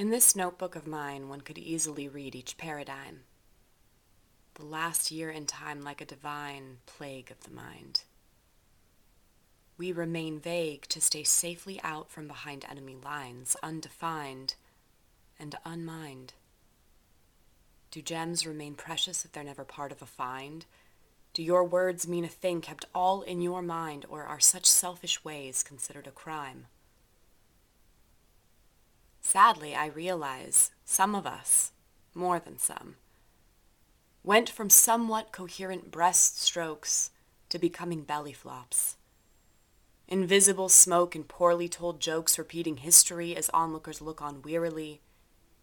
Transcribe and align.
In 0.00 0.08
this 0.08 0.34
notebook 0.34 0.76
of 0.76 0.86
mine, 0.86 1.28
one 1.28 1.42
could 1.42 1.58
easily 1.58 2.08
read 2.08 2.34
each 2.34 2.56
paradigm. 2.56 3.24
The 4.54 4.64
last 4.64 5.10
year 5.10 5.28
in 5.28 5.44
time 5.44 5.82
like 5.82 6.00
a 6.00 6.06
divine 6.06 6.78
plague 6.86 7.30
of 7.30 7.40
the 7.40 7.50
mind. 7.50 8.04
We 9.76 9.92
remain 9.92 10.40
vague 10.40 10.86
to 10.88 11.02
stay 11.02 11.22
safely 11.22 11.78
out 11.84 12.10
from 12.10 12.28
behind 12.28 12.64
enemy 12.64 12.96
lines, 13.04 13.58
undefined 13.62 14.54
and 15.38 15.54
unmined. 15.66 16.32
Do 17.90 18.00
gems 18.00 18.46
remain 18.46 18.76
precious 18.76 19.26
if 19.26 19.32
they're 19.32 19.44
never 19.44 19.64
part 19.64 19.92
of 19.92 20.00
a 20.00 20.06
find? 20.06 20.64
Do 21.34 21.42
your 21.42 21.62
words 21.62 22.08
mean 22.08 22.24
a 22.24 22.28
thing 22.28 22.62
kept 22.62 22.86
all 22.94 23.20
in 23.20 23.42
your 23.42 23.60
mind, 23.60 24.06
or 24.08 24.24
are 24.24 24.40
such 24.40 24.64
selfish 24.64 25.22
ways 25.22 25.62
considered 25.62 26.06
a 26.06 26.10
crime? 26.10 26.68
Sadly, 29.32 29.76
I 29.76 29.86
realize 29.86 30.72
some 30.84 31.14
of 31.14 31.24
us, 31.24 31.70
more 32.14 32.40
than 32.40 32.58
some, 32.58 32.96
went 34.24 34.50
from 34.50 34.68
somewhat 34.68 35.30
coherent 35.30 35.92
breast 35.92 36.42
strokes 36.42 37.12
to 37.50 37.56
becoming 37.56 38.02
belly 38.02 38.32
flops. 38.32 38.96
Invisible 40.08 40.68
smoke 40.68 41.14
and 41.14 41.28
poorly 41.28 41.68
told 41.68 42.00
jokes 42.00 42.40
repeating 42.40 42.78
history 42.78 43.36
as 43.36 43.48
onlookers 43.50 44.00
look 44.00 44.20
on 44.20 44.42
wearily, 44.42 45.00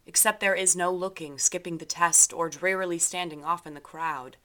except 0.05 0.39
there 0.39 0.55
is 0.55 0.73
no 0.73 0.89
looking, 0.89 1.37
skipping 1.37 1.77
the 1.77 1.83
test, 1.83 2.31
or 2.31 2.47
drearily 2.47 2.97
standing 2.97 3.43
off 3.43 3.67
in 3.67 3.73
the 3.73 3.81
crowd. 3.81 4.37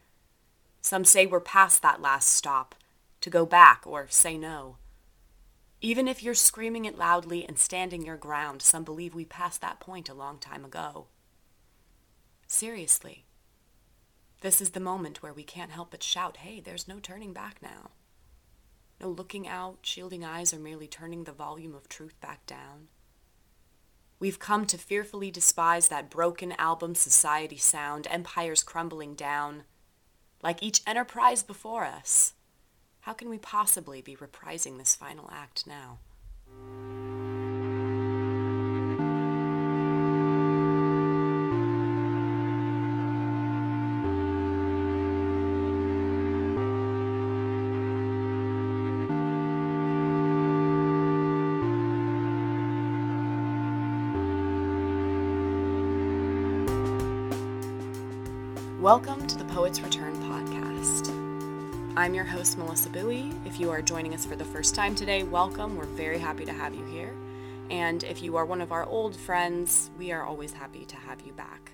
Some 0.81 1.05
say 1.05 1.27
we're 1.27 1.39
past 1.39 1.81
that 1.83 2.03
last 2.03 2.29
stop, 2.29 2.75
to 3.21 3.31
go 3.31 3.47
back 3.47 3.83
or 3.87 4.09
say 4.11 4.37
no. 4.37 4.79
Even 5.85 6.07
if 6.07 6.23
you're 6.23 6.33
screaming 6.33 6.85
it 6.85 6.97
loudly 6.97 7.45
and 7.45 7.59
standing 7.59 8.07
your 8.07 8.17
ground, 8.17 8.63
some 8.63 8.85
believe 8.85 9.17
we 9.17 9.25
passed 9.25 9.61
that 9.61 9.81
point 9.81 10.09
a 10.09 10.15
long 10.15 10.39
time 10.39 10.65
ago. 10.65 11.09
Seriously, 12.47 13.25
this 14.43 14.61
is 14.61 14.71
the 14.71 14.81
moment 14.81 15.23
where 15.23 15.33
we 15.33 15.43
can't 15.43 15.73
help 15.73 15.91
but 15.91 16.03
shout, 16.03 16.37
hey, 16.39 16.61
there's 16.61 16.87
no 16.87 17.01
turning 17.01 17.33
back 17.33 17.61
now. 17.61 17.91
No 19.01 19.09
looking 19.09 19.49
out, 19.49 19.79
shielding 19.83 20.25
eyes, 20.25 20.55
or 20.55 20.61
merely 20.61 20.87
turning 20.87 21.25
the 21.25 21.33
volume 21.33 21.75
of 21.75 21.89
truth 21.89 22.21
back 22.21 22.47
down. 22.47 22.87
We've 24.21 24.39
come 24.39 24.67
to 24.67 24.79
fearfully 24.79 25.33
despise 25.33 25.89
that 25.89 26.11
broken 26.11 26.53
album 26.53 26.95
society 26.95 27.57
sound, 27.57 28.07
empires 28.09 28.63
crumbling 28.63 29.17
down. 29.17 29.65
Like 30.45 30.63
each 30.63 30.81
enterprise 30.87 31.43
before 31.43 31.85
us, 31.85 32.35
how 33.03 33.13
can 33.13 33.29
we 33.29 33.37
possibly 33.37 34.01
be 34.01 34.15
reprising 34.15 34.79
this 34.79 34.95
final 34.95 35.29
act 35.33 35.67
now? 35.67 35.99
Welcome 58.81 59.22
I'm 62.03 62.15
your 62.15 62.25
host, 62.25 62.59
Melissa 62.59 62.91
Bowie. 62.91 63.31
If 63.47 63.61
you 63.61 63.71
are 63.71 63.81
joining 63.81 64.13
us 64.13 64.27
for 64.27 64.35
the 64.35 64.45
first 64.45 64.75
time 64.75 64.97
today, 64.97 65.23
welcome. 65.23 65.77
We're 65.77 65.85
very 65.85 66.19
happy 66.19 66.45
to 66.45 66.53
have 66.53 66.75
you 66.75 66.85
here. 66.87 67.15
And 67.71 68.03
if 68.03 68.25
you 68.25 68.35
are 68.35 68.45
one 68.45 68.61
of 68.61 68.73
our 68.73 68.85
old 68.87 69.15
friends, 69.15 69.89
we 69.97 70.11
are 70.11 70.27
always 70.27 70.53
happy 70.53 70.85
to 70.85 70.97
have 70.97 71.21
you 71.21 71.33
back. 71.33 71.71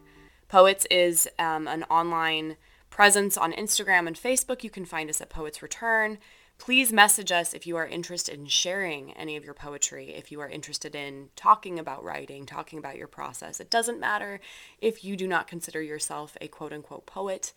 Poets 0.46 0.86
is 0.90 1.30
um, 1.38 1.66
an 1.66 1.84
online 1.84 2.58
presence 2.90 3.38
on 3.38 3.54
Instagram 3.54 4.06
and 4.06 4.16
Facebook. 4.16 4.62
You 4.62 4.68
can 4.68 4.84
find 4.84 5.08
us 5.08 5.22
at 5.22 5.30
Poets 5.30 5.62
Return. 5.62 6.18
Please 6.58 6.92
message 6.92 7.32
us 7.32 7.54
if 7.54 7.66
you 7.66 7.78
are 7.78 7.86
interested 7.86 8.38
in 8.38 8.48
sharing 8.48 9.12
any 9.12 9.34
of 9.34 9.46
your 9.46 9.54
poetry, 9.54 10.10
if 10.10 10.30
you 10.30 10.40
are 10.40 10.48
interested 10.50 10.94
in 10.94 11.30
talking 11.36 11.78
about 11.78 12.04
writing, 12.04 12.44
talking 12.44 12.78
about 12.78 12.98
your 12.98 13.06
process. 13.06 13.60
It 13.60 13.70
doesn't 13.70 13.98
matter 13.98 14.40
if 14.78 15.02
you 15.02 15.16
do 15.16 15.26
not 15.26 15.46
consider 15.46 15.80
yourself 15.80 16.36
a 16.38 16.48
quote 16.48 16.74
unquote 16.74 17.06
poet. 17.06 17.54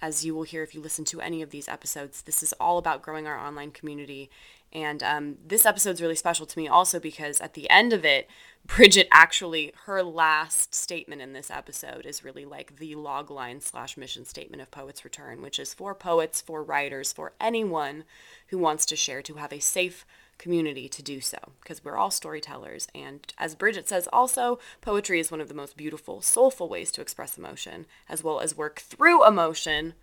As 0.00 0.24
you 0.24 0.34
will 0.34 0.44
hear 0.44 0.62
if 0.62 0.74
you 0.74 0.80
listen 0.80 1.04
to 1.06 1.20
any 1.20 1.42
of 1.42 1.50
these 1.50 1.68
episodes, 1.68 2.22
this 2.22 2.42
is 2.42 2.52
all 2.54 2.78
about 2.78 3.02
growing 3.02 3.26
our 3.26 3.38
online 3.38 3.70
community. 3.70 4.30
And 4.72 5.02
um, 5.02 5.36
this 5.46 5.66
episode's 5.66 6.02
really 6.02 6.14
special 6.14 6.46
to 6.46 6.58
me 6.58 6.68
also 6.68 7.00
because 7.00 7.40
at 7.40 7.54
the 7.54 7.68
end 7.70 7.92
of 7.92 8.04
it, 8.04 8.28
Bridget 8.68 9.08
actually, 9.10 9.72
her 9.86 10.04
last 10.04 10.72
statement 10.72 11.20
in 11.20 11.32
this 11.32 11.50
episode 11.50 12.06
is 12.06 12.22
really 12.22 12.44
like 12.44 12.76
the 12.76 12.94
logline 12.94 13.60
slash 13.60 13.96
mission 13.96 14.24
statement 14.24 14.62
of 14.62 14.70
Poets 14.70 15.04
Return, 15.04 15.42
which 15.42 15.58
is 15.58 15.74
for 15.74 15.94
poets, 15.94 16.40
for 16.40 16.62
writers, 16.62 17.12
for 17.12 17.32
anyone 17.40 18.04
who 18.48 18.58
wants 18.58 18.86
to 18.86 18.94
share, 18.94 19.20
to 19.22 19.34
have 19.34 19.52
a 19.52 19.58
safe 19.58 20.06
community 20.36 20.88
to 20.88 21.02
do 21.02 21.20
so 21.20 21.38
because 21.60 21.84
we're 21.84 21.96
all 21.96 22.12
storytellers. 22.12 22.86
And 22.94 23.20
as 23.36 23.56
Bridget 23.56 23.88
says, 23.88 24.08
also, 24.12 24.60
poetry 24.80 25.18
is 25.18 25.32
one 25.32 25.40
of 25.40 25.48
the 25.48 25.54
most 25.54 25.76
beautiful, 25.76 26.20
soulful 26.20 26.68
ways 26.68 26.92
to 26.92 27.00
express 27.00 27.36
emotion, 27.36 27.86
as 28.08 28.22
well 28.22 28.38
as 28.38 28.56
work 28.56 28.78
through 28.78 29.26
emotion. 29.26 29.94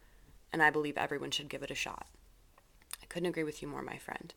And 0.51 0.61
I 0.61 0.69
believe 0.69 0.97
everyone 0.97 1.31
should 1.31 1.49
give 1.49 1.63
it 1.63 1.71
a 1.71 1.75
shot. 1.75 2.07
I 3.01 3.05
couldn't 3.05 3.29
agree 3.29 3.43
with 3.45 3.61
you 3.61 3.69
more, 3.69 3.83
my 3.83 3.97
friend. 3.97 4.33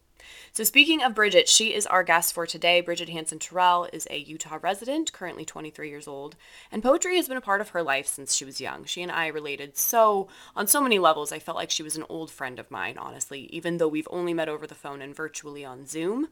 So, 0.52 0.64
speaking 0.64 1.02
of 1.02 1.14
Bridget, 1.14 1.48
she 1.48 1.74
is 1.74 1.86
our 1.86 2.02
guest 2.02 2.32
for 2.32 2.46
today. 2.46 2.80
Bridget 2.80 3.08
Hanson 3.08 3.38
Tirrell 3.38 3.88
is 3.92 4.06
a 4.10 4.18
Utah 4.18 4.58
resident, 4.60 5.12
currently 5.12 5.44
23 5.44 5.88
years 5.88 6.08
old, 6.08 6.36
and 6.72 6.82
poetry 6.82 7.16
has 7.16 7.28
been 7.28 7.36
a 7.36 7.42
part 7.42 7.60
of 7.60 7.70
her 7.70 7.82
life 7.82 8.06
since 8.06 8.34
she 8.34 8.44
was 8.44 8.60
young. 8.60 8.84
She 8.84 9.02
and 9.02 9.12
I 9.12 9.28
related 9.28 9.76
so, 9.76 10.28
on 10.56 10.66
so 10.66 10.80
many 10.80 10.98
levels, 10.98 11.32
I 11.32 11.38
felt 11.38 11.56
like 11.56 11.70
she 11.70 11.82
was 11.82 11.96
an 11.96 12.04
old 12.08 12.30
friend 12.30 12.58
of 12.58 12.70
mine, 12.70 12.98
honestly, 12.98 13.48
even 13.52 13.78
though 13.78 13.88
we've 13.88 14.08
only 14.10 14.34
met 14.34 14.48
over 14.48 14.66
the 14.66 14.74
phone 14.74 15.02
and 15.02 15.14
virtually 15.14 15.64
on 15.64 15.86
Zoom. 15.86 16.28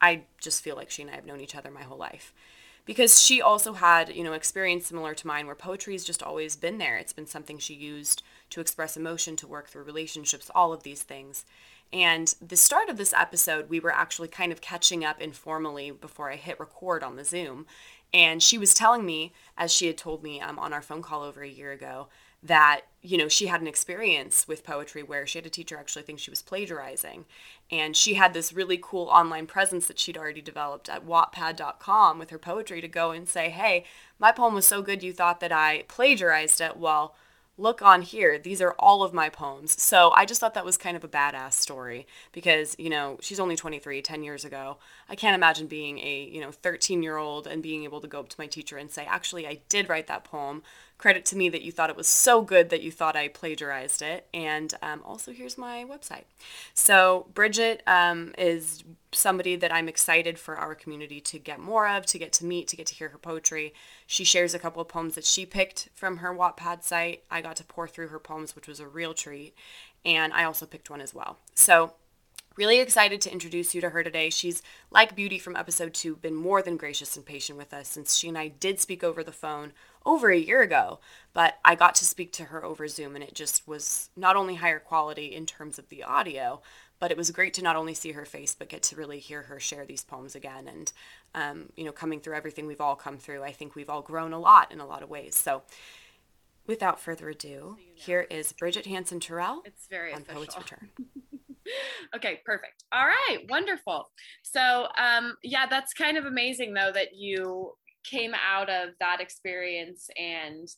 I 0.00 0.22
just 0.40 0.62
feel 0.62 0.76
like 0.76 0.90
she 0.90 1.02
and 1.02 1.10
I 1.10 1.14
have 1.14 1.26
known 1.26 1.40
each 1.40 1.54
other 1.54 1.70
my 1.70 1.82
whole 1.82 1.98
life 1.98 2.32
because 2.86 3.22
she 3.22 3.40
also 3.40 3.74
had, 3.74 4.14
you 4.14 4.24
know, 4.24 4.32
experience 4.32 4.86
similar 4.86 5.14
to 5.14 5.26
mine 5.26 5.46
where 5.46 5.54
poetry 5.54 5.94
has 5.94 6.04
just 6.04 6.22
always 6.22 6.56
been 6.56 6.78
there. 6.78 6.96
It's 6.96 7.12
been 7.12 7.26
something 7.26 7.58
she 7.58 7.74
used 7.74 8.22
to 8.50 8.60
express 8.60 8.96
emotion, 8.96 9.36
to 9.36 9.46
work 9.46 9.68
through 9.68 9.84
relationships, 9.84 10.50
all 10.54 10.72
of 10.72 10.82
these 10.82 11.02
things. 11.02 11.44
And 11.92 12.34
the 12.40 12.56
start 12.56 12.88
of 12.88 12.96
this 12.96 13.12
episode, 13.12 13.68
we 13.68 13.80
were 13.80 13.92
actually 13.92 14.28
kind 14.28 14.52
of 14.52 14.60
catching 14.60 15.04
up 15.04 15.20
informally 15.20 15.90
before 15.90 16.30
I 16.30 16.36
hit 16.36 16.60
record 16.60 17.02
on 17.02 17.16
the 17.16 17.24
Zoom. 17.24 17.66
And 18.12 18.42
she 18.42 18.58
was 18.58 18.74
telling 18.74 19.04
me, 19.04 19.32
as 19.56 19.72
she 19.72 19.86
had 19.86 19.98
told 19.98 20.22
me 20.22 20.40
um, 20.40 20.58
on 20.58 20.72
our 20.72 20.82
phone 20.82 21.02
call 21.02 21.22
over 21.22 21.42
a 21.42 21.48
year 21.48 21.72
ago, 21.72 22.08
that 22.42 22.82
you 23.02 23.18
know 23.18 23.28
she 23.28 23.48
had 23.48 23.60
an 23.60 23.66
experience 23.66 24.48
with 24.48 24.64
poetry 24.64 25.02
where 25.02 25.26
she 25.26 25.38
had 25.38 25.46
a 25.46 25.50
teacher 25.50 25.76
actually 25.76 26.02
think 26.02 26.18
she 26.18 26.30
was 26.30 26.40
plagiarizing 26.40 27.26
and 27.70 27.94
she 27.94 28.14
had 28.14 28.32
this 28.32 28.52
really 28.52 28.78
cool 28.80 29.08
online 29.08 29.46
presence 29.46 29.86
that 29.86 29.98
she'd 29.98 30.16
already 30.16 30.40
developed 30.40 30.88
at 30.88 31.06
wattpad.com 31.06 32.18
with 32.18 32.30
her 32.30 32.38
poetry 32.38 32.80
to 32.80 32.88
go 32.88 33.10
and 33.10 33.28
say 33.28 33.50
hey 33.50 33.84
my 34.18 34.32
poem 34.32 34.54
was 34.54 34.64
so 34.64 34.80
good 34.80 35.02
you 35.02 35.12
thought 35.12 35.40
that 35.40 35.52
i 35.52 35.84
plagiarized 35.86 36.60
it 36.62 36.78
well 36.78 37.14
look 37.60 37.82
on 37.82 38.02
here, 38.02 38.38
these 38.38 38.60
are 38.60 38.74
all 38.78 39.02
of 39.02 39.12
my 39.12 39.28
poems. 39.28 39.80
So 39.80 40.10
I 40.16 40.24
just 40.24 40.40
thought 40.40 40.54
that 40.54 40.64
was 40.64 40.76
kind 40.76 40.96
of 40.96 41.04
a 41.04 41.08
badass 41.08 41.52
story 41.52 42.06
because, 42.32 42.74
you 42.78 42.90
know, 42.90 43.18
she's 43.20 43.38
only 43.38 43.56
23, 43.56 44.02
10 44.02 44.22
years 44.22 44.44
ago. 44.44 44.78
I 45.08 45.14
can't 45.14 45.34
imagine 45.34 45.66
being 45.66 45.98
a, 45.98 46.28
you 46.32 46.40
know, 46.40 46.50
13 46.50 47.02
year 47.02 47.16
old 47.16 47.46
and 47.46 47.62
being 47.62 47.84
able 47.84 48.00
to 48.00 48.08
go 48.08 48.20
up 48.20 48.28
to 48.30 48.36
my 48.38 48.46
teacher 48.46 48.76
and 48.78 48.90
say, 48.90 49.04
actually, 49.04 49.46
I 49.46 49.60
did 49.68 49.88
write 49.88 50.06
that 50.06 50.24
poem. 50.24 50.62
Credit 51.00 51.24
to 51.24 51.36
me 51.36 51.48
that 51.48 51.62
you 51.62 51.72
thought 51.72 51.88
it 51.88 51.96
was 51.96 52.06
so 52.06 52.42
good 52.42 52.68
that 52.68 52.82
you 52.82 52.92
thought 52.92 53.16
I 53.16 53.28
plagiarized 53.28 54.02
it. 54.02 54.26
And 54.34 54.74
um, 54.82 55.00
also, 55.02 55.32
here's 55.32 55.56
my 55.56 55.82
website. 55.82 56.24
So, 56.74 57.26
Bridget 57.32 57.82
um, 57.86 58.34
is 58.36 58.84
somebody 59.10 59.56
that 59.56 59.72
I'm 59.72 59.88
excited 59.88 60.38
for 60.38 60.56
our 60.56 60.74
community 60.74 61.18
to 61.22 61.38
get 61.38 61.58
more 61.58 61.88
of, 61.88 62.04
to 62.04 62.18
get 62.18 62.34
to 62.34 62.44
meet, 62.44 62.68
to 62.68 62.76
get 62.76 62.84
to 62.88 62.94
hear 62.94 63.08
her 63.08 63.16
poetry. 63.16 63.72
She 64.06 64.24
shares 64.24 64.52
a 64.52 64.58
couple 64.58 64.82
of 64.82 64.88
poems 64.88 65.14
that 65.14 65.24
she 65.24 65.46
picked 65.46 65.88
from 65.94 66.18
her 66.18 66.34
Wattpad 66.34 66.82
site. 66.82 67.22
I 67.30 67.40
got 67.40 67.56
to 67.56 67.64
pour 67.64 67.88
through 67.88 68.08
her 68.08 68.18
poems, 68.18 68.54
which 68.54 68.68
was 68.68 68.78
a 68.78 68.86
real 68.86 69.14
treat. 69.14 69.54
And 70.04 70.34
I 70.34 70.44
also 70.44 70.66
picked 70.66 70.90
one 70.90 71.00
as 71.00 71.14
well. 71.14 71.38
So, 71.54 71.94
Really 72.56 72.80
excited 72.80 73.22
to 73.22 73.32
introduce 73.32 73.74
you 73.74 73.80
to 73.80 73.90
her 73.90 74.02
today. 74.02 74.28
She's, 74.28 74.60
like 74.90 75.14
Beauty 75.14 75.38
from 75.38 75.56
episode 75.56 75.94
two, 75.94 76.16
been 76.16 76.34
more 76.34 76.60
than 76.60 76.76
gracious 76.76 77.16
and 77.16 77.24
patient 77.24 77.56
with 77.56 77.72
us 77.72 77.88
since 77.88 78.16
she 78.16 78.28
and 78.28 78.36
I 78.36 78.48
did 78.48 78.80
speak 78.80 79.04
over 79.04 79.22
the 79.22 79.32
phone 79.32 79.72
over 80.04 80.30
a 80.30 80.38
year 80.38 80.62
ago. 80.62 81.00
But 81.32 81.58
I 81.64 81.74
got 81.74 81.94
to 81.96 82.04
speak 82.04 82.32
to 82.34 82.44
her 82.44 82.64
over 82.64 82.88
Zoom, 82.88 83.14
and 83.14 83.24
it 83.24 83.34
just 83.34 83.66
was 83.68 84.10
not 84.16 84.36
only 84.36 84.56
higher 84.56 84.80
quality 84.80 85.26
in 85.34 85.46
terms 85.46 85.78
of 85.78 85.88
the 85.88 86.02
audio, 86.02 86.60
but 86.98 87.10
it 87.10 87.16
was 87.16 87.30
great 87.30 87.54
to 87.54 87.62
not 87.62 87.76
only 87.76 87.94
see 87.94 88.12
her 88.12 88.24
face, 88.24 88.54
but 88.54 88.68
get 88.68 88.82
to 88.84 88.96
really 88.96 89.18
hear 89.18 89.42
her 89.42 89.58
share 89.58 89.86
these 89.86 90.04
poems 90.04 90.34
again. 90.34 90.68
And, 90.68 90.92
um, 91.34 91.68
you 91.76 91.84
know, 91.84 91.92
coming 91.92 92.20
through 92.20 92.36
everything 92.36 92.66
we've 92.66 92.80
all 92.80 92.96
come 92.96 93.16
through, 93.16 93.42
I 93.42 93.52
think 93.52 93.74
we've 93.74 93.88
all 93.88 94.02
grown 94.02 94.32
a 94.32 94.38
lot 94.38 94.70
in 94.70 94.80
a 94.80 94.86
lot 94.86 95.02
of 95.02 95.08
ways. 95.08 95.34
So, 95.34 95.62
without 96.66 97.00
further 97.00 97.30
ado, 97.30 97.48
so 97.48 97.76
you 97.80 97.86
know. 97.86 97.92
here 97.94 98.26
is 98.30 98.52
Bridget 98.52 98.86
Hanson 98.86 99.18
Tirrell 99.18 99.60
it's 99.64 99.86
very 99.88 100.12
on 100.12 100.20
official. 100.20 100.40
Poets 100.42 100.56
Return. 100.56 100.90
okay, 102.14 102.40
perfect. 102.44 102.84
All 102.92 103.06
right, 103.06 103.38
wonderful. 103.48 104.10
So, 104.42 104.86
um, 104.98 105.36
yeah, 105.42 105.66
that's 105.66 105.94
kind 105.94 106.16
of 106.16 106.26
amazing 106.26 106.74
though 106.74 106.92
that 106.92 107.14
you 107.16 107.72
came 108.04 108.32
out 108.34 108.68
of 108.68 108.90
that 109.00 109.20
experience 109.20 110.08
and 110.16 110.68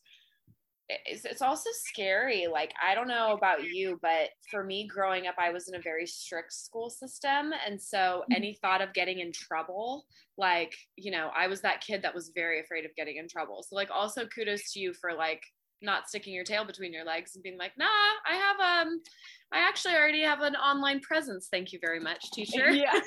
it's, 1.07 1.25
it's 1.25 1.43
also 1.43 1.71
scary. 1.73 2.47
Like 2.51 2.73
i 2.83 2.95
don't 2.95 3.09
know 3.09 3.33
about 3.33 3.65
you 3.65 3.99
but 4.03 4.31
for 4.51 4.65
me 4.65 4.87
growing 4.87 5.27
up 5.27 5.35
i 5.39 5.51
was 5.51 5.69
in 5.69 5.75
a 5.75 5.83
very 5.83 6.07
strict 6.07 6.53
school 6.53 6.91
system. 6.91 7.53
And 7.67 7.81
so 7.81 7.97
mm-hmm. 7.97 8.33
any 8.35 8.59
thought 8.61 8.83
of 8.83 8.93
getting 8.95 9.21
in 9.21 9.33
trouble 9.33 10.05
like 10.39 10.75
you 10.97 11.11
know 11.11 11.31
i 11.37 11.47
was 11.47 11.61
that 11.61 11.83
kid 11.83 12.03
that 12.03 12.15
was 12.15 12.33
very 12.35 12.61
afraid 12.61 12.85
of 12.85 12.95
getting 12.97 13.17
in 13.17 13.29
trouble. 13.29 13.63
So 13.63 13.77
like 13.77 13.91
also 13.93 14.27
kudos 14.27 14.73
to 14.73 14.81
you 14.81 14.93
for 14.95 15.15
like 15.15 15.43
not 15.85 16.09
sticking 16.09 16.33
your 16.33 16.45
tail 16.45 16.65
between 16.65 16.93
your 16.93 17.05
legs 17.05 17.35
and 17.35 17.43
being 17.43 17.59
like 17.59 17.73
nah 17.77 17.87
i 18.31 18.37
have 18.37 18.87
um 18.87 19.01
i 19.53 19.59
actually 19.59 19.95
already 19.95 20.23
have 20.23 20.41
an 20.41 20.57
online 20.57 21.01
presence. 21.01 21.49
Thank 21.51 21.73
you 21.73 21.79
very 21.81 22.01
much 22.01 22.31
teacher. 22.33 22.71
Yeah 22.71 22.93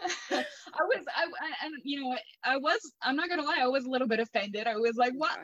I 0.30 0.82
was, 0.82 1.04
I, 1.14 1.24
and 1.64 1.74
you 1.84 2.00
know, 2.00 2.16
I 2.44 2.56
was, 2.56 2.78
I'm 3.02 3.16
not 3.16 3.28
gonna 3.28 3.42
lie, 3.42 3.58
I 3.60 3.68
was 3.68 3.84
a 3.84 3.90
little 3.90 4.08
bit 4.08 4.20
offended. 4.20 4.66
I 4.66 4.76
was 4.76 4.96
like, 4.96 5.12
what? 5.16 5.38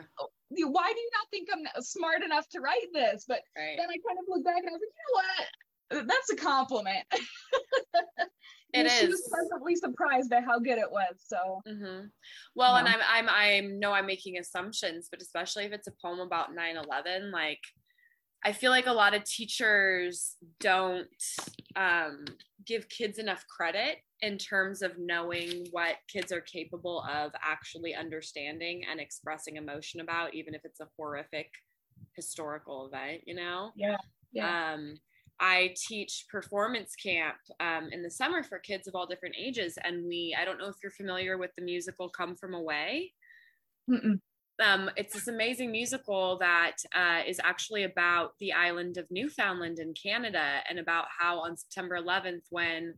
Why 0.49 0.93
do 0.93 0.99
you 0.99 1.09
not 1.13 1.27
think 1.31 1.49
I'm 1.51 1.81
smart 1.83 2.23
enough 2.23 2.47
to 2.49 2.61
write 2.61 2.87
this? 2.93 3.25
But 3.27 3.41
right. 3.57 3.75
then 3.77 3.87
I 3.89 3.97
kind 4.07 4.19
of 4.19 4.25
looked 4.27 4.45
back 4.45 4.57
and 4.57 4.69
I 4.69 4.71
was 4.71 4.81
like, 4.81 4.93
you 4.95 5.03
know 5.07 5.99
what? 5.99 6.07
That's 6.07 6.31
a 6.31 6.35
compliment. 6.35 7.05
It 8.73 8.85
is. 8.85 8.99
She 8.99 9.07
was 9.07 9.29
pleasantly 9.29 9.75
surprised 9.75 10.31
at 10.33 10.43
how 10.43 10.59
good 10.59 10.77
it 10.77 10.91
was. 10.91 11.15
So, 11.25 11.61
mm-hmm. 11.67 12.07
well, 12.55 12.73
yeah. 12.73 12.79
and 12.79 12.87
I'm, 12.87 12.99
I'm, 13.09 13.29
I'm, 13.29 13.79
no, 13.79 13.93
I'm 13.93 14.05
making 14.05 14.37
assumptions, 14.37 15.07
but 15.09 15.21
especially 15.21 15.65
if 15.65 15.71
it's 15.71 15.87
a 15.87 15.93
poem 16.01 16.19
about 16.19 16.53
9 16.53 16.77
11, 16.77 17.31
like, 17.31 17.61
I 18.45 18.53
feel 18.53 18.71
like 18.71 18.87
a 18.87 18.93
lot 18.93 19.15
of 19.15 19.23
teachers 19.23 20.35
don't 20.59 21.07
um, 21.75 22.25
give 22.65 22.87
kids 22.89 23.17
enough 23.17 23.45
credit 23.47 23.97
in 24.21 24.37
terms 24.37 24.81
of 24.81 24.97
knowing 24.97 25.67
what 25.71 25.95
kids 26.11 26.31
are 26.31 26.41
capable 26.41 27.03
of 27.11 27.31
actually 27.43 27.93
understanding 27.95 28.83
and 28.89 28.99
expressing 28.99 29.57
emotion 29.57 30.01
about, 30.01 30.33
even 30.33 30.53
if 30.53 30.61
it's 30.65 30.79
a 30.79 30.87
horrific 30.97 31.49
historical 32.15 32.87
event, 32.87 33.21
you 33.25 33.35
know? 33.35 33.71
Yeah. 33.75 33.97
Yeah. 34.31 34.73
Um, 34.73 34.95
I 35.39 35.73
teach 35.75 36.25
performance 36.31 36.95
camp 36.95 37.37
um, 37.59 37.89
in 37.91 38.01
the 38.01 38.09
summer 38.09 38.43
for 38.43 38.59
kids 38.59 38.87
of 38.87 38.95
all 38.95 39.05
different 39.05 39.35
ages. 39.37 39.77
And 39.83 40.05
we, 40.07 40.35
I 40.39 40.45
don't 40.45 40.57
know 40.57 40.67
if 40.67 40.77
you're 40.81 40.91
familiar 40.91 41.37
with 41.37 41.51
the 41.57 41.63
musical 41.63 42.09
Come 42.09 42.35
From 42.35 42.53
Away. 42.53 43.13
Mm-mm 43.89 44.19
um, 44.63 44.89
it's 44.95 45.13
this 45.13 45.27
amazing 45.27 45.71
musical 45.71 46.37
that 46.39 46.77
uh, 46.95 47.21
is 47.27 47.39
actually 47.43 47.83
about 47.83 48.31
the 48.39 48.53
island 48.53 48.97
of 48.97 49.05
Newfoundland 49.11 49.79
in 49.79 49.93
Canada 49.93 50.61
and 50.69 50.79
about 50.79 51.05
how 51.17 51.39
on 51.39 51.57
September 51.57 51.97
11th, 51.97 52.45
when 52.49 52.93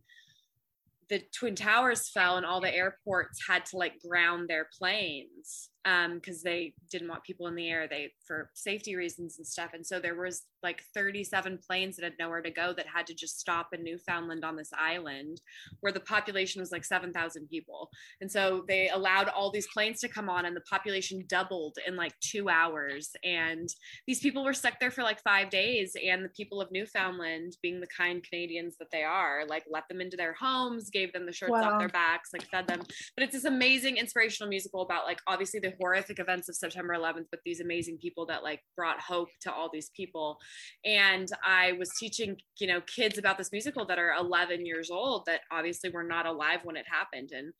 the 1.08 1.22
Twin 1.34 1.54
Towers 1.54 2.08
fell 2.08 2.36
and 2.36 2.46
all 2.46 2.60
the 2.60 2.74
airports 2.74 3.40
had 3.46 3.66
to 3.66 3.76
like 3.76 4.00
ground 4.00 4.48
their 4.48 4.68
planes, 4.78 5.69
because 5.84 6.36
um, 6.36 6.42
they 6.44 6.74
didn't 6.90 7.08
want 7.08 7.24
people 7.24 7.46
in 7.46 7.54
the 7.54 7.68
air 7.68 7.88
they 7.88 8.10
for 8.26 8.50
safety 8.54 8.96
reasons 8.96 9.38
and 9.38 9.46
stuff. 9.46 9.70
And 9.72 9.86
so 9.86 9.98
there 9.98 10.14
was 10.14 10.42
like 10.62 10.82
37 10.94 11.58
planes 11.66 11.96
that 11.96 12.04
had 12.04 12.18
nowhere 12.18 12.42
to 12.42 12.50
go 12.50 12.74
that 12.74 12.86
had 12.86 13.06
to 13.06 13.14
just 13.14 13.40
stop 13.40 13.68
in 13.72 13.82
newfoundland 13.82 14.44
on 14.44 14.56
this 14.56 14.70
island 14.78 15.40
where 15.80 15.92
the 15.92 16.00
population 16.00 16.60
was 16.60 16.70
like 16.70 16.84
7000 16.84 17.48
people. 17.48 17.88
And 18.20 18.30
so 18.30 18.64
they 18.68 18.90
allowed 18.90 19.28
all 19.28 19.50
these 19.50 19.68
planes 19.72 20.00
to 20.00 20.08
come 20.08 20.28
on 20.28 20.44
and 20.44 20.54
the 20.54 20.60
population 20.62 21.24
doubled 21.28 21.78
in 21.86 21.96
like 21.96 22.12
two 22.20 22.50
hours. 22.50 23.10
And 23.24 23.68
these 24.06 24.20
people 24.20 24.44
were 24.44 24.52
stuck 24.52 24.78
there 24.80 24.90
for 24.90 25.02
like 25.02 25.22
five 25.22 25.48
days. 25.48 25.96
And 26.04 26.22
the 26.22 26.30
people 26.30 26.60
of 26.60 26.70
newfoundland 26.70 27.56
being 27.62 27.80
the 27.80 27.86
kind 27.86 28.22
canadians 28.22 28.76
that 28.78 28.90
they 28.92 29.02
are 29.02 29.44
like 29.48 29.64
let 29.70 29.88
them 29.88 30.02
into 30.02 30.16
their 30.16 30.34
homes 30.34 30.90
gave 30.90 31.12
them 31.14 31.24
the 31.24 31.32
shirts 31.32 31.52
wow. 31.52 31.72
off 31.72 31.78
their 31.78 31.88
backs 31.88 32.30
like 32.34 32.46
fed 32.50 32.66
them. 32.66 32.82
But 33.16 33.24
it's 33.24 33.32
this 33.32 33.44
amazing 33.44 33.96
inspirational 33.96 34.50
musical 34.50 34.82
about 34.82 35.06
like 35.06 35.20
obviously 35.26 35.60
the 35.60 35.69
the 35.70 35.76
horrific 35.80 36.18
events 36.18 36.48
of 36.48 36.56
September 36.56 36.94
11th 36.94 37.26
with 37.30 37.40
these 37.44 37.60
amazing 37.60 37.98
people 37.98 38.26
that 38.26 38.42
like 38.42 38.60
brought 38.76 39.00
hope 39.00 39.28
to 39.42 39.52
all 39.52 39.70
these 39.72 39.90
people. 39.96 40.38
And 40.84 41.28
I 41.44 41.72
was 41.72 41.90
teaching, 41.98 42.36
you 42.58 42.66
know, 42.66 42.80
kids 42.82 43.18
about 43.18 43.38
this 43.38 43.52
musical 43.52 43.84
that 43.86 43.98
are 43.98 44.14
11 44.18 44.66
years 44.66 44.90
old 44.90 45.24
that 45.26 45.40
obviously 45.50 45.90
were 45.90 46.04
not 46.04 46.26
alive 46.26 46.60
when 46.64 46.76
it 46.76 46.86
happened 46.90 47.30
and 47.32 47.52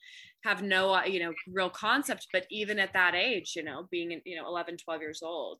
have 0.44 0.62
no, 0.62 0.94
uh, 0.94 1.04
you 1.04 1.20
know, 1.20 1.32
real 1.52 1.70
concept. 1.70 2.28
But 2.32 2.46
even 2.50 2.78
at 2.78 2.92
that 2.92 3.14
age, 3.14 3.54
you 3.56 3.62
know, 3.62 3.86
being, 3.90 4.20
you 4.24 4.36
know, 4.36 4.46
11, 4.46 4.78
12 4.78 5.00
years 5.00 5.22
old, 5.22 5.58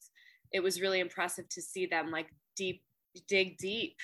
it 0.53 0.63
was 0.63 0.81
really 0.81 1.01
impressive 1.01 1.49
to 1.51 1.63
see 1.63 1.87
them 1.87 2.11
like 2.11 2.29
deep, 2.57 2.83
dig 3.29 3.57
deep 3.59 3.97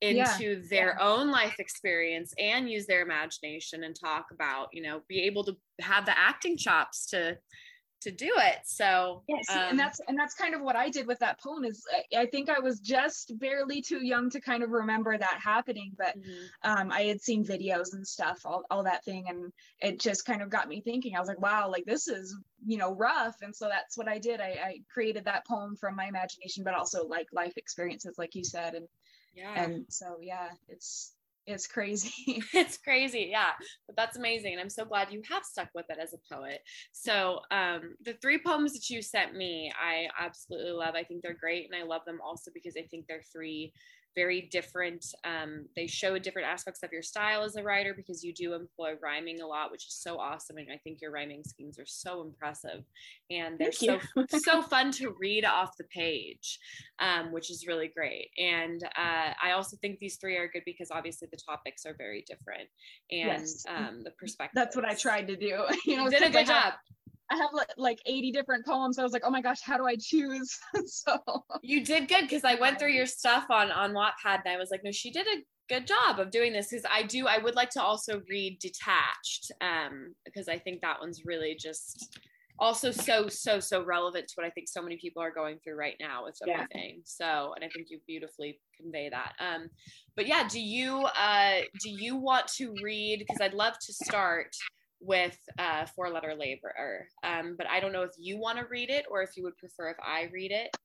into 0.00 0.16
yeah, 0.16 0.60
their 0.68 0.96
yeah. 0.98 1.06
own 1.06 1.30
life 1.30 1.56
experience 1.58 2.34
and 2.38 2.68
use 2.68 2.86
their 2.86 3.00
imagination 3.00 3.84
and 3.84 3.96
talk 3.98 4.26
about 4.30 4.68
you 4.72 4.82
know 4.82 5.00
be 5.08 5.20
able 5.20 5.42
to 5.42 5.56
have 5.80 6.04
the 6.04 6.18
acting 6.18 6.56
chops 6.56 7.06
to 7.06 7.36
to 8.00 8.10
do 8.10 8.30
it 8.36 8.58
so 8.64 9.22
yes 9.28 9.44
um, 9.50 9.58
and 9.70 9.78
that's 9.78 10.00
and 10.08 10.18
that's 10.18 10.34
kind 10.34 10.54
of 10.54 10.60
what 10.60 10.76
i 10.76 10.88
did 10.88 11.06
with 11.06 11.18
that 11.18 11.40
poem 11.40 11.64
is 11.64 11.84
I, 12.14 12.20
I, 12.22 12.26
think 12.26 12.48
i 12.48 12.58
was 12.58 12.80
just 12.80 13.38
barely 13.38 13.80
too 13.80 14.04
young 14.04 14.30
to 14.30 14.40
kind 14.40 14.62
of 14.62 14.70
remember 14.70 15.16
that 15.16 15.38
happening 15.42 15.92
but 15.96 16.18
mm-hmm. 16.18 16.70
um, 16.70 16.92
i 16.92 17.02
had 17.02 17.20
seen 17.20 17.44
videos 17.44 17.92
and 17.92 18.06
stuff 18.06 18.40
all, 18.44 18.64
all 18.70 18.84
that 18.84 19.04
thing 19.04 19.24
and 19.28 19.52
it 19.80 20.00
just 20.00 20.24
kind 20.24 20.42
of 20.42 20.50
got 20.50 20.68
me 20.68 20.80
thinking. 20.80 21.16
I 21.16 21.20
was 21.20 21.28
like 21.28 21.40
wow 21.40 21.70
like 21.70 21.84
this 21.84 22.08
is 22.08 22.36
you 22.64 22.78
know 22.78 22.94
rough. 22.94 23.36
And 23.42 23.54
so 23.54 23.68
that's 23.68 23.96
what 23.96 24.08
i 24.08 24.18
did. 24.18 24.40
I, 24.40 24.58
I 24.62 24.80
created 24.92 25.24
that 25.24 25.46
poem 25.46 25.76
from 25.76 25.96
my 25.96 26.06
imagination 26.06 26.64
but 26.64 26.74
also 26.74 27.06
like 27.06 27.28
life 27.32 27.56
experiences 27.56 28.16
like 28.18 28.34
you 28.34 28.44
said 28.44 28.74
and 28.74 28.88
yeah. 29.34 29.62
and 29.62 29.84
so 29.88 30.16
yeah 30.20 30.48
it's 30.68 31.12
it's 31.46 31.66
crazy. 31.66 32.42
it's 32.54 32.78
crazy, 32.78 33.28
yeah. 33.30 33.52
But 33.86 33.96
that's 33.96 34.16
amazing. 34.16 34.52
And 34.52 34.60
I'm 34.60 34.70
so 34.70 34.84
glad 34.84 35.12
you 35.12 35.22
have 35.30 35.44
stuck 35.44 35.68
with 35.74 35.86
it 35.88 35.98
as 36.00 36.14
a 36.14 36.34
poet. 36.34 36.60
So 36.92 37.40
um, 37.50 37.94
the 38.04 38.14
three 38.20 38.38
poems 38.44 38.72
that 38.72 38.90
you 38.90 39.02
sent 39.02 39.34
me, 39.34 39.72
I 39.80 40.08
absolutely 40.18 40.72
love. 40.72 40.94
I 40.94 41.04
think 41.04 41.22
they're 41.22 41.34
great. 41.34 41.68
And 41.70 41.80
I 41.80 41.86
love 41.86 42.02
them 42.06 42.18
also 42.24 42.50
because 42.52 42.74
I 42.76 42.86
think 42.90 43.06
they're 43.06 43.22
three 43.32 43.72
very 44.16 44.48
different. 44.50 45.04
Um, 45.24 45.66
they 45.76 45.86
show 45.86 46.18
different 46.18 46.48
aspects 46.48 46.82
of 46.82 46.90
your 46.90 47.02
style 47.02 47.44
as 47.44 47.54
a 47.54 47.62
writer 47.62 47.94
because 47.94 48.24
you 48.24 48.32
do 48.32 48.54
employ 48.54 48.94
rhyming 49.00 49.42
a 49.42 49.46
lot, 49.46 49.70
which 49.70 49.86
is 49.86 49.94
so 49.94 50.18
awesome. 50.18 50.56
And 50.56 50.68
I 50.72 50.78
think 50.78 51.00
your 51.00 51.12
rhyming 51.12 51.44
schemes 51.44 51.78
are 51.78 51.86
so 51.86 52.22
impressive, 52.22 52.82
and 53.30 53.58
they're 53.58 53.72
so 53.72 54.00
so 54.30 54.62
fun 54.62 54.90
to 54.92 55.14
read 55.20 55.44
off 55.44 55.76
the 55.76 55.84
page, 55.84 56.58
um, 56.98 57.30
which 57.30 57.50
is 57.50 57.66
really 57.66 57.88
great. 57.94 58.30
And 58.38 58.82
uh, 58.82 59.34
I 59.40 59.52
also 59.52 59.76
think 59.76 59.98
these 59.98 60.16
three 60.16 60.36
are 60.36 60.48
good 60.48 60.62
because 60.64 60.90
obviously 60.90 61.28
the 61.30 61.36
topics 61.36 61.84
are 61.84 61.94
very 61.96 62.24
different, 62.26 62.68
and 63.10 63.42
yes. 63.42 63.64
um, 63.68 64.02
the 64.02 64.10
perspective. 64.12 64.54
That's 64.54 64.74
what 64.74 64.86
I 64.86 64.94
tried 64.94 65.28
to 65.28 65.36
do. 65.36 65.64
You 65.86 65.98
know, 65.98 66.08
did 66.08 66.22
a 66.22 66.30
good 66.30 66.46
job. 66.46 66.72
I 67.30 67.36
have 67.36 67.50
like 67.52 67.70
like 67.76 68.00
80 68.06 68.32
different 68.32 68.64
poems. 68.64 68.98
I 68.98 69.02
was 69.02 69.12
like, 69.12 69.22
oh 69.24 69.30
my 69.30 69.42
gosh, 69.42 69.60
how 69.60 69.76
do 69.76 69.86
I 69.86 69.96
choose? 69.96 70.58
so 70.86 71.18
you 71.62 71.84
did 71.84 72.08
good 72.08 72.22
because 72.22 72.44
I 72.44 72.54
went 72.54 72.78
through 72.78 72.92
your 72.92 73.06
stuff 73.06 73.46
on 73.50 73.70
on 73.70 73.92
Wattpad 73.92 74.42
and 74.44 74.54
I 74.54 74.56
was 74.56 74.70
like, 74.70 74.84
no, 74.84 74.92
she 74.92 75.10
did 75.10 75.26
a 75.26 75.42
good 75.68 75.86
job 75.86 76.20
of 76.20 76.30
doing 76.30 76.52
this 76.52 76.68
because 76.70 76.86
I 76.90 77.02
do. 77.02 77.26
I 77.26 77.38
would 77.38 77.56
like 77.56 77.70
to 77.70 77.82
also 77.82 78.22
read 78.28 78.58
Detached 78.60 79.50
um, 79.60 80.14
because 80.24 80.48
I 80.48 80.58
think 80.58 80.80
that 80.82 81.00
one's 81.00 81.22
really 81.24 81.56
just 81.60 82.16
also 82.58 82.90
so 82.90 83.28
so 83.28 83.60
so 83.60 83.84
relevant 83.84 84.28
to 84.28 84.34
what 84.36 84.46
I 84.46 84.50
think 84.50 84.68
so 84.68 84.80
many 84.80 84.96
people 84.96 85.22
are 85.22 85.30
going 85.30 85.58
through 85.58 85.76
right 85.76 85.96
now 86.00 86.24
with 86.24 86.38
everything. 86.42 86.96
Yeah. 86.96 87.02
So, 87.04 87.54
and 87.54 87.64
I 87.64 87.68
think 87.68 87.88
you 87.90 88.00
beautifully 88.06 88.60
convey 88.80 89.10
that. 89.10 89.32
Um, 89.40 89.68
but 90.14 90.26
yeah, 90.26 90.46
do 90.48 90.60
you 90.60 91.04
uh, 91.04 91.60
do 91.82 91.90
you 91.90 92.16
want 92.16 92.46
to 92.58 92.74
read? 92.82 93.18
Because 93.18 93.40
I'd 93.40 93.54
love 93.54 93.74
to 93.80 93.92
start 93.92 94.54
with 95.00 95.38
uh, 95.58 95.86
four 95.94 96.10
letter 96.10 96.34
labor. 96.34 97.06
Um, 97.22 97.54
but 97.56 97.68
I 97.68 97.80
don't 97.80 97.92
know 97.92 98.02
if 98.02 98.12
you 98.18 98.38
want 98.38 98.58
to 98.58 98.64
read 98.66 98.90
it 98.90 99.06
or 99.10 99.22
if 99.22 99.36
you 99.36 99.42
would 99.44 99.56
prefer 99.56 99.90
if 99.90 99.96
I 100.02 100.28
read 100.32 100.52
it. 100.52 100.76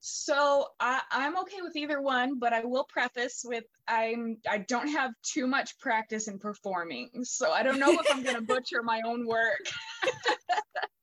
So 0.00 0.68
I, 0.78 1.00
I'm 1.10 1.36
okay 1.38 1.62
with 1.62 1.74
either 1.74 2.00
one, 2.00 2.38
but 2.38 2.52
I 2.52 2.64
will 2.64 2.84
preface 2.84 3.42
with 3.44 3.64
I'm 3.88 4.36
I 4.48 4.58
don't 4.58 4.88
have 4.88 5.10
too 5.22 5.46
much 5.48 5.78
practice 5.80 6.28
in 6.28 6.38
performing, 6.38 7.10
so 7.24 7.50
I 7.50 7.64
don't 7.64 7.80
know 7.80 7.90
if 7.92 8.06
I'm 8.10 8.22
going 8.22 8.36
to 8.40 8.42
butcher 8.42 8.82
my 8.84 9.00
own 9.04 9.26
work. 9.26 9.66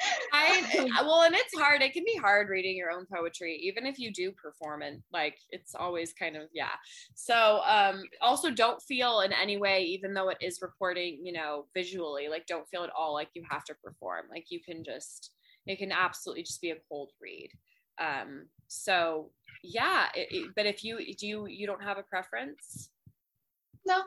I 0.32 0.88
well, 1.02 1.22
and 1.22 1.34
it's 1.34 1.56
hard. 1.56 1.82
It 1.82 1.92
can 1.92 2.04
be 2.04 2.16
hard 2.16 2.48
reading 2.48 2.76
your 2.76 2.90
own 2.90 3.06
poetry, 3.12 3.60
even 3.62 3.86
if 3.86 3.98
you 3.98 4.12
do 4.12 4.32
perform 4.32 4.82
it. 4.82 5.00
Like 5.12 5.38
it's 5.50 5.74
always 5.74 6.12
kind 6.12 6.36
of 6.36 6.44
yeah. 6.52 6.74
So 7.14 7.60
um, 7.66 8.04
also 8.20 8.50
don't 8.50 8.82
feel 8.82 9.20
in 9.20 9.32
any 9.32 9.56
way, 9.56 9.82
even 9.82 10.14
though 10.14 10.28
it 10.28 10.38
is 10.40 10.60
reporting, 10.62 11.20
you 11.22 11.32
know, 11.32 11.66
visually, 11.74 12.28
like 12.28 12.46
don't 12.46 12.68
feel 12.68 12.84
at 12.84 12.90
all 12.96 13.12
like 13.12 13.30
you 13.34 13.42
have 13.48 13.64
to 13.64 13.74
perform. 13.82 14.26
Like 14.30 14.46
you 14.50 14.60
can 14.60 14.84
just 14.84 15.32
it 15.66 15.78
can 15.78 15.92
absolutely 15.92 16.44
just 16.44 16.60
be 16.60 16.70
a 16.70 16.76
cold 16.88 17.10
read. 17.20 17.50
Um, 18.00 18.46
so 18.68 19.30
yeah, 19.62 20.06
it, 20.14 20.28
it, 20.30 20.50
but 20.54 20.66
if 20.66 20.84
you 20.84 20.98
do 21.16 21.26
you 21.26 21.46
you 21.46 21.66
don't 21.66 21.82
have 21.82 21.98
a 21.98 22.02
preference? 22.02 22.90
No, 23.86 24.02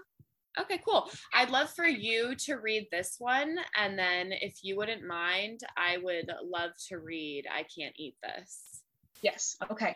Okay, 0.60 0.82
cool. 0.86 1.10
I'd 1.34 1.50
love 1.50 1.70
for 1.70 1.86
you 1.86 2.36
to 2.36 2.56
read 2.56 2.88
this 2.92 3.16
one. 3.20 3.58
And 3.78 3.98
then 3.98 4.34
if 4.34 4.60
you 4.64 4.76
wouldn't 4.76 5.06
mind, 5.06 5.62
I 5.78 5.98
would 6.04 6.32
love 6.44 6.72
to 6.90 7.00
read 7.00 7.46
I 7.52 7.64
Can't 7.64 7.96
Eat 7.98 8.16
This. 8.22 8.82
Yes. 9.22 9.56
Okay. 9.72 9.96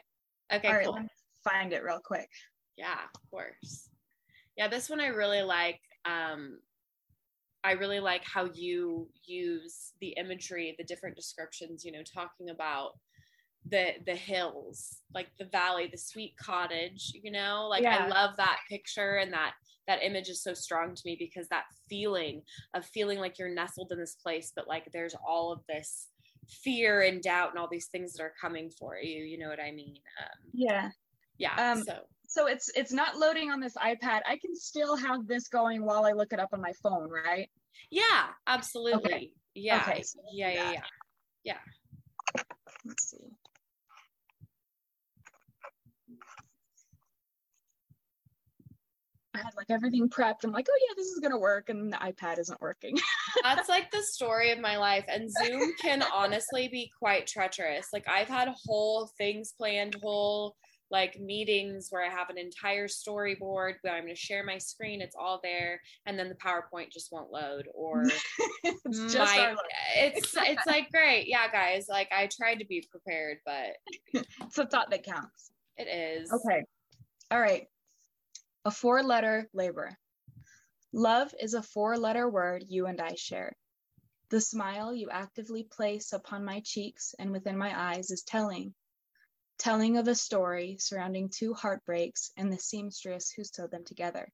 Okay, 0.53 0.67
All 0.67 0.73
right, 0.75 0.85
cool. 0.85 0.99
find 1.43 1.73
it 1.73 1.83
real 1.83 1.99
quick. 2.03 2.29
Yeah, 2.77 2.99
of 3.13 3.31
course. 3.31 3.89
Yeah, 4.55 4.67
this 4.67 4.89
one 4.89 5.01
I 5.01 5.07
really 5.07 5.41
like. 5.41 5.79
Um, 6.05 6.59
I 7.63 7.71
really 7.71 7.99
like 7.99 8.23
how 8.23 8.47
you 8.53 9.09
use 9.25 9.93
the 9.99 10.09
imagery, 10.17 10.75
the 10.77 10.83
different 10.83 11.15
descriptions, 11.15 11.83
you 11.83 11.91
know, 11.91 12.03
talking 12.03 12.51
about 12.51 12.91
the 13.67 13.93
the 14.05 14.15
hills, 14.15 15.01
like 15.13 15.27
the 15.39 15.45
valley, 15.45 15.89
the 15.91 15.97
sweet 15.97 16.35
cottage, 16.37 17.11
you 17.23 17.31
know? 17.31 17.67
Like 17.67 17.81
yeah. 17.81 18.05
I 18.05 18.07
love 18.07 18.37
that 18.37 18.59
picture 18.69 19.15
and 19.15 19.33
that 19.33 19.53
that 19.87 20.03
image 20.03 20.29
is 20.29 20.41
so 20.41 20.53
strong 20.53 20.95
to 20.95 21.01
me 21.05 21.15
because 21.17 21.47
that 21.49 21.65
feeling 21.89 22.41
of 22.73 22.85
feeling 22.85 23.19
like 23.19 23.37
you're 23.37 23.53
nestled 23.53 23.91
in 23.91 23.99
this 23.99 24.15
place 24.15 24.51
but 24.55 24.67
like 24.67 24.89
there's 24.91 25.15
all 25.27 25.51
of 25.51 25.59
this 25.67 26.07
fear 26.49 27.01
and 27.01 27.21
doubt 27.21 27.49
and 27.49 27.59
all 27.59 27.67
these 27.71 27.87
things 27.87 28.13
that 28.13 28.23
are 28.23 28.33
coming 28.39 28.69
for 28.69 28.97
you, 28.97 29.23
you 29.23 29.37
know 29.37 29.49
what 29.49 29.59
I 29.59 29.71
mean? 29.71 29.95
Um, 30.21 30.49
yeah. 30.53 30.89
Yeah. 31.37 31.71
Um, 31.71 31.83
so 31.83 31.99
so 32.27 32.47
it's 32.47 32.69
it's 32.75 32.91
not 32.91 33.17
loading 33.17 33.51
on 33.51 33.59
this 33.59 33.75
ipad 33.75 34.21
i 34.27 34.37
can 34.41 34.55
still 34.55 34.95
have 34.95 35.27
this 35.27 35.47
going 35.47 35.85
while 35.85 36.05
i 36.05 36.11
look 36.11 36.33
it 36.33 36.39
up 36.39 36.49
on 36.53 36.61
my 36.61 36.73
phone 36.81 37.09
right 37.09 37.49
yeah 37.91 38.27
absolutely 38.47 39.13
okay. 39.13 39.31
yeah 39.53 39.83
okay, 39.87 40.01
so 40.01 40.19
yeah 40.33 40.49
yeah 40.49 40.71
yeah 40.71 40.81
yeah 41.43 41.57
let's 42.85 43.11
see 43.11 43.17
I 49.35 49.43
had 49.43 49.55
like 49.55 49.69
everything 49.69 50.09
prepped. 50.09 50.43
I'm 50.43 50.51
like, 50.51 50.67
oh 50.69 50.79
yeah, 50.87 50.93
this 50.95 51.07
is 51.07 51.19
gonna 51.19 51.37
work, 51.37 51.69
and 51.69 51.91
the 51.91 51.97
iPad 51.97 52.39
isn't 52.39 52.61
working. 52.61 52.97
That's 53.43 53.69
like 53.69 53.91
the 53.91 54.01
story 54.01 54.51
of 54.51 54.59
my 54.59 54.77
life. 54.77 55.05
And 55.07 55.29
Zoom 55.31 55.73
can 55.81 56.03
honestly 56.13 56.67
be 56.67 56.91
quite 56.97 57.27
treacherous. 57.27 57.87
Like 57.93 58.07
I've 58.07 58.27
had 58.29 58.49
whole 58.65 59.09
things 59.17 59.53
planned, 59.57 59.95
whole 60.01 60.55
like 60.91 61.19
meetings 61.19 61.87
where 61.89 62.05
I 62.05 62.09
have 62.09 62.29
an 62.29 62.37
entire 62.37 62.87
storyboard 62.87 63.73
where 63.81 63.93
I'm 63.93 64.03
going 64.03 64.15
to 64.15 64.15
share 64.15 64.43
my 64.43 64.57
screen, 64.57 65.01
it's 65.01 65.15
all 65.19 65.39
there, 65.43 65.81
and 66.05 66.17
then 66.17 66.29
the 66.29 66.35
PowerPoint 66.35 66.91
just 66.91 67.11
won't 67.11 67.31
load, 67.31 67.67
or 67.73 68.03
it's 68.63 69.13
just 69.13 69.35
my, 69.35 69.55
it's 69.95 70.35
it's 70.37 70.65
like 70.67 70.91
great, 70.91 71.27
yeah, 71.27 71.51
guys. 71.51 71.87
Like 71.89 72.09
I 72.11 72.29
tried 72.31 72.59
to 72.59 72.65
be 72.65 72.87
prepared, 72.89 73.37
but 73.45 73.73
it's 74.41 74.57
a 74.57 74.65
thought 74.65 74.91
that 74.91 75.03
counts. 75.03 75.51
It 75.77 75.87
is 75.87 76.31
okay. 76.31 76.63
All 77.31 77.41
right, 77.41 77.67
a 78.65 78.71
four-letter 78.71 79.47
labor. 79.53 79.95
Love 80.91 81.31
is 81.39 81.53
a 81.53 81.61
four-letter 81.61 82.27
word 82.27 82.65
you 82.67 82.87
and 82.87 82.99
I 82.99 83.13
share. 83.13 83.55
The 84.31 84.41
smile 84.41 84.91
you 84.91 85.11
actively 85.11 85.61
place 85.61 86.13
upon 86.13 86.43
my 86.43 86.61
cheeks 86.65 87.13
and 87.19 87.31
within 87.31 87.59
my 87.59 87.93
eyes 87.93 88.09
is 88.09 88.23
telling 88.23 88.73
telling 89.59 89.97
of 89.97 90.07
a 90.07 90.15
story 90.15 90.77
surrounding 90.79 91.29
two 91.29 91.53
heartbreaks 91.53 92.31
and 92.37 92.51
the 92.51 92.57
seamstress 92.57 93.31
who 93.31 93.43
sewed 93.43 93.69
them 93.69 93.85
together. 93.85 94.27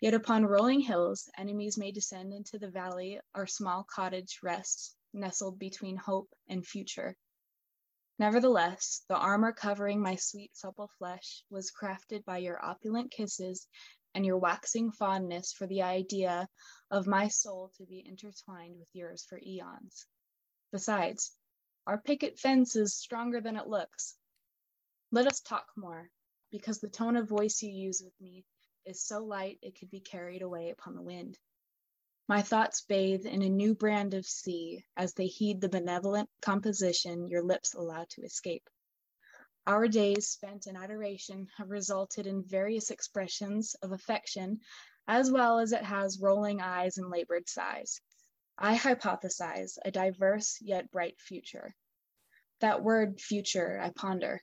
Yet 0.00 0.14
upon 0.14 0.46
rolling 0.46 0.80
hills, 0.80 1.28
enemies 1.36 1.76
may 1.76 1.90
descend 1.90 2.32
into 2.32 2.58
the 2.60 2.70
valley, 2.70 3.18
our 3.34 3.48
small 3.48 3.84
cottage 3.92 4.38
rests, 4.44 4.94
nestled 5.12 5.58
between 5.58 5.96
hope 5.96 6.28
and 6.48 6.64
future. 6.64 7.16
Nevertheless, 8.18 9.02
the 9.08 9.16
armor 9.16 9.52
covering 9.52 10.00
my 10.00 10.14
sweet 10.14 10.56
supple 10.56 10.88
flesh 10.98 11.44
was 11.50 11.72
crafted 11.72 12.24
by 12.24 12.38
your 12.38 12.64
opulent 12.64 13.10
kisses 13.10 13.66
and 14.14 14.24
your 14.24 14.38
waxing 14.38 14.92
fondness 14.92 15.52
for 15.52 15.66
the 15.66 15.82
idea 15.82 16.48
of 16.92 17.08
my 17.08 17.26
soul 17.26 17.72
to 17.76 17.84
be 17.86 18.04
intertwined 18.06 18.78
with 18.78 18.88
yours 18.92 19.24
for 19.28 19.40
eons. 19.44 20.06
Besides, 20.70 21.32
our 21.88 21.98
picket 21.98 22.38
fence 22.38 22.76
is 22.76 22.94
stronger 22.94 23.40
than 23.40 23.56
it 23.56 23.66
looks. 23.66 24.14
Let 25.10 25.26
us 25.26 25.40
talk 25.40 25.66
more, 25.76 26.08
because 26.52 26.78
the 26.78 26.88
tone 26.88 27.16
of 27.16 27.28
voice 27.28 27.62
you 27.62 27.70
use 27.70 28.00
with 28.04 28.14
me 28.20 28.44
is 28.86 29.04
so 29.04 29.24
light 29.24 29.58
it 29.60 29.76
could 29.78 29.90
be 29.90 30.00
carried 30.00 30.42
away 30.42 30.70
upon 30.70 30.94
the 30.94 31.02
wind. 31.02 31.36
My 32.26 32.40
thoughts 32.40 32.80
bathe 32.80 33.26
in 33.26 33.42
a 33.42 33.50
new 33.50 33.74
brand 33.74 34.14
of 34.14 34.24
sea 34.24 34.86
as 34.96 35.12
they 35.12 35.26
heed 35.26 35.60
the 35.60 35.68
benevolent 35.68 36.30
composition 36.40 37.28
your 37.28 37.42
lips 37.42 37.74
allow 37.74 38.06
to 38.10 38.22
escape. 38.22 38.68
Our 39.66 39.88
days 39.88 40.28
spent 40.28 40.66
in 40.66 40.74
adoration 40.74 41.48
have 41.58 41.68
resulted 41.68 42.26
in 42.26 42.42
various 42.42 42.90
expressions 42.90 43.74
of 43.82 43.92
affection, 43.92 44.60
as 45.06 45.30
well 45.30 45.58
as 45.58 45.72
it 45.72 45.82
has 45.82 46.18
rolling 46.18 46.62
eyes 46.62 46.96
and 46.96 47.10
labored 47.10 47.46
sighs. 47.46 48.00
I 48.56 48.74
hypothesize 48.74 49.76
a 49.84 49.90
diverse 49.90 50.58
yet 50.62 50.90
bright 50.90 51.20
future. 51.20 51.74
That 52.60 52.82
word 52.82 53.20
future, 53.20 53.78
I 53.78 53.90
ponder. 53.90 54.42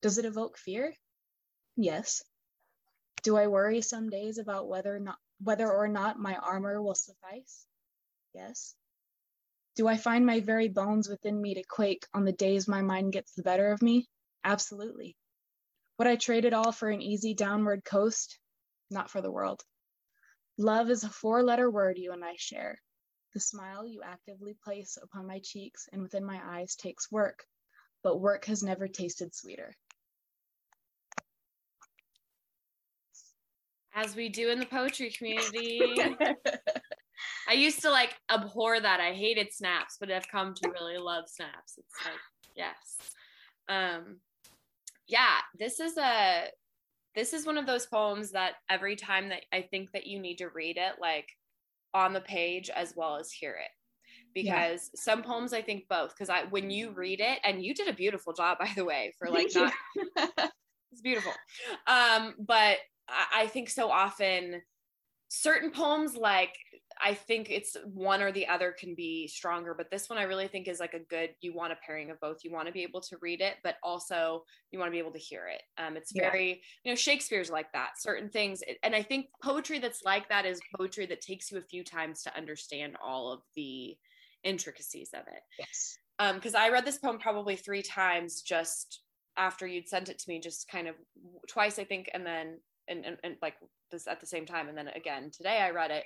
Does 0.00 0.18
it 0.18 0.26
evoke 0.26 0.58
fear? 0.58 0.94
Yes. 1.74 2.22
Do 3.24 3.36
I 3.36 3.48
worry 3.48 3.82
some 3.82 4.10
days 4.10 4.38
about 4.38 4.68
whether 4.68 4.94
or 4.94 5.00
not 5.00 5.18
whether 5.42 5.70
or 5.70 5.88
not 5.88 6.18
my 6.18 6.36
armor 6.36 6.82
will 6.82 6.94
suffice? 6.94 7.66
Yes. 8.34 8.74
Do 9.76 9.88
I 9.88 9.96
find 9.96 10.26
my 10.26 10.40
very 10.40 10.68
bones 10.68 11.08
within 11.08 11.40
me 11.40 11.54
to 11.54 11.62
quake 11.62 12.06
on 12.12 12.24
the 12.24 12.32
days 12.32 12.68
my 12.68 12.82
mind 12.82 13.12
gets 13.12 13.32
the 13.34 13.42
better 13.42 13.72
of 13.72 13.82
me? 13.82 14.08
Absolutely. 14.44 15.16
Would 15.98 16.08
I 16.08 16.16
trade 16.16 16.44
it 16.44 16.52
all 16.52 16.72
for 16.72 16.88
an 16.88 17.02
easy 17.02 17.34
downward 17.34 17.84
coast? 17.84 18.38
Not 18.90 19.10
for 19.10 19.20
the 19.20 19.30
world. 19.30 19.62
Love 20.58 20.90
is 20.90 21.04
a 21.04 21.08
four 21.08 21.42
letter 21.42 21.70
word 21.70 21.98
you 21.98 22.12
and 22.12 22.24
I 22.24 22.34
share. 22.36 22.78
The 23.32 23.40
smile 23.40 23.86
you 23.86 24.02
actively 24.02 24.54
place 24.64 24.98
upon 25.00 25.26
my 25.26 25.40
cheeks 25.40 25.88
and 25.92 26.02
within 26.02 26.24
my 26.24 26.40
eyes 26.42 26.74
takes 26.74 27.10
work, 27.10 27.44
but 28.02 28.20
work 28.20 28.44
has 28.46 28.62
never 28.62 28.88
tasted 28.88 29.34
sweeter. 29.34 29.74
As 33.94 34.14
we 34.14 34.28
do 34.28 34.50
in 34.50 34.58
the 34.58 34.66
poetry 34.66 35.12
community. 35.16 35.80
I 37.48 37.52
used 37.52 37.82
to 37.82 37.90
like 37.90 38.14
abhor 38.30 38.80
that. 38.80 39.00
I 39.00 39.12
hated 39.12 39.52
snaps, 39.52 39.96
but 39.98 40.10
I've 40.10 40.28
come 40.28 40.54
to 40.54 40.70
really 40.70 40.96
love 40.96 41.24
snaps. 41.28 41.78
It's 41.78 42.06
like, 42.06 42.14
yes. 42.56 43.14
Um 43.68 44.20
yeah, 45.06 45.38
this 45.58 45.80
is 45.80 45.98
a 45.98 46.44
this 47.14 47.32
is 47.32 47.44
one 47.44 47.58
of 47.58 47.66
those 47.66 47.86
poems 47.86 48.30
that 48.30 48.54
every 48.70 48.94
time 48.96 49.28
that 49.30 49.44
I 49.52 49.62
think 49.62 49.90
that 49.92 50.06
you 50.06 50.20
need 50.20 50.38
to 50.38 50.48
read 50.48 50.76
it, 50.76 50.94
like 51.00 51.28
on 51.92 52.12
the 52.12 52.20
page 52.20 52.70
as 52.70 52.94
well 52.96 53.16
as 53.16 53.32
hear 53.32 53.52
it 53.52 53.70
because 54.34 54.90
yeah. 54.94 55.00
some 55.00 55.22
poems 55.22 55.52
I 55.52 55.62
think 55.62 55.88
both 55.88 56.10
because 56.10 56.30
I 56.30 56.44
when 56.50 56.70
you 56.70 56.90
read 56.92 57.20
it 57.20 57.40
and 57.44 57.64
you 57.64 57.74
did 57.74 57.88
a 57.88 57.92
beautiful 57.92 58.32
job 58.32 58.58
by 58.58 58.70
the 58.76 58.84
way 58.84 59.12
for 59.18 59.28
like 59.28 59.48
not 59.54 59.72
it's 60.92 61.00
beautiful 61.02 61.32
um 61.86 62.34
but 62.38 62.78
I, 63.10 63.42
I 63.42 63.46
think 63.46 63.70
so 63.70 63.90
often 63.90 64.62
certain 65.30 65.70
poems 65.70 66.16
like 66.16 66.54
I 67.02 67.14
think 67.14 67.50
it's 67.50 67.76
one 67.94 68.20
or 68.20 68.30
the 68.30 68.46
other 68.48 68.74
can 68.78 68.94
be 68.94 69.26
stronger, 69.26 69.74
but 69.74 69.90
this 69.90 70.10
one 70.10 70.18
I 70.18 70.24
really 70.24 70.48
think 70.48 70.68
is 70.68 70.80
like 70.80 70.92
a 70.92 70.98
good. 70.98 71.30
You 71.40 71.54
want 71.54 71.72
a 71.72 71.76
pairing 71.86 72.10
of 72.10 72.20
both. 72.20 72.38
You 72.44 72.52
want 72.52 72.66
to 72.66 72.72
be 72.72 72.82
able 72.82 73.00
to 73.02 73.16
read 73.22 73.40
it, 73.40 73.54
but 73.62 73.76
also 73.82 74.44
you 74.70 74.78
want 74.78 74.88
to 74.88 74.92
be 74.92 74.98
able 74.98 75.12
to 75.12 75.18
hear 75.18 75.46
it. 75.46 75.62
Um, 75.78 75.96
it's 75.96 76.12
very, 76.12 76.48
yeah. 76.48 76.54
you 76.84 76.92
know, 76.92 76.96
Shakespeare's 76.96 77.50
like 77.50 77.72
that. 77.72 77.92
Certain 77.96 78.28
things, 78.28 78.62
and 78.82 78.94
I 78.94 79.02
think 79.02 79.26
poetry 79.42 79.78
that's 79.78 80.02
like 80.04 80.28
that 80.28 80.44
is 80.44 80.60
poetry 80.76 81.06
that 81.06 81.22
takes 81.22 81.50
you 81.50 81.58
a 81.58 81.62
few 81.62 81.84
times 81.84 82.22
to 82.24 82.36
understand 82.36 82.96
all 83.02 83.32
of 83.32 83.40
the 83.56 83.96
intricacies 84.44 85.10
of 85.14 85.20
it. 85.20 85.42
Yes. 85.58 85.96
Um, 86.18 86.34
because 86.34 86.54
I 86.54 86.68
read 86.68 86.84
this 86.84 86.98
poem 86.98 87.18
probably 87.18 87.56
three 87.56 87.82
times 87.82 88.42
just 88.42 89.00
after 89.38 89.66
you'd 89.66 89.88
sent 89.88 90.10
it 90.10 90.18
to 90.18 90.28
me, 90.28 90.38
just 90.38 90.68
kind 90.68 90.86
of 90.86 90.96
twice, 91.48 91.78
I 91.78 91.84
think, 91.84 92.10
and 92.12 92.26
then 92.26 92.58
and, 92.90 93.04
and, 93.04 93.16
and 93.24 93.36
like 93.40 93.54
this 93.90 94.06
at 94.06 94.20
the 94.20 94.26
same 94.26 94.44
time, 94.44 94.68
and 94.68 94.76
then 94.76 94.88
again 94.88 95.30
today 95.34 95.58
I 95.58 95.70
read 95.70 95.90
it 95.90 96.04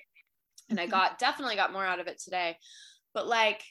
and 0.70 0.78
I 0.78 0.84
mm-hmm. 0.84 0.92
got 0.92 1.18
definitely 1.18 1.56
got 1.56 1.72
more 1.72 1.84
out 1.84 2.00
of 2.00 2.06
it 2.06 2.20
today. 2.22 2.56
But 3.12 3.26
like 3.26 3.62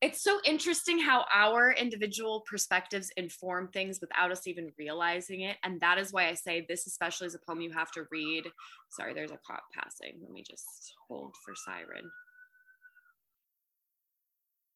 it's 0.00 0.22
so 0.22 0.38
interesting 0.44 0.98
how 0.98 1.24
our 1.32 1.72
individual 1.72 2.44
perspectives 2.48 3.10
inform 3.16 3.68
things 3.68 4.00
without 4.02 4.30
us 4.30 4.46
even 4.46 4.70
realizing 4.78 5.40
it. 5.42 5.56
And 5.62 5.80
that 5.80 5.96
is 5.96 6.12
why 6.12 6.28
I 6.28 6.34
say 6.34 6.66
this, 6.68 6.86
especially 6.86 7.26
is 7.26 7.34
a 7.34 7.38
poem 7.38 7.62
you 7.62 7.72
have 7.72 7.90
to 7.92 8.04
read. 8.10 8.44
Sorry, 8.90 9.14
there's 9.14 9.30
a 9.30 9.38
cop 9.46 9.62
passing. 9.72 10.18
Let 10.20 10.30
me 10.30 10.44
just 10.46 10.92
hold 11.08 11.34
for 11.42 11.54
siren 11.54 12.10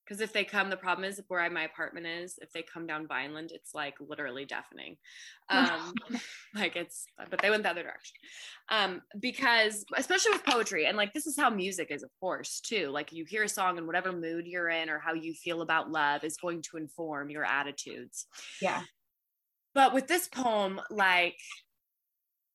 because 0.08 0.20
if 0.20 0.32
they 0.32 0.44
come 0.44 0.70
the 0.70 0.76
problem 0.76 1.04
is 1.04 1.20
where 1.28 1.48
my 1.50 1.64
apartment 1.64 2.06
is 2.06 2.38
if 2.40 2.52
they 2.52 2.62
come 2.62 2.86
down 2.86 3.06
vineland 3.06 3.52
it's 3.52 3.74
like 3.74 3.94
literally 4.00 4.44
deafening. 4.44 4.96
Um 5.50 5.94
like 6.54 6.76
it's 6.76 7.06
but 7.30 7.40
they 7.40 7.48
went 7.48 7.62
the 7.62 7.70
other 7.70 7.82
direction. 7.82 8.16
Um 8.68 9.00
because 9.18 9.82
especially 9.96 10.32
with 10.32 10.44
poetry 10.44 10.84
and 10.84 10.94
like 10.94 11.14
this 11.14 11.26
is 11.26 11.38
how 11.38 11.48
music 11.48 11.90
is 11.90 12.02
of 12.02 12.10
course 12.20 12.60
too. 12.60 12.90
Like 12.90 13.12
you 13.12 13.24
hear 13.24 13.44
a 13.44 13.48
song 13.48 13.78
and 13.78 13.86
whatever 13.86 14.12
mood 14.12 14.46
you're 14.46 14.68
in 14.68 14.90
or 14.90 14.98
how 14.98 15.14
you 15.14 15.32
feel 15.32 15.62
about 15.62 15.90
love 15.90 16.22
is 16.22 16.36
going 16.36 16.60
to 16.70 16.76
inform 16.76 17.30
your 17.30 17.46
attitudes. 17.46 18.26
Yeah. 18.60 18.82
But 19.74 19.94
with 19.94 20.06
this 20.06 20.28
poem 20.28 20.82
like 20.90 21.38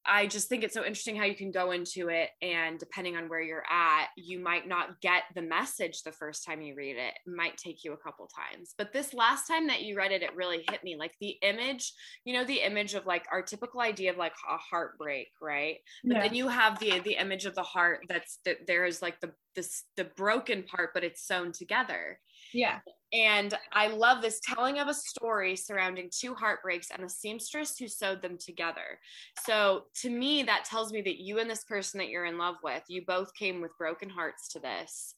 I 0.05 0.27
just 0.27 0.49
think 0.49 0.63
it's 0.63 0.73
so 0.73 0.83
interesting 0.83 1.15
how 1.15 1.25
you 1.25 1.35
can 1.35 1.51
go 1.51 1.71
into 1.71 2.09
it 2.09 2.29
and 2.41 2.77
depending 2.77 3.15
on 3.15 3.29
where 3.29 3.41
you're 3.41 3.63
at, 3.69 4.07
you 4.17 4.39
might 4.39 4.67
not 4.67 4.99
get 5.01 5.23
the 5.33 5.41
message 5.41 6.03
the 6.03 6.11
first 6.11 6.45
time 6.45 6.61
you 6.61 6.75
read 6.75 6.97
it. 6.97 7.13
It 7.25 7.31
might 7.31 7.57
take 7.57 7.83
you 7.83 7.93
a 7.93 7.97
couple 7.97 8.27
times. 8.27 8.73
But 8.77 8.91
this 8.91 9.13
last 9.13 9.47
time 9.47 9.67
that 9.67 9.83
you 9.83 9.95
read 9.95 10.11
it, 10.11 10.21
it 10.21 10.35
really 10.35 10.65
hit 10.69 10.83
me. 10.83 10.97
Like 10.97 11.13
the 11.21 11.37
image, 11.41 11.93
you 12.25 12.33
know, 12.33 12.43
the 12.43 12.61
image 12.61 12.95
of 12.95 13.05
like 13.05 13.25
our 13.31 13.41
typical 13.41 13.79
idea 13.79 14.11
of 14.11 14.17
like 14.17 14.33
a 14.49 14.57
heartbreak, 14.57 15.29
right? 15.41 15.77
But 16.03 16.15
yeah. 16.15 16.21
then 16.23 16.35
you 16.35 16.49
have 16.49 16.79
the 16.79 16.99
the 16.99 17.15
image 17.15 17.45
of 17.45 17.55
the 17.55 17.63
heart 17.63 18.01
that's 18.09 18.39
that 18.45 18.67
there 18.67 18.85
is 18.85 19.01
like 19.01 19.19
the 19.21 19.31
this 19.55 19.83
the 19.95 20.05
broken 20.05 20.63
part, 20.63 20.89
but 20.93 21.03
it's 21.03 21.25
sewn 21.25 21.51
together. 21.51 22.19
Yeah. 22.53 22.79
And 23.13 23.53
I 23.71 23.87
love 23.87 24.21
this 24.21 24.39
telling 24.43 24.79
of 24.79 24.87
a 24.87 24.93
story 24.93 25.55
surrounding 25.55 26.09
two 26.11 26.33
heartbreaks 26.33 26.89
and 26.89 27.03
a 27.03 27.09
seamstress 27.09 27.77
who 27.77 27.87
sewed 27.87 28.23
them 28.23 28.37
together. 28.39 28.99
So 29.45 29.83
to 30.01 30.09
me, 30.09 30.41
that 30.43 30.65
tells 30.65 30.91
me 30.91 31.01
that 31.03 31.19
you 31.19 31.39
and 31.39 31.49
this 31.49 31.63
person 31.63 31.99
that 31.99 32.09
you're 32.09 32.25
in 32.25 32.39
love 32.39 32.55
with, 32.63 32.81
you 32.87 33.03
both 33.05 33.33
came 33.35 33.61
with 33.61 33.77
broken 33.77 34.09
hearts 34.09 34.47
to 34.49 34.59
this 34.59 35.13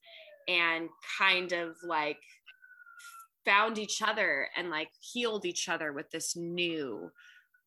and 0.48 0.90
kind 1.18 1.54
of 1.54 1.76
like 1.88 2.20
found 3.46 3.78
each 3.78 4.02
other 4.02 4.50
and 4.58 4.70
like 4.70 4.90
healed 5.00 5.46
each 5.46 5.70
other 5.70 5.94
with 5.94 6.10
this 6.12 6.36
new 6.36 7.10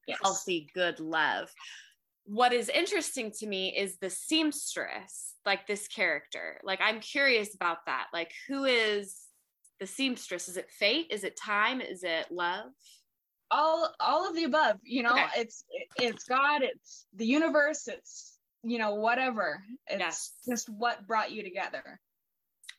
yes. 0.07 0.19
healthy 0.23 0.69
good 0.75 0.99
love 1.01 1.49
what 2.25 2.53
is 2.53 2.69
interesting 2.69 3.31
to 3.31 3.47
me 3.47 3.75
is 3.77 3.97
the 3.99 4.11
seamstress 4.11 5.35
like 5.47 5.67
this 5.67 5.89
character 5.89 6.61
like 6.65 6.81
i'm 6.83 7.01
curious 7.01 7.55
about 7.55 7.79
that 7.87 8.07
like 8.13 8.33
who 8.49 8.65
is 8.65 9.28
the 9.81 9.87
seamstress? 9.87 10.49
Is 10.49 10.57
it 10.57 10.71
fate? 10.71 11.07
Is 11.11 11.25
it 11.25 11.37
time? 11.37 11.81
Is 11.81 12.03
it 12.03 12.27
love? 12.31 12.67
All 13.51 13.93
all 14.01 14.29
of 14.29 14.37
the 14.37 14.45
above. 14.45 14.77
You 14.83 15.03
know, 15.03 15.13
okay. 15.13 15.27
it's 15.37 15.65
it's 15.97 16.25
God. 16.25 16.63
It's 16.63 17.07
the 17.15 17.27
universe. 17.27 17.89
It's 17.89 18.39
you 18.63 18.79
know 18.79 18.95
whatever. 18.95 19.63
It's 19.87 20.01
yes. 20.01 20.33
just 20.49 20.69
what 20.69 21.07
brought 21.07 21.33
you 21.33 21.43
together. 21.43 22.01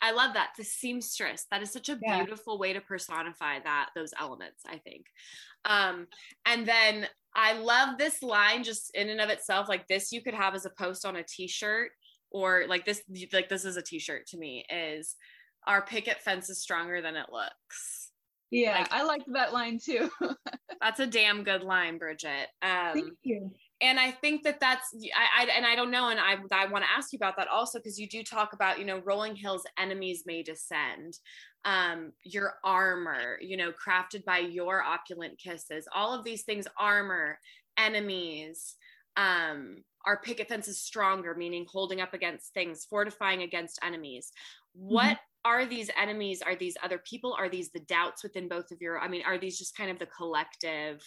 I 0.01 0.11
love 0.11 0.33
that 0.33 0.51
the 0.57 0.63
seamstress. 0.63 1.45
That 1.51 1.61
is 1.61 1.71
such 1.71 1.89
a 1.89 1.99
yeah. 2.01 2.17
beautiful 2.17 2.57
way 2.57 2.73
to 2.73 2.81
personify 2.81 3.59
that 3.59 3.89
those 3.95 4.13
elements. 4.19 4.61
I 4.65 4.77
think, 4.77 5.05
um, 5.65 6.07
and 6.45 6.67
then 6.67 7.07
I 7.35 7.53
love 7.53 7.97
this 7.97 8.21
line 8.21 8.63
just 8.63 8.91
in 8.95 9.09
and 9.09 9.21
of 9.21 9.29
itself. 9.29 9.67
Like 9.67 9.87
this, 9.87 10.11
you 10.11 10.21
could 10.21 10.33
have 10.33 10.55
as 10.55 10.65
a 10.65 10.71
post 10.71 11.05
on 11.05 11.17
a 11.17 11.23
T-shirt, 11.23 11.91
or 12.31 12.65
like 12.67 12.85
this. 12.85 13.01
Like 13.33 13.49
this 13.49 13.65
is 13.65 13.77
a 13.77 13.81
T-shirt 13.81 14.27
to 14.27 14.37
me. 14.37 14.65
Is 14.69 15.15
our 15.69 15.83
picket 15.83 16.21
fence 16.21 16.49
is 16.49 16.61
stronger 16.61 17.01
than 17.01 17.15
it 17.15 17.27
looks. 17.31 18.11
Yeah, 18.51 18.79
like, 18.79 18.91
I 18.91 19.03
liked 19.03 19.31
that 19.33 19.53
line 19.53 19.79
too. 19.79 20.09
that's 20.81 20.99
a 20.99 21.05
damn 21.05 21.43
good 21.43 21.61
line, 21.61 21.99
Bridget. 21.99 22.47
Um, 22.63 22.93
Thank 22.93 23.13
you. 23.21 23.51
And 23.79 23.99
I 23.99 24.11
think 24.11 24.43
that 24.43 24.59
that's 24.59 24.93
I, 25.15 25.43
I 25.43 25.49
and 25.55 25.65
I 25.65 25.75
don't 25.75 25.91
know, 25.91 26.09
and 26.09 26.19
I 26.19 26.37
I 26.51 26.65
want 26.65 26.83
to 26.83 26.91
ask 26.91 27.13
you 27.13 27.17
about 27.17 27.37
that 27.37 27.47
also 27.47 27.77
because 27.77 27.99
you 27.99 28.09
do 28.09 28.23
talk 28.23 28.53
about 28.53 28.79
you 28.79 28.85
know 28.85 29.01
rolling 29.05 29.35
hills 29.35 29.63
enemies 29.77 30.23
may 30.25 30.41
descend, 30.41 31.13
um 31.65 32.13
your 32.23 32.53
armor 32.63 33.37
you 33.41 33.57
know 33.57 33.71
crafted 33.71 34.23
by 34.23 34.37
your 34.37 34.81
opulent 34.81 35.37
kisses 35.37 35.87
all 35.93 36.17
of 36.17 36.23
these 36.23 36.43
things 36.43 36.65
armor 36.77 37.37
enemies 37.77 38.75
um 39.17 39.75
our 40.05 40.21
picket 40.21 40.47
fence 40.47 40.69
is 40.69 40.81
stronger 40.81 41.35
meaning 41.35 41.65
holding 41.69 41.99
up 41.99 42.13
against 42.13 42.53
things 42.53 42.85
fortifying 42.89 43.41
against 43.41 43.77
enemies 43.83 44.31
what 44.73 45.03
mm-hmm 45.03 45.28
are 45.49 45.65
these 45.65 45.89
enemies 45.99 46.41
are 46.45 46.55
these 46.55 46.77
other 46.83 46.99
people 46.99 47.35
are 47.37 47.49
these 47.49 47.71
the 47.71 47.79
doubts 47.81 48.21
within 48.21 48.47
both 48.47 48.71
of 48.71 48.81
your 48.81 48.99
i 48.99 49.07
mean 49.07 49.23
are 49.25 49.37
these 49.37 49.57
just 49.57 49.75
kind 49.75 49.89
of 49.89 49.97
the 49.97 50.05
collective 50.05 51.03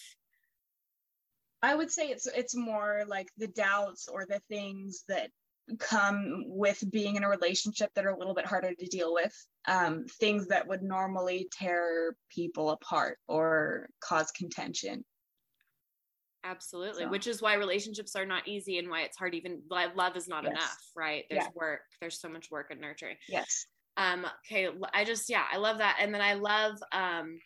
i 1.63 1.75
would 1.75 1.91
say 1.91 2.09
it's 2.09 2.27
it's 2.27 2.57
more 2.57 3.05
like 3.07 3.29
the 3.39 3.47
doubts 3.49 4.09
or 4.09 4.27
the 4.27 4.41
things 4.49 5.05
that 5.09 5.31
come 5.79 6.43
with 6.47 6.83
being 6.91 7.15
in 7.15 7.23
a 7.23 7.29
relationship 7.29 7.89
that 7.95 8.05
are 8.05 8.11
a 8.11 8.19
little 8.19 8.35
bit 8.35 8.45
harder 8.45 8.75
to 8.75 8.87
deal 8.87 9.15
with 9.15 9.33
um, 9.69 10.05
things 10.19 10.49
that 10.49 10.67
would 10.67 10.83
normally 10.83 11.49
tear 11.53 12.17
people 12.29 12.71
apart 12.71 13.19
or 13.29 13.89
cause 14.01 14.33
contention 14.33 15.05
absolutely 16.43 17.05
so. 17.05 17.09
which 17.11 17.29
is 17.29 17.41
why 17.41 17.55
relationships 17.55 18.17
are 18.17 18.27
not 18.27 18.49
easy 18.49 18.79
and 18.79 18.91
why 18.91 19.03
it's 19.03 19.17
hard 19.17 19.37
even 19.37 19.63
love 19.71 20.17
is 20.17 20.27
not 20.27 20.43
yes. 20.43 20.51
enough 20.51 20.83
right 20.97 21.25
there's 21.31 21.45
yeah. 21.45 21.51
work 21.55 21.83
there's 22.01 22.21
so 22.21 22.29
much 22.29 22.51
work 22.51 22.67
and 22.73 22.81
nurturing 22.81 23.17
yes 23.29 23.67
um 23.97 24.27
okay 24.47 24.69
i 24.95 25.05
just 25.05 25.29
yeah 25.29 25.45
i 25.53 25.57
love 25.57 25.79
that. 25.79 25.99
And 26.01 26.15
then 26.15 26.23
i 26.23 26.35
love 26.35 26.77
um 26.93 27.39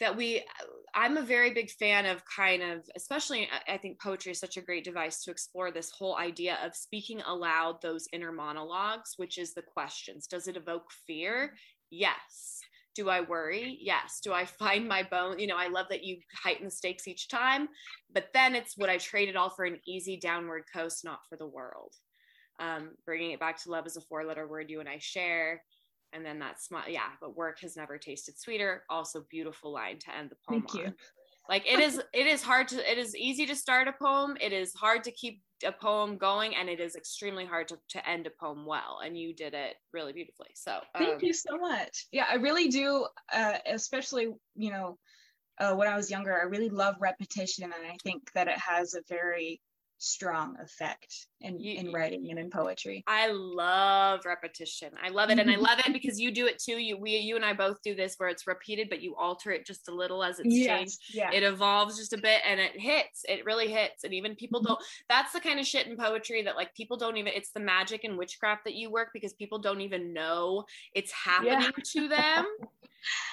that 0.00 0.16
we 0.16 0.42
i'm 0.94 1.16
a 1.18 1.22
very 1.22 1.52
big 1.52 1.70
fan 1.70 2.06
of 2.06 2.22
kind 2.24 2.62
of 2.62 2.80
especially 2.96 3.48
i 3.68 3.76
think 3.76 4.00
poetry 4.00 4.32
is 4.32 4.40
such 4.40 4.56
a 4.56 4.62
great 4.62 4.82
device 4.82 5.22
to 5.22 5.30
explore 5.30 5.70
this 5.70 5.90
whole 5.90 6.16
idea 6.16 6.58
of 6.64 6.74
speaking 6.74 7.20
aloud 7.26 7.76
those 7.82 8.08
inner 8.12 8.32
monologues 8.32 9.14
which 9.16 9.38
is 9.38 9.54
the 9.54 9.62
questions. 9.62 10.26
Does 10.26 10.48
it 10.48 10.56
evoke 10.56 10.90
fear? 11.06 11.54
Yes. 11.90 12.60
Do 12.96 13.08
i 13.08 13.20
worry? 13.20 13.78
Yes. 13.80 14.20
Do 14.22 14.32
i 14.32 14.44
find 14.62 14.88
my 14.88 15.02
bone? 15.02 15.38
You 15.38 15.46
know 15.46 15.56
i 15.56 15.68
love 15.68 15.86
that 15.90 16.04
you 16.04 16.18
heighten 16.34 16.64
the 16.64 16.70
stakes 16.70 17.06
each 17.06 17.28
time 17.28 17.68
but 18.12 18.28
then 18.34 18.54
it's 18.54 18.76
what 18.76 18.90
i 18.90 18.96
trade 18.96 19.28
it 19.28 19.36
all 19.36 19.50
for 19.50 19.64
an 19.64 19.78
easy 19.86 20.18
downward 20.18 20.64
coast 20.74 21.04
not 21.04 21.20
for 21.28 21.36
the 21.36 21.46
world? 21.46 21.94
Um, 22.58 22.90
bringing 23.06 23.30
it 23.30 23.40
back 23.40 23.56
to 23.62 23.70
love 23.70 23.86
is 23.86 23.96
a 23.96 24.02
four 24.02 24.24
letter 24.24 24.46
word 24.46 24.70
you 24.70 24.80
and 24.80 24.88
i 24.88 24.98
share 24.98 25.62
and 26.12 26.24
then 26.24 26.38
that's 26.38 26.66
small 26.66 26.82
yeah 26.88 27.10
but 27.20 27.36
work 27.36 27.60
has 27.60 27.76
never 27.76 27.98
tasted 27.98 28.38
sweeter. 28.38 28.84
Also 28.88 29.24
beautiful 29.30 29.72
line 29.72 29.98
to 29.98 30.16
end 30.16 30.30
the 30.30 30.36
poem 30.48 30.62
Thank 30.62 30.74
on. 30.74 30.80
you 30.80 30.94
like 31.48 31.66
it 31.66 31.80
is 31.80 32.00
it 32.14 32.26
is 32.26 32.42
hard 32.42 32.68
to 32.68 32.90
it 32.90 32.96
is 32.98 33.16
easy 33.16 33.46
to 33.46 33.56
start 33.56 33.88
a 33.88 33.92
poem. 33.92 34.36
It 34.40 34.52
is 34.52 34.72
hard 34.74 35.02
to 35.04 35.10
keep 35.10 35.42
a 35.64 35.72
poem 35.72 36.16
going 36.16 36.54
and 36.54 36.68
it 36.68 36.80
is 36.80 36.96
extremely 36.96 37.44
hard 37.44 37.68
to, 37.68 37.78
to 37.90 38.08
end 38.08 38.26
a 38.26 38.30
poem 38.30 38.64
well. 38.64 39.00
And 39.04 39.18
you 39.18 39.34
did 39.34 39.52
it 39.52 39.74
really 39.92 40.12
beautifully. 40.12 40.50
So 40.54 40.76
um, 40.94 41.04
thank 41.04 41.22
you 41.22 41.32
so 41.32 41.58
much. 41.58 42.06
Yeah 42.12 42.26
i 42.30 42.36
really 42.36 42.68
do 42.68 43.06
uh, 43.32 43.54
especially 43.66 44.28
you 44.54 44.70
know 44.70 44.98
uh, 45.58 45.74
when 45.74 45.88
i 45.88 45.96
was 45.96 46.10
younger 46.10 46.38
i 46.38 46.44
really 46.44 46.68
love 46.70 46.94
repetition. 47.00 47.64
And 47.64 47.74
i 47.74 47.96
think 48.04 48.30
that 48.34 48.48
it 48.48 48.58
has 48.58 48.94
a 48.94 49.02
very 49.08 49.60
strong 50.00 50.56
effect 50.62 51.26
in, 51.42 51.60
you, 51.60 51.74
in 51.74 51.92
writing 51.92 52.26
and 52.30 52.38
in 52.38 52.50
poetry. 52.50 53.04
I 53.06 53.28
love 53.30 54.20
repetition. 54.24 54.90
I 55.02 55.10
love 55.10 55.30
it. 55.30 55.38
And 55.38 55.50
I 55.50 55.56
love 55.58 55.78
it 55.78 55.92
because 55.92 56.18
you 56.18 56.32
do 56.32 56.46
it 56.46 56.58
too. 56.58 56.78
You 56.78 56.96
we 56.96 57.16
you 57.18 57.36
and 57.36 57.44
I 57.44 57.52
both 57.52 57.82
do 57.82 57.94
this 57.94 58.14
where 58.16 58.28
it's 58.28 58.46
repeated, 58.46 58.88
but 58.88 59.02
you 59.02 59.14
alter 59.14 59.50
it 59.52 59.66
just 59.66 59.88
a 59.88 59.94
little 59.94 60.24
as 60.24 60.38
it's 60.38 60.54
yes, 60.54 60.66
changed. 60.66 60.98
Yeah. 61.12 61.30
It 61.32 61.42
evolves 61.42 61.98
just 61.98 62.14
a 62.14 62.18
bit 62.18 62.40
and 62.46 62.58
it 62.58 62.78
hits. 62.80 63.24
It 63.28 63.44
really 63.44 63.68
hits. 63.68 64.04
And 64.04 64.14
even 64.14 64.34
people 64.34 64.60
mm-hmm. 64.60 64.68
don't 64.68 64.82
that's 65.08 65.32
the 65.32 65.40
kind 65.40 65.60
of 65.60 65.66
shit 65.66 65.86
in 65.86 65.96
poetry 65.96 66.42
that 66.42 66.56
like 66.56 66.74
people 66.74 66.96
don't 66.96 67.18
even 67.18 67.32
it's 67.34 67.50
the 67.50 67.60
magic 67.60 68.04
and 68.04 68.16
witchcraft 68.16 68.64
that 68.64 68.74
you 68.74 68.90
work 68.90 69.10
because 69.12 69.34
people 69.34 69.58
don't 69.58 69.82
even 69.82 70.12
know 70.12 70.64
it's 70.94 71.12
happening 71.12 71.60
yeah. 71.60 71.70
to 71.92 72.08
them. 72.08 72.46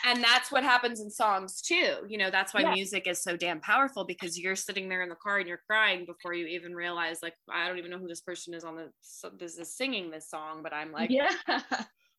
and 0.05 0.23
that's 0.23 0.51
what 0.51 0.63
happens 0.63 0.99
in 1.01 1.09
songs 1.09 1.61
too. 1.61 1.95
You 2.07 2.17
know 2.17 2.29
that's 2.31 2.53
why 2.53 2.61
yeah. 2.61 2.73
music 2.73 3.07
is 3.07 3.21
so 3.21 3.35
damn 3.35 3.59
powerful 3.59 4.05
because 4.05 4.37
you're 4.37 4.55
sitting 4.55 4.89
there 4.89 5.03
in 5.03 5.09
the 5.09 5.15
car 5.15 5.37
and 5.37 5.47
you're 5.47 5.61
crying 5.67 6.05
before 6.05 6.33
you 6.33 6.47
even 6.47 6.73
realize 6.73 7.19
like 7.21 7.33
i 7.49 7.67
don't 7.67 7.77
even 7.77 7.91
know 7.91 7.97
who 7.97 8.07
this 8.07 8.21
person 8.21 8.53
is 8.53 8.63
on 8.63 8.75
the 8.75 8.89
this 9.37 9.57
is 9.57 9.75
singing 9.75 10.09
this 10.09 10.29
song 10.29 10.61
but 10.63 10.73
i'm 10.73 10.91
like 10.91 11.09
yeah. 11.09 11.29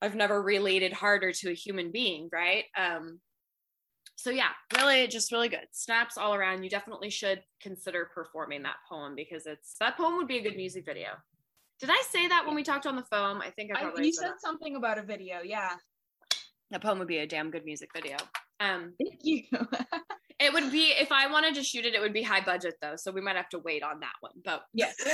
I've 0.00 0.14
never 0.14 0.40
related 0.40 0.92
harder 0.92 1.32
to 1.32 1.50
a 1.50 1.54
human 1.54 1.90
being 1.90 2.28
right? 2.32 2.64
Um 2.76 3.20
so 4.16 4.30
yeah 4.30 4.50
really 4.76 5.06
just 5.08 5.32
really 5.32 5.48
good. 5.48 5.66
Snaps 5.72 6.18
all 6.18 6.34
around. 6.34 6.62
You 6.62 6.70
definitely 6.70 7.10
should 7.10 7.42
consider 7.60 8.10
performing 8.14 8.62
that 8.62 8.76
poem 8.88 9.14
because 9.16 9.46
it's 9.46 9.74
that 9.80 9.96
poem 9.96 10.16
would 10.16 10.28
be 10.28 10.38
a 10.38 10.42
good 10.42 10.56
music 10.56 10.84
video. 10.84 11.10
Did 11.80 11.90
i 11.90 12.02
say 12.10 12.28
that 12.28 12.44
when 12.46 12.54
we 12.54 12.62
talked 12.62 12.86
on 12.86 12.96
the 12.96 13.04
phone? 13.04 13.40
I 13.42 13.50
think 13.50 13.70
i 13.74 13.80
probably 13.80 14.02
I, 14.02 14.06
you 14.06 14.12
said, 14.12 14.26
said 14.26 14.40
something 14.40 14.76
about 14.76 14.98
a 14.98 15.02
video 15.02 15.40
yeah 15.44 15.74
that 16.70 16.82
poem 16.82 16.98
would 16.98 17.08
be 17.08 17.18
a 17.18 17.26
damn 17.26 17.50
good 17.50 17.64
music 17.64 17.90
video. 17.94 18.16
Um, 18.60 18.92
Thank 18.98 19.20
you. 19.22 19.42
it 20.40 20.52
would 20.52 20.70
be 20.70 20.92
if 20.98 21.10
I 21.10 21.30
wanted 21.30 21.54
to 21.54 21.62
shoot 21.62 21.84
it, 21.84 21.94
it 21.94 22.00
would 22.00 22.12
be 22.12 22.22
high 22.22 22.40
budget 22.40 22.74
though, 22.80 22.96
so 22.96 23.10
we 23.10 23.20
might 23.20 23.36
have 23.36 23.48
to 23.50 23.58
wait 23.58 23.82
on 23.82 24.00
that 24.00 24.12
one. 24.20 24.32
But 24.44 24.62
yes, 24.74 24.94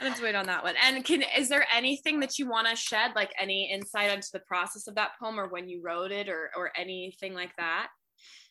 to 0.00 0.22
wait 0.22 0.34
on 0.34 0.46
that 0.46 0.64
one. 0.64 0.74
And 0.82 1.04
can 1.04 1.22
is 1.36 1.48
there 1.48 1.66
anything 1.74 2.20
that 2.20 2.38
you 2.38 2.48
want 2.48 2.68
to 2.68 2.76
shed, 2.76 3.12
like 3.14 3.32
any 3.38 3.70
insight 3.72 4.10
into 4.10 4.28
the 4.32 4.40
process 4.40 4.86
of 4.86 4.94
that 4.96 5.10
poem, 5.20 5.38
or 5.38 5.48
when 5.48 5.68
you 5.68 5.82
wrote 5.84 6.12
it, 6.12 6.28
or 6.28 6.50
or 6.56 6.72
anything 6.76 7.34
like 7.34 7.54
that? 7.58 7.88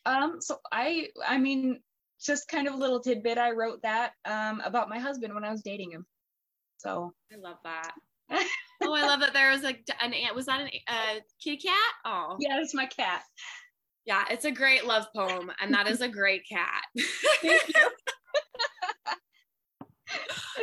Um, 0.06 0.36
so 0.40 0.58
I, 0.72 1.08
I 1.26 1.38
mean, 1.38 1.80
just 2.24 2.48
kind 2.48 2.66
of 2.66 2.74
a 2.74 2.78
little 2.78 3.00
tidbit. 3.00 3.38
I 3.38 3.50
wrote 3.50 3.82
that 3.82 4.12
um 4.24 4.60
about 4.64 4.88
my 4.88 4.98
husband 4.98 5.34
when 5.34 5.44
I 5.44 5.50
was 5.50 5.62
dating 5.62 5.92
him. 5.92 6.06
So 6.78 7.12
I 7.30 7.36
love 7.36 7.58
that 7.64 7.92
oh, 8.90 8.94
I 8.94 9.06
love 9.06 9.20
that 9.20 9.32
there 9.32 9.50
was 9.50 9.62
like 9.62 9.82
an 10.00 10.12
ant. 10.12 10.34
Was 10.34 10.46
that 10.46 10.60
a 10.60 10.82
uh, 10.88 11.20
kitty 11.42 11.58
cat? 11.58 11.92
Oh, 12.04 12.36
yeah, 12.38 12.58
it's 12.60 12.74
my 12.74 12.86
cat. 12.86 13.22
Yeah, 14.06 14.24
it's 14.30 14.44
a 14.44 14.50
great 14.50 14.86
love 14.86 15.06
poem, 15.14 15.50
and 15.60 15.72
that 15.74 15.88
is 15.88 16.00
a 16.00 16.08
great 16.08 16.42
cat. 16.50 16.84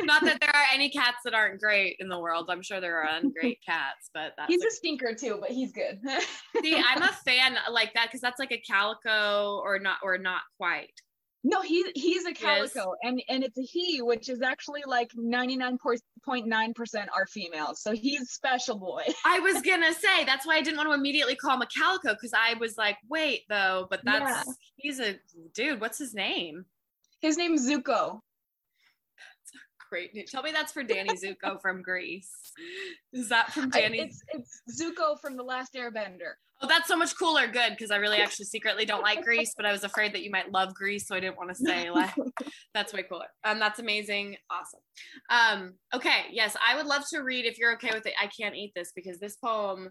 Not 0.02 0.24
that 0.24 0.40
there 0.40 0.54
are 0.54 0.66
any 0.72 0.90
cats 0.90 1.18
that 1.24 1.34
aren't 1.34 1.60
great 1.60 1.96
in 1.98 2.08
the 2.08 2.18
world. 2.18 2.48
I'm 2.50 2.62
sure 2.62 2.80
there 2.80 3.02
are 3.02 3.20
great 3.40 3.58
cats, 3.66 4.10
but 4.14 4.32
he's 4.46 4.62
a, 4.62 4.68
a 4.68 4.70
stinker 4.70 5.14
too, 5.14 5.38
but 5.40 5.50
he's 5.50 5.72
good. 5.72 6.00
see, 6.62 6.76
I'm 6.76 7.02
a 7.02 7.08
fan 7.24 7.56
like 7.70 7.94
that 7.94 8.06
because 8.06 8.20
that's 8.20 8.38
like 8.38 8.52
a 8.52 8.62
calico 8.68 9.60
or 9.62 9.78
not 9.78 9.98
or 10.02 10.18
not 10.18 10.42
quite. 10.56 10.92
No, 11.50 11.62
he 11.62 11.82
he's 11.94 12.26
a 12.26 12.34
calico, 12.34 12.68
yes. 12.68 12.84
and 13.02 13.22
and 13.30 13.42
it's 13.42 13.56
a 13.56 13.62
he, 13.62 14.02
which 14.02 14.28
is 14.28 14.42
actually 14.42 14.82
like 14.86 15.10
ninety 15.16 15.56
nine 15.56 15.78
point 15.78 16.46
nine 16.46 16.74
percent 16.74 17.08
are 17.16 17.26
females. 17.26 17.80
So 17.80 17.92
he's 17.92 18.30
special 18.32 18.76
boy. 18.76 19.04
I 19.24 19.40
was 19.40 19.62
gonna 19.62 19.94
say 19.94 20.24
that's 20.26 20.46
why 20.46 20.56
I 20.56 20.60
didn't 20.60 20.76
want 20.76 20.90
to 20.90 20.94
immediately 20.94 21.36
call 21.36 21.54
him 21.54 21.62
a 21.62 21.66
calico 21.66 22.12
because 22.12 22.34
I 22.34 22.54
was 22.60 22.76
like, 22.76 22.98
wait 23.08 23.44
though, 23.48 23.86
but 23.88 24.00
that's 24.04 24.46
yeah. 24.46 24.52
he's 24.76 25.00
a 25.00 25.18
dude. 25.54 25.80
What's 25.80 25.96
his 25.96 26.12
name? 26.12 26.66
His 27.22 27.38
name's 27.38 27.66
Zuko 27.66 28.20
great. 29.88 30.28
Tell 30.28 30.42
me 30.42 30.52
that's 30.52 30.72
for 30.72 30.82
Danny 30.82 31.14
Zuko 31.14 31.60
from 31.62 31.80
Grease. 31.82 32.30
Is 33.12 33.30
that 33.30 33.52
from 33.52 33.70
Danny? 33.70 34.00
I, 34.00 34.04
it's, 34.04 34.22
it's 34.28 34.82
Zuko 34.82 35.18
from 35.18 35.36
The 35.36 35.42
Last 35.42 35.72
Airbender. 35.74 36.34
Oh, 36.60 36.66
that's 36.66 36.88
so 36.88 36.96
much 36.96 37.16
cooler. 37.16 37.46
Good, 37.46 37.70
because 37.70 37.92
I 37.92 37.96
really 37.96 38.18
actually 38.18 38.46
secretly 38.46 38.84
don't 38.84 39.02
like 39.02 39.22
Grease, 39.22 39.54
but 39.56 39.64
I 39.64 39.70
was 39.70 39.84
afraid 39.84 40.12
that 40.14 40.22
you 40.22 40.30
might 40.30 40.50
love 40.50 40.74
Grease, 40.74 41.06
so 41.06 41.14
I 41.14 41.20
didn't 41.20 41.36
want 41.36 41.50
to 41.50 41.54
say 41.54 41.90
like 41.94 42.14
that's 42.74 42.92
way 42.92 43.04
cooler. 43.04 43.26
Um, 43.44 43.60
that's 43.60 43.78
amazing, 43.78 44.36
awesome. 44.50 44.80
Um, 45.30 45.74
okay, 45.94 46.24
yes, 46.32 46.56
I 46.66 46.76
would 46.76 46.86
love 46.86 47.04
to 47.10 47.20
read 47.20 47.44
if 47.44 47.58
you're 47.58 47.74
okay 47.74 47.90
with 47.92 48.06
it. 48.06 48.14
I 48.20 48.26
can't 48.26 48.56
eat 48.56 48.72
this 48.74 48.92
because 48.94 49.20
this 49.20 49.36
poem. 49.36 49.88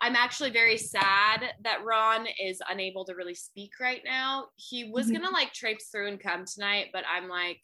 I'm 0.00 0.14
actually 0.14 0.50
very 0.50 0.76
sad 0.76 1.44
that 1.62 1.84
Ron 1.84 2.26
is 2.40 2.60
unable 2.70 3.04
to 3.06 3.14
really 3.14 3.34
speak 3.34 3.70
right 3.80 4.02
now. 4.04 4.46
He 4.54 4.90
was 4.92 5.06
mm-hmm. 5.06 5.22
gonna 5.22 5.34
like 5.34 5.52
traipse 5.52 5.88
through 5.88 6.08
and 6.08 6.20
come 6.20 6.44
tonight, 6.44 6.88
but 6.92 7.02
I'm 7.10 7.28
like 7.28 7.60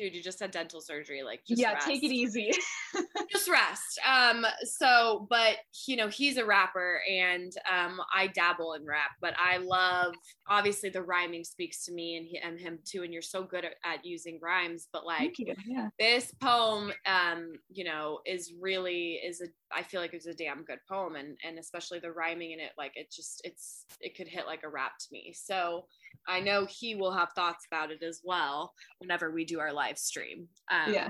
dude, 0.00 0.14
you 0.14 0.22
just 0.22 0.40
had 0.40 0.50
dental 0.50 0.80
surgery. 0.80 1.22
Like, 1.22 1.40
yeah, 1.46 1.74
rest. 1.74 1.86
take 1.86 2.02
it 2.02 2.12
easy. 2.12 2.50
just 3.30 3.48
rest. 3.48 4.00
Um, 4.08 4.46
so, 4.64 5.26
but 5.28 5.56
you 5.86 5.96
know, 5.96 6.08
he's 6.08 6.38
a 6.38 6.44
rapper 6.44 7.00
and 7.10 7.52
um, 7.70 8.00
I 8.14 8.28
dabble 8.28 8.74
in 8.74 8.86
rap, 8.86 9.10
but 9.20 9.34
I 9.38 9.58
love 9.58 10.14
obviously 10.48 10.88
the 10.88 11.02
rhyming 11.02 11.44
speaks 11.44 11.84
to 11.84 11.92
me 11.92 12.16
and, 12.16 12.26
he, 12.26 12.38
and 12.38 12.58
him 12.58 12.78
too. 12.84 13.02
And 13.02 13.12
you're 13.12 13.22
so 13.22 13.42
good 13.42 13.64
at, 13.64 13.74
at 13.84 14.04
using 14.04 14.38
rhymes, 14.42 14.88
but 14.92 15.04
like 15.04 15.36
yeah. 15.38 15.88
this 15.98 16.32
poem, 16.40 16.92
um, 17.06 17.52
you 17.68 17.84
know, 17.84 18.20
is 18.24 18.52
really 18.58 19.20
is 19.24 19.40
a 19.40 19.46
I 19.72 19.82
feel 19.82 20.00
like 20.00 20.14
it's 20.14 20.26
a 20.26 20.34
damn 20.34 20.64
good 20.64 20.80
poem 20.88 21.14
and 21.14 21.36
and 21.46 21.58
especially 21.58 22.00
the 22.00 22.10
rhyming 22.10 22.52
in 22.52 22.60
it, 22.60 22.72
like 22.78 22.92
it 22.94 23.12
just 23.12 23.42
it's 23.44 23.84
it 24.00 24.16
could 24.16 24.28
hit 24.28 24.46
like 24.46 24.62
a 24.64 24.68
rap 24.68 24.98
to 24.98 25.06
me. 25.12 25.34
So 25.36 25.84
I 26.28 26.40
know 26.40 26.66
he 26.66 26.94
will 26.94 27.12
have 27.12 27.30
thoughts 27.34 27.66
about 27.70 27.90
it 27.90 28.02
as 28.02 28.20
well 28.24 28.72
whenever 28.98 29.30
we 29.30 29.44
do 29.44 29.60
our 29.60 29.72
live 29.72 29.98
stream. 29.98 30.48
Um, 30.70 30.92
yeah. 30.92 31.08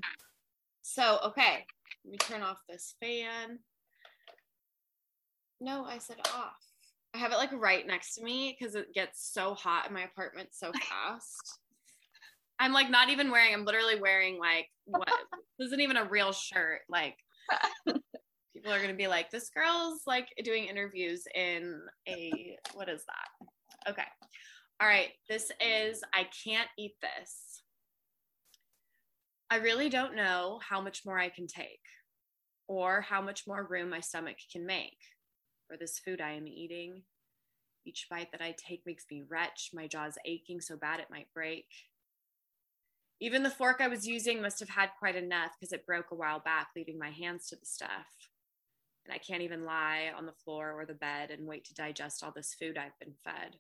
So, 0.83 1.19
okay, 1.27 1.65
let 2.05 2.11
me 2.11 2.19
turn 2.19 2.43
off 2.43 2.59
this 2.69 2.95
fan. 3.01 3.59
No, 5.61 5.85
I 5.85 5.99
said 5.99 6.17
off. 6.35 6.57
I 7.15 7.19
have 7.19 7.33
it 7.33 7.37
like 7.37 7.53
right 7.53 7.87
next 7.87 8.15
to 8.15 8.23
me 8.23 8.57
because 8.59 8.75
it 8.75 8.95
gets 8.95 9.33
so 9.33 9.55
hot 9.55 9.87
in 9.89 9.95
my 9.95 10.03
apartment 10.03 10.51
so 10.53 10.73
fast. 10.89 11.59
I'm 12.59 12.73
like 12.73 12.91
not 12.91 13.09
even 13.09 13.31
wearing, 13.31 13.55
I'm 13.55 13.65
literally 13.65 14.01
wearing 14.01 14.39
like 14.39 14.69
what 14.85 15.09
this 15.59 15.67
isn't 15.67 15.81
even 15.81 15.97
a 15.97 16.09
real 16.09 16.33
shirt. 16.33 16.81
Like 16.89 17.17
people 17.87 18.73
are 18.73 18.81
gonna 18.81 18.95
be 18.95 19.09
like, 19.09 19.31
this 19.31 19.51
girl's 19.51 20.03
like 20.07 20.29
doing 20.45 20.65
interviews 20.65 21.25
in 21.35 21.81
a 22.09 22.57
what 22.75 22.89
is 22.89 23.05
that? 23.07 23.91
Okay. 23.91 24.07
All 24.83 24.89
right, 24.89 25.11
this 25.29 25.53
is 25.61 26.03
I 26.15 26.27
Can't 26.43 26.71
Eat 26.79 26.95
This. 27.03 27.61
I 29.51 29.57
really 29.57 29.91
don't 29.91 30.17
know 30.17 30.59
how 30.67 30.81
much 30.81 31.03
more 31.05 31.19
I 31.19 31.29
can 31.29 31.47
take 31.47 31.83
or 32.67 33.03
how 33.03 33.21
much 33.21 33.47
more 33.47 33.67
room 33.69 33.91
my 33.91 34.01
stomach 34.01 34.37
can 34.51 34.65
make 34.65 34.97
for 35.69 35.77
this 35.77 35.99
food 35.99 36.23
I 36.23 36.31
am 36.31 36.49
eating. 36.49 37.03
Each 37.85 38.07
bite 38.11 38.33
that 38.33 38.41
I 38.41 38.55
take 38.57 38.87
makes 38.87 39.05
me 39.11 39.23
retch, 39.29 39.69
my 39.75 39.87
jaw's 39.87 40.17
aching 40.25 40.63
so 40.63 40.79
bad 40.79 40.99
it 40.99 41.11
might 41.11 41.29
break. 41.35 41.67
Even 43.21 43.43
the 43.43 43.51
fork 43.51 43.83
I 43.83 43.89
was 43.89 44.07
using 44.07 44.41
must 44.41 44.61
have 44.61 44.71
had 44.71 44.89
quite 44.99 45.15
enough 45.15 45.51
because 45.61 45.75
it 45.75 45.85
broke 45.85 46.11
a 46.11 46.15
while 46.17 46.41
back, 46.41 46.69
leaving 46.75 46.99
my 46.99 47.11
hands 47.11 47.49
to 47.49 47.57
the 47.57 47.67
stuff. 47.67 48.31
And 49.05 49.13
I 49.13 49.19
can't 49.19 49.43
even 49.43 49.67
lie 49.67 50.11
on 50.17 50.25
the 50.25 50.33
floor 50.33 50.73
or 50.73 50.87
the 50.87 50.95
bed 50.95 51.31
and 51.31 51.47
wait 51.47 51.67
to 51.67 51.75
digest 51.75 52.25
all 52.25 52.33
this 52.35 52.57
food 52.59 52.79
I've 52.79 52.99
been 52.99 53.13
fed 53.23 53.57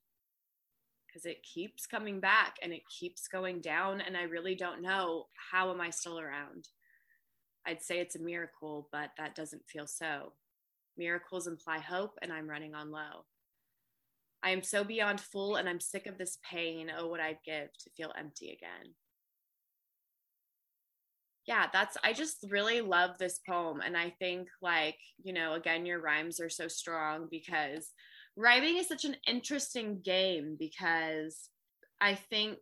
because 1.11 1.27
it 1.27 1.43
keeps 1.43 1.87
coming 1.87 2.21
back 2.21 2.57
and 2.63 2.73
it 2.73 2.83
keeps 2.89 3.29
going 3.29 3.61
down 3.61 4.01
and 4.01 4.17
i 4.17 4.23
really 4.23 4.55
don't 4.55 4.83
know 4.83 5.27
how 5.53 5.71
am 5.71 5.81
i 5.81 5.91
still 5.91 6.19
around? 6.19 6.69
I'd 7.67 7.83
say 7.83 7.99
it's 8.01 8.17
a 8.17 8.23
miracle 8.23 8.89
but 8.93 9.11
that 9.19 9.35
doesn't 9.35 9.69
feel 9.69 9.87
so. 9.87 10.33
Miracles 10.97 11.47
imply 11.47 11.79
hope 11.79 12.19
and 12.23 12.33
i'm 12.33 12.49
running 12.49 12.75
on 12.75 12.91
low. 12.91 13.27
I 14.43 14.51
am 14.51 14.63
so 14.63 14.85
beyond 14.85 15.21
full 15.21 15.57
and 15.57 15.69
i'm 15.69 15.81
sick 15.81 16.07
of 16.07 16.19
this 16.19 16.39
pain. 16.49 16.91
Oh 16.97 17.09
what 17.09 17.21
i'd 17.21 17.39
give 17.45 17.69
to 17.81 17.91
feel 17.97 18.13
empty 18.19 18.49
again? 18.49 18.95
Yeah 21.47 21.67
that's 21.73 21.97
i 22.05 22.13
just 22.13 22.47
really 22.49 22.81
love 22.81 23.19
this 23.19 23.41
poem 23.49 23.81
and 23.81 23.97
i 23.97 24.15
think 24.19 24.49
like 24.63 24.99
you 25.23 25.33
know 25.33 25.55
again 25.55 25.87
your 25.87 26.01
rhymes 26.01 26.41
are 26.41 26.51
so 26.51 26.69
strong 26.69 27.29
because 27.31 27.93
writing 28.41 28.79
is 28.79 28.89
such 28.89 29.05
an 29.05 29.17
interesting 29.27 30.01
game 30.03 30.57
because 30.59 31.51
I 32.01 32.15
think 32.15 32.59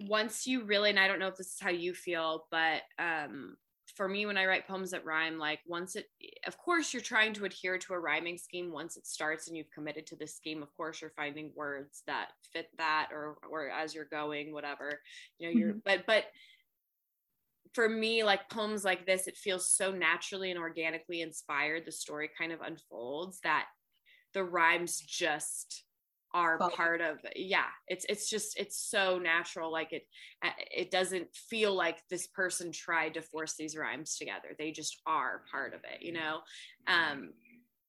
once 0.00 0.46
you 0.46 0.64
really, 0.64 0.90
and 0.90 0.98
I 0.98 1.06
don't 1.06 1.18
know 1.18 1.28
if 1.28 1.36
this 1.36 1.48
is 1.48 1.60
how 1.60 1.70
you 1.70 1.94
feel, 1.94 2.46
but 2.50 2.82
um, 2.98 3.56
for 3.94 4.08
me, 4.08 4.26
when 4.26 4.36
I 4.36 4.46
write 4.46 4.66
poems 4.66 4.90
that 4.90 5.04
rhyme, 5.04 5.38
like 5.38 5.60
once 5.66 5.96
it, 5.96 6.06
of 6.46 6.58
course, 6.58 6.92
you're 6.92 7.02
trying 7.02 7.32
to 7.34 7.44
adhere 7.44 7.78
to 7.78 7.94
a 7.94 7.98
rhyming 7.98 8.38
scheme 8.38 8.72
once 8.72 8.96
it 8.96 9.06
starts 9.06 9.48
and 9.48 9.56
you've 9.56 9.70
committed 9.70 10.06
to 10.08 10.16
the 10.16 10.26
scheme. 10.26 10.62
Of 10.62 10.74
course, 10.76 11.00
you're 11.00 11.12
finding 11.16 11.52
words 11.54 12.02
that 12.06 12.28
fit 12.52 12.68
that 12.78 13.08
or, 13.12 13.36
or 13.50 13.68
as 13.68 13.94
you're 13.94 14.04
going, 14.04 14.52
whatever, 14.52 15.00
you 15.38 15.46
know, 15.46 15.58
you're, 15.58 15.70
mm-hmm. 15.70 15.78
but, 15.84 16.04
but, 16.06 16.24
for 17.74 17.90
me, 17.90 18.24
like 18.24 18.48
poems 18.48 18.86
like 18.86 19.04
this, 19.04 19.26
it 19.26 19.36
feels 19.36 19.68
so 19.68 19.92
naturally 19.92 20.50
and 20.50 20.58
organically 20.58 21.20
inspired. 21.20 21.84
The 21.84 21.92
story 21.92 22.30
kind 22.38 22.50
of 22.50 22.62
unfolds 22.62 23.38
that 23.42 23.66
the 24.36 24.44
rhymes 24.44 25.00
just 25.00 25.84
are 26.34 26.58
part 26.76 27.00
of 27.00 27.16
yeah 27.34 27.70
it's 27.88 28.04
it's 28.10 28.28
just 28.28 28.58
it's 28.58 28.76
so 28.76 29.18
natural 29.18 29.72
like 29.72 29.94
it 29.94 30.02
uh, 30.44 30.50
it 30.70 30.90
doesn't 30.90 31.26
feel 31.34 31.74
like 31.74 32.02
this 32.10 32.26
person 32.26 32.70
tried 32.70 33.14
to 33.14 33.22
force 33.22 33.54
these 33.56 33.74
rhymes 33.74 34.18
together. 34.18 34.54
They 34.58 34.70
just 34.70 35.00
are 35.06 35.40
part 35.50 35.72
of 35.72 35.80
it 35.90 36.04
you 36.04 36.12
know? 36.12 36.40
Um 36.86 37.32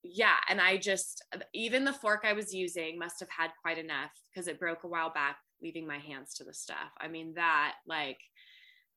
yeah 0.03 0.37
and 0.47 0.61
i 0.61 0.77
just 0.77 1.25
even 1.53 1.83
the 1.83 1.91
fork 1.91 2.21
i 2.23 2.31
was 2.31 2.53
using 2.53 2.97
must 2.97 3.19
have 3.19 3.27
had 3.35 3.51
quite 3.61 3.77
enough 3.77 4.11
because 4.29 4.47
it 4.47 4.59
broke 4.59 4.83
a 4.85 4.87
while 4.87 5.11
back 5.11 5.37
leaving 5.61 5.85
my 5.85 5.97
hands 5.97 6.35
to 6.35 6.45
the 6.45 6.53
stuff. 6.53 6.91
I 7.01 7.09
mean 7.09 7.33
that 7.33 7.73
like 7.85 8.19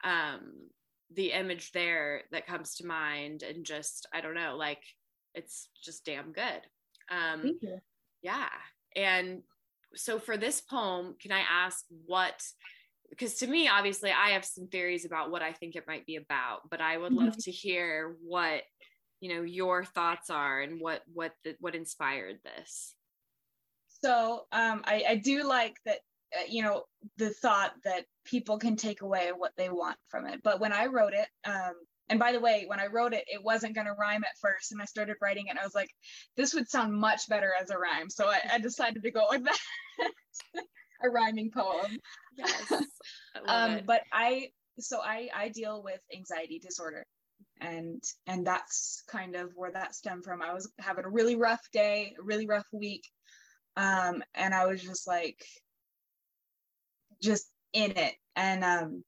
um 0.04 0.68
the 1.12 1.32
image 1.32 1.72
there 1.72 2.22
that 2.30 2.46
comes 2.46 2.76
to 2.76 2.86
mind 2.86 3.42
and 3.42 3.64
just 3.64 4.06
i 4.14 4.20
don't 4.20 4.34
know 4.34 4.54
like 4.56 4.82
it's 5.34 5.68
just 5.82 6.04
damn 6.04 6.30
good 6.32 6.60
um. 7.10 7.58
Yeah. 8.22 8.48
And 8.96 9.42
so 9.94 10.18
for 10.18 10.36
this 10.36 10.60
poem, 10.60 11.16
can 11.20 11.32
I 11.32 11.42
ask 11.48 11.84
what? 12.06 12.42
Because 13.08 13.34
to 13.36 13.46
me, 13.46 13.68
obviously, 13.68 14.10
I 14.10 14.30
have 14.30 14.44
some 14.44 14.68
theories 14.68 15.04
about 15.04 15.30
what 15.30 15.42
I 15.42 15.52
think 15.52 15.74
it 15.74 15.86
might 15.86 16.06
be 16.06 16.16
about, 16.16 16.60
but 16.70 16.80
I 16.80 16.96
would 16.96 17.12
love 17.12 17.30
mm-hmm. 17.30 17.40
to 17.40 17.50
hear 17.50 18.16
what 18.22 18.62
you 19.20 19.34
know 19.34 19.42
your 19.42 19.84
thoughts 19.84 20.30
are 20.30 20.60
and 20.60 20.80
what 20.80 21.02
what 21.12 21.32
the, 21.44 21.56
what 21.60 21.74
inspired 21.74 22.38
this. 22.44 22.94
So 24.02 24.46
um, 24.52 24.82
I, 24.84 25.04
I 25.10 25.16
do 25.16 25.46
like 25.46 25.76
that 25.84 25.98
uh, 26.34 26.44
you 26.48 26.62
know 26.62 26.84
the 27.18 27.30
thought 27.30 27.72
that 27.84 28.04
people 28.24 28.58
can 28.58 28.76
take 28.76 29.02
away 29.02 29.32
what 29.36 29.52
they 29.56 29.68
want 29.68 29.96
from 30.08 30.26
it 30.26 30.40
but 30.44 30.60
when 30.60 30.72
i 30.72 30.86
wrote 30.86 31.12
it 31.12 31.26
um, 31.44 31.72
and 32.10 32.18
by 32.18 32.32
the 32.32 32.40
way, 32.40 32.64
when 32.66 32.80
I 32.80 32.88
wrote 32.88 33.14
it, 33.14 33.24
it 33.28 33.42
wasn't 33.42 33.76
going 33.76 33.86
to 33.86 33.94
rhyme 33.94 34.24
at 34.24 34.36
first. 34.40 34.72
And 34.72 34.82
I 34.82 34.84
started 34.84 35.16
writing 35.22 35.46
it, 35.46 35.50
and 35.50 35.58
I 35.58 35.64
was 35.64 35.76
like, 35.76 35.90
this 36.36 36.52
would 36.54 36.68
sound 36.68 36.92
much 36.92 37.28
better 37.28 37.52
as 37.58 37.70
a 37.70 37.78
rhyme. 37.78 38.10
So 38.10 38.26
I, 38.26 38.40
I 38.52 38.58
decided 38.58 39.04
to 39.04 39.12
go 39.12 39.26
with 39.30 39.44
that 39.44 39.58
a 41.04 41.08
rhyming 41.08 41.52
poem. 41.52 41.98
Yes. 42.36 42.72
um, 43.46 43.70
it. 43.70 43.86
but 43.86 44.02
I, 44.12 44.48
so 44.80 44.98
I, 45.00 45.28
I 45.34 45.48
deal 45.50 45.82
with 45.84 46.00
anxiety 46.14 46.58
disorder. 46.58 47.06
And 47.60 48.02
and 48.26 48.46
that's 48.46 49.04
kind 49.08 49.36
of 49.36 49.52
where 49.54 49.70
that 49.70 49.94
stemmed 49.94 50.24
from. 50.24 50.42
I 50.42 50.52
was 50.52 50.70
having 50.78 51.04
a 51.04 51.10
really 51.10 51.36
rough 51.36 51.60
day, 51.72 52.14
a 52.18 52.22
really 52.22 52.46
rough 52.46 52.66
week, 52.72 53.04
um, 53.76 54.22
and 54.34 54.54
I 54.54 54.66
was 54.66 54.82
just 54.82 55.06
like, 55.06 55.44
just 57.22 57.50
in 57.74 57.92
it. 57.92 58.14
And 58.34 58.64
um, 58.64 59.04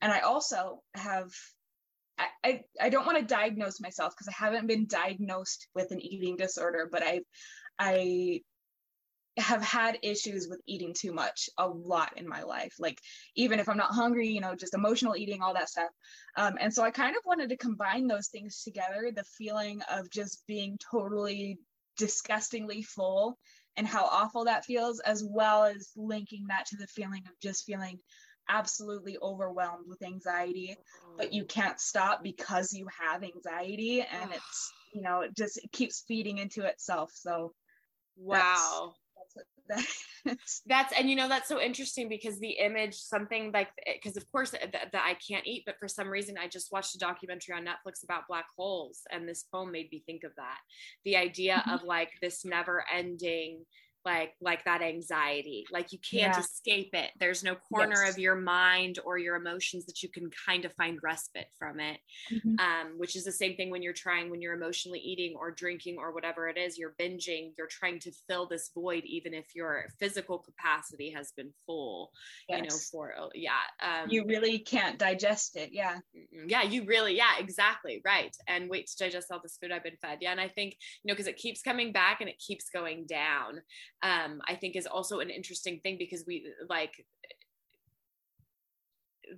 and 0.00 0.10
I 0.10 0.20
also 0.20 0.82
have 0.94 1.30
I, 2.44 2.64
I 2.80 2.88
don't 2.88 3.06
want 3.06 3.18
to 3.18 3.24
diagnose 3.24 3.80
myself 3.80 4.14
because 4.14 4.28
I 4.28 4.44
haven't 4.44 4.66
been 4.66 4.86
diagnosed 4.86 5.68
with 5.74 5.90
an 5.92 6.00
eating 6.00 6.36
disorder, 6.36 6.88
but 6.90 7.02
I 7.02 7.20
I 7.78 8.40
have 9.38 9.62
had 9.62 9.98
issues 10.02 10.46
with 10.48 10.60
eating 10.66 10.94
too 10.94 11.12
much 11.12 11.48
a 11.56 11.66
lot 11.66 12.12
in 12.18 12.28
my 12.28 12.42
life. 12.42 12.74
Like 12.78 13.00
even 13.34 13.60
if 13.60 13.68
I'm 13.68 13.78
not 13.78 13.94
hungry, 13.94 14.28
you 14.28 14.40
know, 14.40 14.54
just 14.54 14.74
emotional 14.74 15.16
eating, 15.16 15.40
all 15.40 15.54
that 15.54 15.70
stuff. 15.70 15.88
Um, 16.36 16.58
and 16.60 16.72
so 16.72 16.82
I 16.82 16.90
kind 16.90 17.16
of 17.16 17.22
wanted 17.24 17.48
to 17.48 17.56
combine 17.56 18.06
those 18.06 18.28
things 18.28 18.62
together, 18.62 19.10
the 19.14 19.24
feeling 19.24 19.80
of 19.90 20.10
just 20.10 20.46
being 20.46 20.78
totally 20.90 21.58
disgustingly 21.96 22.82
full 22.82 23.38
and 23.76 23.86
how 23.86 24.04
awful 24.04 24.44
that 24.44 24.66
feels 24.66 25.00
as 25.00 25.24
well 25.26 25.64
as 25.64 25.90
linking 25.96 26.46
that 26.48 26.66
to 26.66 26.76
the 26.76 26.86
feeling 26.86 27.22
of 27.26 27.32
just 27.40 27.64
feeling 27.64 27.98
absolutely 28.48 29.16
overwhelmed 29.22 29.86
with 29.86 30.02
anxiety 30.02 30.76
but 31.16 31.32
you 31.32 31.44
can't 31.44 31.80
stop 31.80 32.22
because 32.22 32.72
you 32.72 32.86
have 33.00 33.22
anxiety 33.22 34.00
and 34.00 34.30
it's 34.32 34.72
you 34.92 35.02
know 35.02 35.20
it 35.20 35.36
just 35.36 35.58
it 35.58 35.72
keeps 35.72 36.04
feeding 36.06 36.38
into 36.38 36.64
itself. 36.64 37.10
So 37.14 37.52
wow. 38.16 38.94
that's, 39.68 39.88
that's, 40.24 40.62
that's 40.66 40.92
and 40.98 41.08
you 41.08 41.16
know 41.16 41.28
that's 41.28 41.48
so 41.48 41.60
interesting 41.60 42.08
because 42.08 42.38
the 42.38 42.50
image 42.50 42.94
something 42.94 43.50
like 43.52 43.68
because 43.86 44.16
of 44.16 44.30
course 44.30 44.50
that, 44.50 44.72
that 44.72 45.04
i 45.06 45.16
can't 45.26 45.46
eat 45.46 45.62
but 45.64 45.76
for 45.78 45.88
some 45.88 46.08
reason 46.08 46.36
i 46.36 46.46
just 46.46 46.72
watched 46.72 46.94
a 46.94 46.98
documentary 46.98 47.54
on 47.54 47.64
netflix 47.64 48.02
about 48.04 48.26
black 48.28 48.46
holes 48.58 49.00
and 49.10 49.26
this 49.26 49.44
poem 49.52 49.70
made 49.72 49.88
me 49.90 50.02
think 50.04 50.24
of 50.24 50.32
that. 50.36 50.58
The 51.04 51.16
idea 51.16 51.56
mm-hmm. 51.56 51.70
of 51.70 51.84
like 51.84 52.10
this 52.20 52.44
never 52.44 52.84
ending 52.92 53.64
like 54.04 54.34
like 54.40 54.64
that 54.64 54.82
anxiety 54.82 55.64
like 55.72 55.92
you 55.92 55.98
can't 55.98 56.34
yeah. 56.34 56.40
escape 56.40 56.90
it 56.92 57.10
there's 57.20 57.44
no 57.44 57.54
corner 57.54 58.02
yes. 58.04 58.10
of 58.12 58.18
your 58.18 58.34
mind 58.34 58.98
or 59.04 59.18
your 59.18 59.36
emotions 59.36 59.86
that 59.86 60.02
you 60.02 60.08
can 60.08 60.30
kind 60.46 60.64
of 60.64 60.72
find 60.74 60.98
respite 61.02 61.46
from 61.58 61.80
it 61.80 61.98
mm-hmm. 62.32 62.58
um, 62.58 62.98
which 62.98 63.16
is 63.16 63.24
the 63.24 63.32
same 63.32 63.54
thing 63.56 63.70
when 63.70 63.82
you're 63.82 63.92
trying 63.92 64.30
when 64.30 64.40
you're 64.40 64.54
emotionally 64.54 64.98
eating 64.98 65.34
or 65.38 65.50
drinking 65.50 65.96
or 65.98 66.12
whatever 66.12 66.48
it 66.48 66.58
is 66.58 66.78
you're 66.78 66.94
binging 67.00 67.52
you're 67.56 67.68
trying 67.68 67.98
to 67.98 68.10
fill 68.28 68.46
this 68.46 68.70
void 68.74 69.04
even 69.04 69.34
if 69.34 69.46
your 69.54 69.84
physical 69.98 70.38
capacity 70.38 71.10
has 71.10 71.32
been 71.36 71.50
full 71.66 72.10
yes. 72.48 72.58
you 72.58 72.68
know 72.68 72.76
for 72.90 73.12
oh, 73.18 73.30
yeah 73.34 73.52
um, 73.82 74.10
you 74.10 74.24
really 74.26 74.58
can't 74.58 74.98
digest 74.98 75.56
it 75.56 75.70
yeah 75.72 75.98
yeah 76.46 76.62
you 76.62 76.84
really 76.84 77.16
yeah 77.16 77.32
exactly 77.38 78.00
right 78.04 78.36
and 78.48 78.68
wait 78.68 78.86
to 78.86 79.04
digest 79.04 79.30
all 79.30 79.40
this 79.42 79.58
food 79.60 79.72
i've 79.72 79.84
been 79.84 79.96
fed 80.00 80.18
yeah 80.20 80.32
and 80.32 80.40
i 80.40 80.48
think 80.48 80.76
you 81.02 81.08
know 81.08 81.14
because 81.14 81.26
it 81.26 81.36
keeps 81.36 81.62
coming 81.62 81.92
back 81.92 82.20
and 82.20 82.28
it 82.28 82.38
keeps 82.38 82.70
going 82.70 83.06
down 83.06 83.60
um, 84.02 84.40
I 84.48 84.54
think 84.56 84.76
is 84.76 84.86
also 84.86 85.20
an 85.20 85.30
interesting 85.30 85.80
thing 85.80 85.96
because 85.98 86.24
we 86.26 86.46
like 86.68 87.04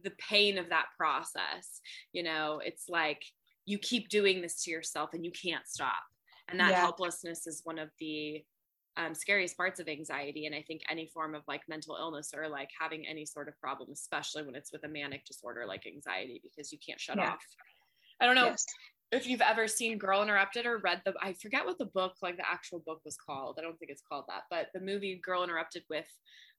the 0.03 0.13
pain 0.19 0.59
of 0.59 0.71
that 0.71 0.87
process. 0.97 1.81
You 2.13 2.23
know, 2.23 2.61
it's 2.65 2.89
like 2.89 3.23
you 3.67 3.79
keep 3.79 4.09
doing 4.09 4.41
this 4.41 4.63
to 4.65 4.71
yourself 4.71 5.11
and 5.13 5.25
you 5.25 5.33
can't 5.33 5.67
stop. 5.67 6.03
And 6.49 6.61
that 6.61 6.73
yeah. 6.73 6.81
helplessness 6.81 7.47
is 7.47 7.63
one 7.65 7.79
of 7.79 7.91
the 7.99 8.43
um, 8.97 9.15
scariest 9.15 9.57
parts 9.57 9.81
of 9.81 9.89
anxiety. 9.89 10.47
And 10.47 10.55
I 10.55 10.63
think 10.63 10.83
any 10.91 11.11
form 11.13 11.35
of 11.35 11.43
like 11.49 11.63
mental 11.69 11.97
illness 11.99 12.33
or 12.37 12.49
like 12.49 12.69
having 12.79 13.07
any 13.07 13.25
sort 13.27 13.49
of 13.49 13.59
problem, 13.61 13.91
especially 13.93 14.45
when 14.45 14.55
it's 14.55 14.73
with 14.73 14.85
a 14.85 14.89
manic 14.89 15.25
disorder 15.25 15.65
like 15.67 15.87
anxiety, 15.87 16.41
because 16.43 16.73
you 16.73 16.79
can't 16.87 17.01
shut 17.01 17.17
yeah. 17.17 17.31
off. 17.31 17.45
I 18.21 18.27
don't 18.27 18.37
know. 18.37 18.47
Yes 18.47 18.67
if 19.13 19.27
you've 19.27 19.41
ever 19.41 19.69
seen 19.69 19.99
Girl 19.99 20.23
Interrupted 20.23 20.67
or 20.67 20.79
read 20.79 21.03
the, 21.05 21.15
I 21.23 21.35
forget 21.35 21.65
what 21.65 21.79
the 21.79 21.87
book, 21.87 22.15
like 22.23 22.37
the 22.37 22.49
actual 22.49 22.81
book 22.85 23.01
was 23.05 23.17
called. 23.17 23.57
I 23.59 23.63
don't 23.63 23.79
think 23.79 23.91
it's 23.91 24.03
called 24.03 24.25
that, 24.29 24.43
but 24.51 24.69
the 24.75 24.81
movie 24.81 25.21
Girl 25.25 25.45
Interrupted 25.45 25.85
with 25.89 26.07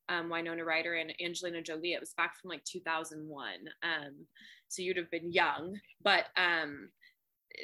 um, 0.09 0.29
Winona 0.29 0.63
Ryder 0.63 0.93
and 0.93 1.13
Angelina 1.23 1.61
Jolie, 1.61 1.93
it 1.93 1.99
was 1.99 2.13
back 2.15 2.39
from 2.39 2.49
like 2.49 2.63
2001. 2.63 3.49
Um, 3.83 4.25
so 4.67 4.81
you'd 4.81 4.97
have 4.97 5.11
been 5.11 5.31
young, 5.31 5.79
but 6.03 6.25
um, 6.37 6.89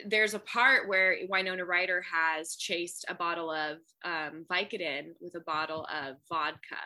there's 0.06 0.34
a 0.34 0.40
part 0.40 0.88
where 0.88 1.18
Winona 1.28 1.66
Ryder 1.66 2.04
has 2.12 2.56
chased 2.56 3.06
a 3.10 3.16
bottle 3.16 3.52
of 3.52 3.78
um, 4.06 4.46
Vicodin 4.50 5.10
with 5.20 5.36
a 5.36 5.42
bottle 5.42 5.86
of 5.94 6.16
vodka, 6.30 6.78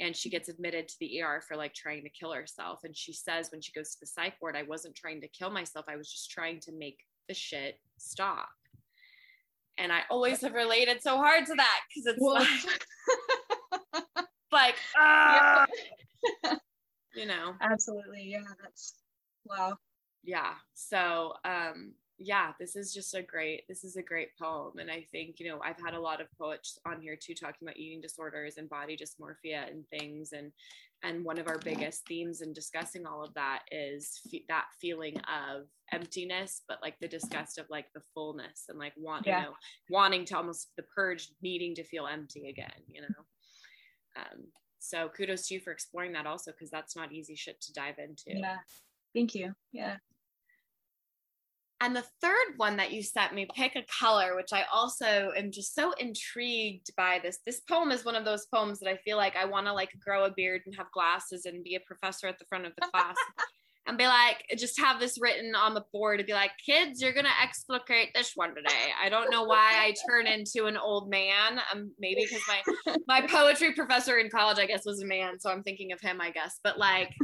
and 0.00 0.16
she 0.16 0.30
gets 0.30 0.48
admitted 0.48 0.88
to 0.88 0.94
the 1.00 1.22
ER 1.22 1.42
for 1.46 1.56
like 1.56 1.74
trying 1.74 2.02
to 2.02 2.10
kill 2.10 2.32
herself. 2.32 2.80
And 2.84 2.96
she 2.96 3.12
says 3.12 3.50
when 3.50 3.60
she 3.60 3.72
goes 3.72 3.90
to 3.90 4.00
the 4.00 4.06
psych 4.06 4.34
ward, 4.40 4.56
I 4.56 4.62
wasn't 4.62 4.94
trying 4.94 5.20
to 5.20 5.28
kill 5.28 5.50
myself. 5.50 5.86
I 5.88 5.96
was 5.96 6.10
just 6.10 6.30
trying 6.30 6.60
to 6.60 6.72
make 6.72 6.98
the 7.28 7.34
shit 7.34 7.78
stop. 7.98 8.48
And 9.78 9.92
I 9.92 10.00
always 10.10 10.40
have 10.40 10.54
related 10.54 11.02
so 11.02 11.16
hard 11.18 11.46
to 11.46 11.54
that 11.54 11.80
because 11.88 12.06
it's 12.06 12.20
well, 12.20 12.34
like, 12.34 14.26
like 14.52 14.76
ah, 14.96 15.66
you 17.14 17.26
know. 17.26 17.54
Absolutely. 17.60 18.24
Yeah. 18.24 18.40
That's 18.62 18.94
wow. 19.44 19.76
Yeah. 20.24 20.54
So, 20.74 21.34
um, 21.44 21.92
yeah, 22.18 22.52
this 22.58 22.76
is 22.76 22.94
just 22.94 23.14
a 23.14 23.22
great, 23.22 23.68
this 23.68 23.84
is 23.84 23.96
a 23.96 24.02
great 24.02 24.28
poem. 24.40 24.78
And 24.78 24.90
I 24.90 25.04
think, 25.12 25.38
you 25.38 25.48
know, 25.48 25.60
I've 25.62 25.80
had 25.84 25.94
a 25.94 26.00
lot 26.00 26.20
of 26.20 26.28
poets 26.38 26.78
on 26.86 27.00
here 27.00 27.16
too, 27.16 27.34
talking 27.34 27.66
about 27.66 27.76
eating 27.76 28.00
disorders 28.00 28.56
and 28.56 28.70
body 28.70 28.96
dysmorphia 28.96 29.70
and 29.70 29.84
things. 29.88 30.32
And, 30.32 30.52
and 31.02 31.24
one 31.24 31.38
of 31.38 31.46
our 31.46 31.58
biggest 31.58 32.06
themes 32.06 32.40
in 32.40 32.54
discussing 32.54 33.06
all 33.06 33.22
of 33.22 33.34
that 33.34 33.64
is 33.70 34.20
that 34.48 34.64
feeling 34.80 35.18
of 35.20 35.66
emptiness, 35.92 36.62
but 36.66 36.78
like 36.80 36.98
the 37.00 37.08
disgust 37.08 37.58
of 37.58 37.66
like 37.68 37.86
the 37.94 38.02
fullness 38.14 38.64
and 38.68 38.78
like 38.78 38.94
want, 38.96 39.26
yeah. 39.26 39.40
you 39.40 39.44
know, 39.46 39.54
wanting 39.90 40.24
to 40.26 40.36
almost 40.36 40.70
the 40.76 40.84
purge, 40.94 41.28
needing 41.42 41.74
to 41.74 41.84
feel 41.84 42.06
empty 42.06 42.48
again, 42.48 42.82
you 42.88 43.02
know? 43.02 43.08
Um, 44.16 44.44
so 44.78 45.10
kudos 45.14 45.48
to 45.48 45.54
you 45.54 45.60
for 45.60 45.72
exploring 45.72 46.12
that 46.12 46.26
also, 46.26 46.50
because 46.50 46.70
that's 46.70 46.96
not 46.96 47.12
easy 47.12 47.34
shit 47.36 47.60
to 47.60 47.72
dive 47.74 47.98
into. 47.98 48.38
Yeah. 48.38 48.56
Thank 49.14 49.34
you. 49.34 49.54
Yeah. 49.72 49.96
And 51.80 51.94
the 51.94 52.04
third 52.22 52.54
one 52.56 52.76
that 52.78 52.92
you 52.92 53.02
sent 53.02 53.34
me, 53.34 53.46
Pick 53.54 53.76
a 53.76 53.84
Color, 54.00 54.34
which 54.34 54.52
I 54.52 54.64
also 54.72 55.32
am 55.36 55.50
just 55.50 55.74
so 55.74 55.92
intrigued 55.92 56.90
by 56.96 57.20
this. 57.22 57.38
This 57.44 57.60
poem 57.60 57.90
is 57.90 58.04
one 58.04 58.14
of 58.14 58.24
those 58.24 58.46
poems 58.46 58.78
that 58.80 58.88
I 58.88 58.96
feel 59.04 59.18
like 59.18 59.36
I 59.36 59.44
want 59.44 59.66
to 59.66 59.74
like 59.74 59.90
grow 60.00 60.24
a 60.24 60.30
beard 60.30 60.62
and 60.64 60.74
have 60.76 60.90
glasses 60.92 61.44
and 61.44 61.62
be 61.62 61.74
a 61.74 61.80
professor 61.80 62.28
at 62.28 62.38
the 62.38 62.46
front 62.46 62.64
of 62.64 62.72
the 62.76 62.88
class 62.88 63.16
and 63.86 63.98
be 63.98 64.06
like, 64.06 64.42
just 64.56 64.80
have 64.80 64.98
this 64.98 65.18
written 65.20 65.54
on 65.54 65.74
the 65.74 65.84
board 65.92 66.18
and 66.18 66.26
be 66.26 66.32
like, 66.32 66.52
kids, 66.64 67.02
you're 67.02 67.12
going 67.12 67.26
to 67.26 67.42
explicate 67.42 68.08
this 68.14 68.32
one 68.34 68.54
today. 68.54 68.90
I 69.02 69.10
don't 69.10 69.30
know 69.30 69.44
why 69.44 69.72
I 69.74 69.94
turn 70.08 70.26
into 70.26 70.64
an 70.66 70.78
old 70.78 71.10
man. 71.10 71.60
Um, 71.72 71.92
maybe 71.98 72.26
because 72.26 72.42
my, 72.48 72.96
my 73.06 73.26
poetry 73.26 73.74
professor 73.74 74.16
in 74.16 74.30
college, 74.30 74.58
I 74.58 74.66
guess, 74.66 74.86
was 74.86 75.02
a 75.02 75.06
man. 75.06 75.38
So 75.38 75.50
I'm 75.50 75.62
thinking 75.62 75.92
of 75.92 76.00
him, 76.00 76.22
I 76.22 76.30
guess. 76.30 76.58
But 76.64 76.78
like, 76.78 77.14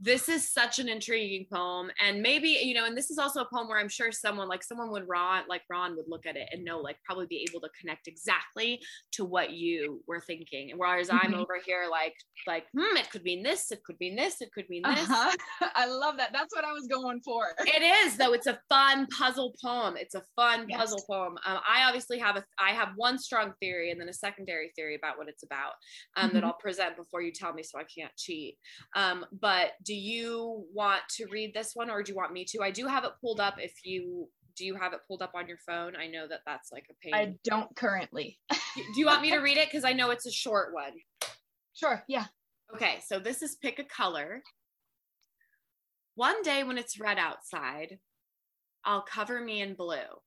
this 0.00 0.28
is 0.28 0.48
such 0.48 0.78
an 0.78 0.88
intriguing 0.88 1.46
poem. 1.52 1.90
And 2.00 2.22
maybe 2.22 2.48
you 2.62 2.74
know 2.74 2.84
and 2.84 2.96
this 2.96 3.10
is 3.10 3.18
also 3.18 3.40
a 3.40 3.48
poem 3.52 3.68
where 3.68 3.78
i'm 3.78 3.88
sure 3.88 4.12
someone 4.12 4.48
like 4.48 4.62
someone 4.62 4.90
would 4.90 5.08
ron 5.08 5.44
like 5.48 5.62
ron 5.70 5.96
would 5.96 6.06
look 6.08 6.26
at 6.26 6.36
it 6.36 6.48
and 6.52 6.64
know 6.64 6.78
like 6.78 6.96
probably 7.04 7.26
be 7.26 7.46
able 7.48 7.60
to 7.60 7.68
connect 7.80 8.06
exactly 8.06 8.80
to 9.12 9.24
what 9.24 9.52
you 9.52 10.02
were 10.06 10.20
thinking. 10.20 10.70
And 10.70 10.78
whereas 10.78 11.08
mm-hmm. 11.08 11.26
i'm 11.26 11.34
over 11.34 11.58
here 11.64 11.86
like 11.90 12.14
like 12.46 12.66
hmm 12.76 12.96
it 12.96 13.10
could 13.10 13.24
mean 13.24 13.42
this 13.42 13.70
it 13.70 13.82
could 13.84 13.96
mean 14.00 14.16
this 14.16 14.40
it 14.40 14.52
could 14.52 14.68
mean 14.68 14.82
this. 14.84 15.10
Uh-huh. 15.10 15.70
i 15.74 15.86
love 15.86 16.16
that. 16.18 16.30
That's 16.32 16.54
what 16.54 16.64
i 16.64 16.72
was 16.72 16.86
going 16.86 17.20
for. 17.24 17.44
It 17.60 17.82
is 17.82 18.16
though. 18.16 18.32
It's 18.32 18.46
a 18.46 18.58
fun 18.68 19.06
puzzle 19.06 19.54
poem. 19.62 19.96
It's 19.96 20.14
a 20.14 20.22
fun 20.36 20.66
yes. 20.68 20.78
puzzle 20.78 21.02
poem. 21.08 21.36
Um, 21.46 21.58
i 21.68 21.84
obviously 21.86 22.18
have 22.18 22.36
a 22.36 22.44
i 22.58 22.70
have 22.70 22.90
one 22.96 23.18
strong 23.18 23.52
theory 23.60 23.90
and 23.90 24.00
then 24.00 24.08
a 24.08 24.12
secondary 24.12 24.70
theory 24.76 24.94
about 24.94 25.18
what 25.18 25.28
it's 25.28 25.42
about 25.42 25.72
um, 26.16 26.26
mm-hmm. 26.26 26.34
that 26.36 26.44
i'll 26.44 26.52
present 26.54 26.96
before 26.96 27.22
you 27.22 27.32
tell 27.32 27.52
me 27.52 27.62
so 27.62 27.78
i 27.78 27.84
can't 27.84 28.14
cheat. 28.16 28.56
Um, 28.94 29.24
but 29.40 29.72
do 29.88 29.94
you 29.94 30.66
want 30.74 31.00
to 31.16 31.24
read 31.30 31.54
this 31.54 31.70
one 31.72 31.88
or 31.88 32.02
do 32.02 32.12
you 32.12 32.16
want 32.16 32.30
me 32.30 32.44
to? 32.44 32.60
I 32.62 32.70
do 32.70 32.86
have 32.86 33.04
it 33.04 33.12
pulled 33.22 33.40
up 33.40 33.54
if 33.58 33.72
you 33.84 34.28
do 34.54 34.66
you 34.66 34.74
have 34.74 34.92
it 34.92 35.00
pulled 35.08 35.22
up 35.22 35.32
on 35.34 35.48
your 35.48 35.56
phone? 35.66 35.96
I 35.96 36.08
know 36.08 36.28
that 36.28 36.40
that's 36.44 36.70
like 36.70 36.84
a 36.90 36.94
pain. 37.02 37.14
I 37.14 37.36
don't 37.42 37.74
currently. 37.74 38.38
do 38.50 39.00
you 39.00 39.06
want 39.06 39.22
me 39.22 39.30
to 39.30 39.38
read 39.38 39.56
it? 39.56 39.68
Because 39.70 39.86
I 39.86 39.94
know 39.94 40.10
it's 40.10 40.26
a 40.26 40.30
short 40.30 40.74
one. 40.74 40.92
Sure, 41.72 42.04
yeah. 42.06 42.26
Okay, 42.74 42.98
so 43.06 43.18
this 43.18 43.40
is 43.40 43.56
pick 43.56 43.78
a 43.78 43.84
color. 43.84 44.42
One 46.16 46.42
day 46.42 46.64
when 46.64 46.76
it's 46.76 47.00
red 47.00 47.16
outside, 47.16 47.98
I'll 48.84 49.00
cover 49.00 49.40
me 49.40 49.62
in 49.62 49.74
blue. 49.74 50.20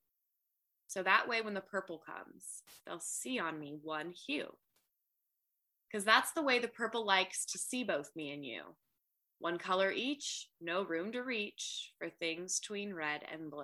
So 0.88 1.04
that 1.04 1.28
way, 1.28 1.42
when 1.42 1.54
the 1.54 1.62
purple 1.62 2.02
comes, 2.04 2.64
they'll 2.88 3.00
see 3.00 3.38
on 3.38 3.60
me 3.60 3.78
one 3.84 4.14
hue. 4.26 4.48
Because 5.92 6.04
that's 6.04 6.32
the 6.32 6.42
way 6.42 6.58
the 6.58 6.68
purple 6.68 7.06
likes 7.06 7.46
to 7.46 7.60
see 7.60 7.84
both 7.84 8.10
me 8.16 8.32
and 8.32 8.44
you. 8.44 8.62
One 9.42 9.58
color 9.58 9.92
each, 9.92 10.48
no 10.62 10.84
room 10.84 11.12
to 11.14 11.22
reach 11.22 11.94
for 11.98 12.10
things 12.10 12.60
between 12.60 12.94
red 12.94 13.22
and 13.34 13.50
blue. 13.50 13.64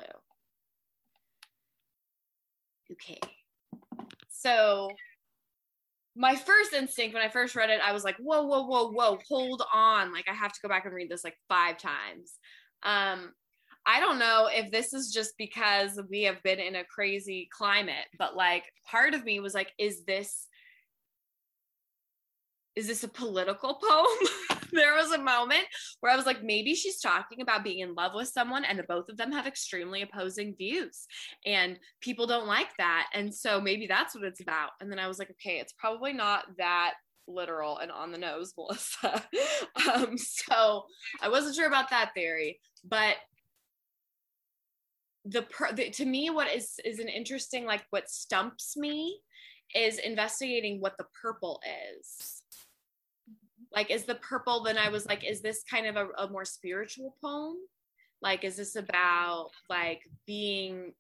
Okay. 2.92 3.20
So 4.28 4.90
my 6.16 6.36
first 6.36 6.74
instinct 6.74 7.14
when 7.14 7.22
I 7.22 7.30
first 7.30 7.56
read 7.56 7.70
it, 7.70 7.80
I 7.86 7.92
was 7.92 8.04
like, 8.04 8.18
whoa, 8.18 8.42
whoa, 8.42 8.64
whoa, 8.64 8.90
whoa, 8.90 9.20
hold 9.30 9.62
on. 9.72 10.12
Like 10.12 10.26
I 10.28 10.34
have 10.34 10.52
to 10.52 10.60
go 10.64 10.68
back 10.68 10.86
and 10.86 10.96
read 10.96 11.12
this 11.12 11.24
like 11.24 11.38
five 11.48 11.78
times. 11.78 12.34
Um, 12.82 13.34
I 13.86 14.00
don't 14.00 14.18
know 14.18 14.50
if 14.52 14.72
this 14.72 14.94
is 14.94 15.14
just 15.14 15.38
because 15.38 16.02
we 16.10 16.24
have 16.24 16.42
been 16.42 16.60
in 16.60 16.76
a 16.76 16.84
crazy 16.84 17.48
climate, 17.56 18.08
but 18.18 18.36
like 18.36 18.64
part 18.90 19.14
of 19.14 19.24
me 19.24 19.40
was 19.40 19.54
like, 19.54 19.72
is 19.78 20.06
this 20.06 20.48
is 22.76 22.88
this 22.88 23.04
a 23.04 23.08
political 23.08 23.76
poem? 23.90 24.57
there 24.72 24.96
was 24.96 25.12
a 25.12 25.18
moment 25.18 25.66
where 26.00 26.12
I 26.12 26.16
was 26.16 26.26
like, 26.26 26.44
maybe 26.44 26.76
she's 26.76 27.00
talking 27.00 27.42
about 27.42 27.64
being 27.64 27.80
in 27.80 27.96
love 27.96 28.12
with 28.14 28.28
someone 28.28 28.66
and 28.66 28.78
the 28.78 28.84
both 28.84 29.10
of 29.10 29.18
them 29.18 29.32
have 29.32 29.48
extremely 29.48 30.02
opposing 30.02 30.56
views 30.56 31.08
and 31.46 31.80
people 32.02 32.28
don't 32.28 32.48
like 32.48 32.76
that. 32.78 33.08
And 33.14 33.34
so 33.34 33.60
maybe 33.62 33.88
that's 33.88 34.16
what 34.16 34.24
it's 34.24 34.42
about. 34.42 34.72
And 34.82 34.92
then 34.92 35.00
I 35.00 35.08
was 35.08 35.20
like, 35.20 35.32
okay, 35.32 35.60
it's 35.60 35.74
probably 35.74 36.14
not 36.14 36.46
that 36.58 36.94
literal 37.28 37.78
and 37.78 37.92
on 37.92 38.12
the 38.12 38.18
nose, 38.18 38.54
Melissa. 38.58 39.24
um, 39.94 40.18
so 40.18 40.86
I 41.22 41.30
wasn't 41.30 41.56
sure 41.56 41.68
about 41.68 41.90
that 41.90 42.14
theory, 42.14 42.60
but 42.84 43.16
the, 45.26 45.42
per- 45.42 45.74
the 45.74 45.90
to 45.90 46.06
me 46.06 46.30
what 46.30 46.48
is 46.50 46.80
is 46.86 47.00
an 47.00 47.10
interesting 47.10 47.66
like 47.66 47.84
what 47.90 48.10
stumps 48.10 48.78
me 48.78 49.20
is 49.76 50.00
investigating 50.00 50.80
what 50.80 50.98
the 50.98 51.06
purple 51.22 51.62
is. 52.00 52.37
Like, 53.78 53.92
is 53.92 54.06
the 54.06 54.16
purple, 54.16 54.64
then 54.64 54.80
I 54.80 54.90
was 54.90 55.06
like, 55.06 55.24
is 55.24 55.42
this 55.42 55.64
kind 55.70 55.86
of 55.86 55.96
a, 55.98 56.08
a 56.24 56.30
more 56.32 56.46
spiritual 56.46 57.16
poem? 57.24 57.58
Like, 58.24 58.44
is 58.44 58.58
this 58.58 58.76
about 58.76 59.52
like 59.70 60.02
being 60.26 60.94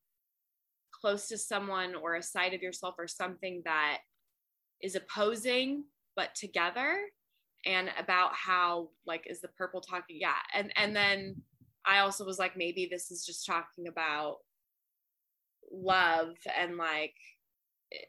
close 0.91 1.27
to 1.29 1.39
someone 1.39 1.95
or 1.95 2.13
a 2.13 2.21
side 2.21 2.53
of 2.53 2.61
yourself 2.61 2.93
or 2.99 3.07
something 3.07 3.63
that 3.65 3.97
is 4.79 4.93
opposing 4.93 5.85
but 6.15 6.35
together? 6.35 6.99
And 7.65 7.89
about 7.97 8.35
how 8.35 8.89
like 9.07 9.25
is 9.27 9.41
the 9.41 9.47
purple 9.47 9.81
talking? 9.81 10.17
Yeah. 10.19 10.37
And 10.53 10.71
and 10.75 10.95
then 10.95 11.41
I 11.83 12.01
also 12.01 12.25
was 12.25 12.37
like, 12.37 12.55
maybe 12.55 12.87
this 12.91 13.09
is 13.09 13.25
just 13.25 13.47
talking 13.47 13.87
about 13.87 14.35
love 15.71 16.35
and 16.55 16.77
like 16.77 17.15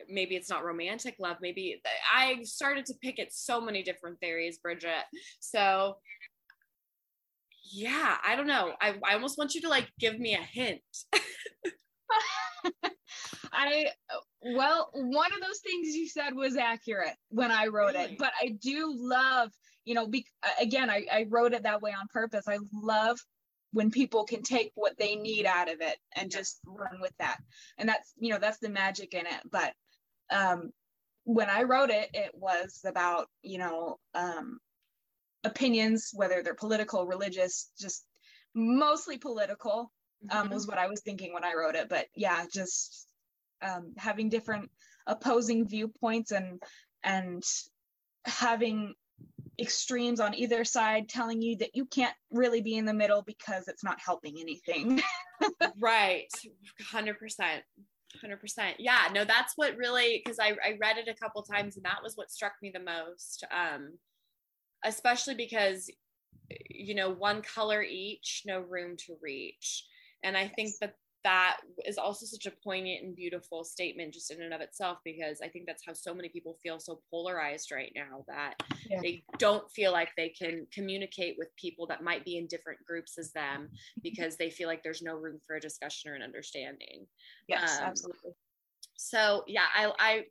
maybe 0.08 0.34
it's 0.34 0.50
not 0.50 0.64
romantic 0.64 1.14
love 1.18 1.36
maybe 1.40 1.80
i 2.12 2.38
started 2.42 2.84
to 2.86 2.94
pick 3.02 3.18
at 3.18 3.32
so 3.32 3.60
many 3.60 3.82
different 3.82 4.18
theories 4.20 4.58
bridget. 4.58 5.04
So 5.40 5.96
yeah 7.72 8.16
i 8.26 8.34
don't 8.34 8.46
know. 8.46 8.72
I, 8.80 8.94
I 9.04 9.14
almost 9.14 9.38
want 9.38 9.54
you 9.54 9.60
to 9.62 9.68
like 9.68 9.88
give 9.98 10.18
me 10.18 10.34
a 10.34 10.42
hint. 10.42 10.80
I 13.52 13.88
well 14.42 14.90
one 14.92 15.32
of 15.32 15.40
those 15.40 15.60
things 15.64 15.94
you 15.94 16.08
said 16.08 16.34
was 16.34 16.56
accurate 16.56 17.14
when 17.30 17.50
i 17.50 17.66
wrote 17.66 17.94
really? 17.94 18.12
it 18.12 18.18
but 18.18 18.32
i 18.40 18.56
do 18.62 18.94
love 18.96 19.50
you 19.84 19.94
know 19.94 20.06
be, 20.06 20.24
again 20.60 20.90
I, 20.90 21.06
I 21.10 21.26
wrote 21.28 21.54
it 21.54 21.62
that 21.62 21.80
way 21.80 21.90
on 21.90 22.06
purpose. 22.12 22.44
I 22.46 22.58
love 22.72 23.18
when 23.72 23.90
people 23.90 24.24
can 24.24 24.42
take 24.42 24.72
what 24.74 24.98
they 24.98 25.16
need 25.16 25.46
out 25.46 25.70
of 25.70 25.80
it 25.80 25.96
and 26.16 26.30
just 26.30 26.58
run 26.66 27.00
with 27.00 27.12
that. 27.18 27.38
And 27.76 27.88
that's 27.88 28.12
you 28.18 28.30
know 28.30 28.38
that's 28.38 28.58
the 28.58 28.68
magic 28.68 29.14
in 29.14 29.26
it. 29.26 29.40
But 29.50 29.72
um 30.30 30.70
when 31.24 31.50
i 31.50 31.62
wrote 31.62 31.90
it 31.90 32.08
it 32.14 32.30
was 32.34 32.80
about 32.86 33.28
you 33.42 33.58
know 33.58 33.98
um 34.14 34.58
opinions 35.44 36.10
whether 36.14 36.42
they're 36.42 36.54
political 36.54 37.06
religious 37.06 37.70
just 37.78 38.04
mostly 38.54 39.18
political 39.18 39.92
um 40.30 40.44
mm-hmm. 40.44 40.54
was 40.54 40.66
what 40.66 40.78
i 40.78 40.86
was 40.86 41.00
thinking 41.00 41.32
when 41.32 41.44
i 41.44 41.54
wrote 41.54 41.74
it. 41.74 41.88
But 41.88 42.06
yeah 42.14 42.44
just 42.52 43.06
um 43.62 43.94
having 43.96 44.28
different 44.28 44.70
opposing 45.06 45.66
viewpoints 45.66 46.32
and 46.32 46.62
and 47.02 47.42
having 48.24 48.94
extremes 49.60 50.20
on 50.20 50.34
either 50.34 50.64
side 50.64 51.08
telling 51.08 51.42
you 51.42 51.56
that 51.56 51.74
you 51.74 51.84
can't 51.86 52.14
really 52.30 52.60
be 52.60 52.76
in 52.76 52.84
the 52.84 52.94
middle 52.94 53.22
because 53.22 53.66
it's 53.68 53.82
not 53.82 53.98
helping 54.00 54.36
anything. 54.38 55.02
right. 55.78 56.32
100%. 56.92 57.14
100%. 58.24 58.74
Yeah, 58.78 59.00
no, 59.12 59.24
that's 59.24 59.54
what 59.56 59.76
really, 59.76 60.22
because 60.24 60.38
I, 60.38 60.50
I 60.64 60.78
read 60.80 60.98
it 60.98 61.08
a 61.08 61.14
couple 61.14 61.42
times 61.42 61.76
and 61.76 61.84
that 61.84 62.02
was 62.02 62.16
what 62.16 62.30
struck 62.30 62.52
me 62.62 62.70
the 62.72 62.80
most. 62.80 63.44
Um, 63.50 63.98
especially 64.84 65.34
because, 65.34 65.90
you 66.70 66.94
know, 66.94 67.10
one 67.10 67.42
color 67.42 67.82
each, 67.82 68.42
no 68.46 68.60
room 68.60 68.96
to 69.06 69.16
reach. 69.20 69.84
And 70.22 70.36
I 70.36 70.48
think 70.48 70.70
that 70.80 70.94
that 71.24 71.58
is 71.84 71.98
also 71.98 72.24
such 72.26 72.46
a 72.46 72.52
poignant 72.62 73.02
and 73.02 73.16
beautiful 73.16 73.64
statement 73.64 74.14
just 74.14 74.30
in 74.30 74.40
and 74.42 74.54
of 74.54 74.60
itself 74.60 74.98
because 75.04 75.40
i 75.42 75.48
think 75.48 75.66
that's 75.66 75.84
how 75.84 75.92
so 75.92 76.14
many 76.14 76.28
people 76.28 76.56
feel 76.62 76.78
so 76.78 77.00
polarized 77.10 77.72
right 77.72 77.92
now 77.94 78.24
that 78.28 78.54
yeah. 78.88 79.00
they 79.02 79.22
don't 79.38 79.68
feel 79.70 79.90
like 79.92 80.10
they 80.16 80.28
can 80.28 80.66
communicate 80.72 81.34
with 81.38 81.54
people 81.56 81.86
that 81.86 82.04
might 82.04 82.24
be 82.24 82.36
in 82.36 82.46
different 82.46 82.78
groups 82.86 83.18
as 83.18 83.32
them 83.32 83.68
because 84.02 84.36
they 84.36 84.50
feel 84.50 84.68
like 84.68 84.82
there's 84.82 85.02
no 85.02 85.14
room 85.14 85.40
for 85.46 85.56
a 85.56 85.60
discussion 85.60 86.10
or 86.10 86.14
an 86.14 86.22
understanding 86.22 87.06
yes 87.48 87.78
um, 87.78 87.84
absolutely 87.86 88.32
so 88.96 89.42
yeah 89.46 89.66
i 89.74 89.92
i 89.98 90.24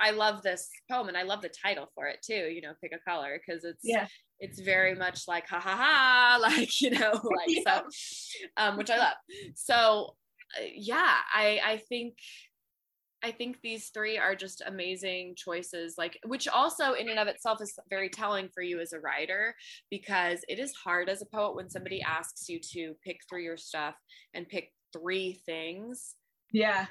I 0.00 0.10
love 0.10 0.42
this 0.42 0.68
poem 0.90 1.08
and 1.08 1.16
I 1.16 1.22
love 1.22 1.42
the 1.42 1.50
title 1.50 1.86
for 1.94 2.06
it 2.06 2.18
too, 2.22 2.50
you 2.50 2.60
know, 2.60 2.72
pick 2.80 2.92
a 2.92 3.10
color 3.10 3.40
because 3.44 3.64
it's 3.64 3.82
yeah. 3.82 4.06
it's 4.40 4.60
very 4.60 4.94
much 4.94 5.28
like 5.28 5.46
ha 5.48 5.60
ha 5.60 5.76
ha 5.76 6.38
like 6.40 6.80
you 6.80 6.90
know 6.90 7.12
like 7.12 7.48
yeah. 7.48 7.62
so 7.66 7.82
um 8.56 8.76
which 8.76 8.90
i 8.90 8.96
love. 8.96 9.14
So 9.54 10.16
uh, 10.58 10.64
yeah 10.74 11.16
i 11.34 11.60
i 11.64 11.76
think 11.88 12.14
i 13.22 13.30
think 13.30 13.58
these 13.62 13.88
three 13.88 14.18
are 14.18 14.34
just 14.34 14.62
amazing 14.66 15.34
choices 15.36 15.94
like 15.96 16.18
which 16.26 16.48
also 16.48 16.92
in 16.92 17.08
and 17.08 17.18
of 17.18 17.28
itself 17.28 17.60
is 17.62 17.78
very 17.88 18.08
telling 18.08 18.48
for 18.52 18.62
you 18.62 18.80
as 18.80 18.92
a 18.92 19.00
writer 19.00 19.54
because 19.90 20.40
it 20.48 20.58
is 20.58 20.72
hard 20.72 21.08
as 21.08 21.22
a 21.22 21.26
poet 21.26 21.54
when 21.54 21.70
somebody 21.70 22.02
asks 22.02 22.48
you 22.48 22.58
to 22.58 22.94
pick 23.04 23.18
through 23.28 23.42
your 23.42 23.56
stuff 23.56 23.94
and 24.34 24.48
pick 24.48 24.70
three 24.92 25.40
things. 25.46 26.14
Yeah 26.52 26.86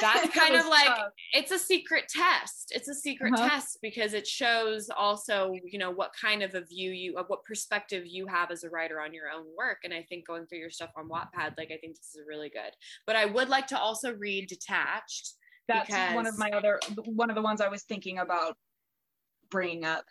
that's 0.00 0.28
kind 0.34 0.54
of 0.54 0.66
like 0.66 0.86
tough. 0.86 1.12
it's 1.32 1.50
a 1.50 1.58
secret 1.58 2.04
test 2.08 2.72
it's 2.74 2.88
a 2.88 2.94
secret 2.94 3.32
uh-huh. 3.34 3.48
test 3.48 3.78
because 3.82 4.12
it 4.12 4.26
shows 4.26 4.90
also 4.96 5.54
you 5.64 5.78
know 5.78 5.90
what 5.90 6.12
kind 6.20 6.42
of 6.42 6.54
a 6.54 6.62
view 6.62 6.90
you 6.90 7.16
of 7.16 7.26
what 7.28 7.44
perspective 7.44 8.04
you 8.06 8.26
have 8.26 8.50
as 8.50 8.64
a 8.64 8.70
writer 8.70 9.00
on 9.00 9.12
your 9.12 9.28
own 9.30 9.44
work 9.56 9.78
and 9.84 9.94
i 9.94 10.02
think 10.02 10.26
going 10.26 10.46
through 10.46 10.58
your 10.58 10.70
stuff 10.70 10.90
on 10.96 11.08
wattpad 11.08 11.56
like 11.56 11.70
i 11.70 11.76
think 11.76 11.96
this 11.96 12.14
is 12.14 12.20
really 12.26 12.48
good 12.48 12.72
but 13.06 13.16
i 13.16 13.24
would 13.24 13.48
like 13.48 13.66
to 13.66 13.78
also 13.78 14.14
read 14.14 14.48
detached 14.48 15.34
that's 15.68 15.86
because 15.86 16.14
one 16.14 16.26
of 16.26 16.38
my 16.38 16.50
other 16.50 16.80
one 17.04 17.30
of 17.30 17.36
the 17.36 17.42
ones 17.42 17.60
i 17.60 17.68
was 17.68 17.84
thinking 17.84 18.18
about 18.18 18.56
bringing 19.50 19.84
up 19.84 20.04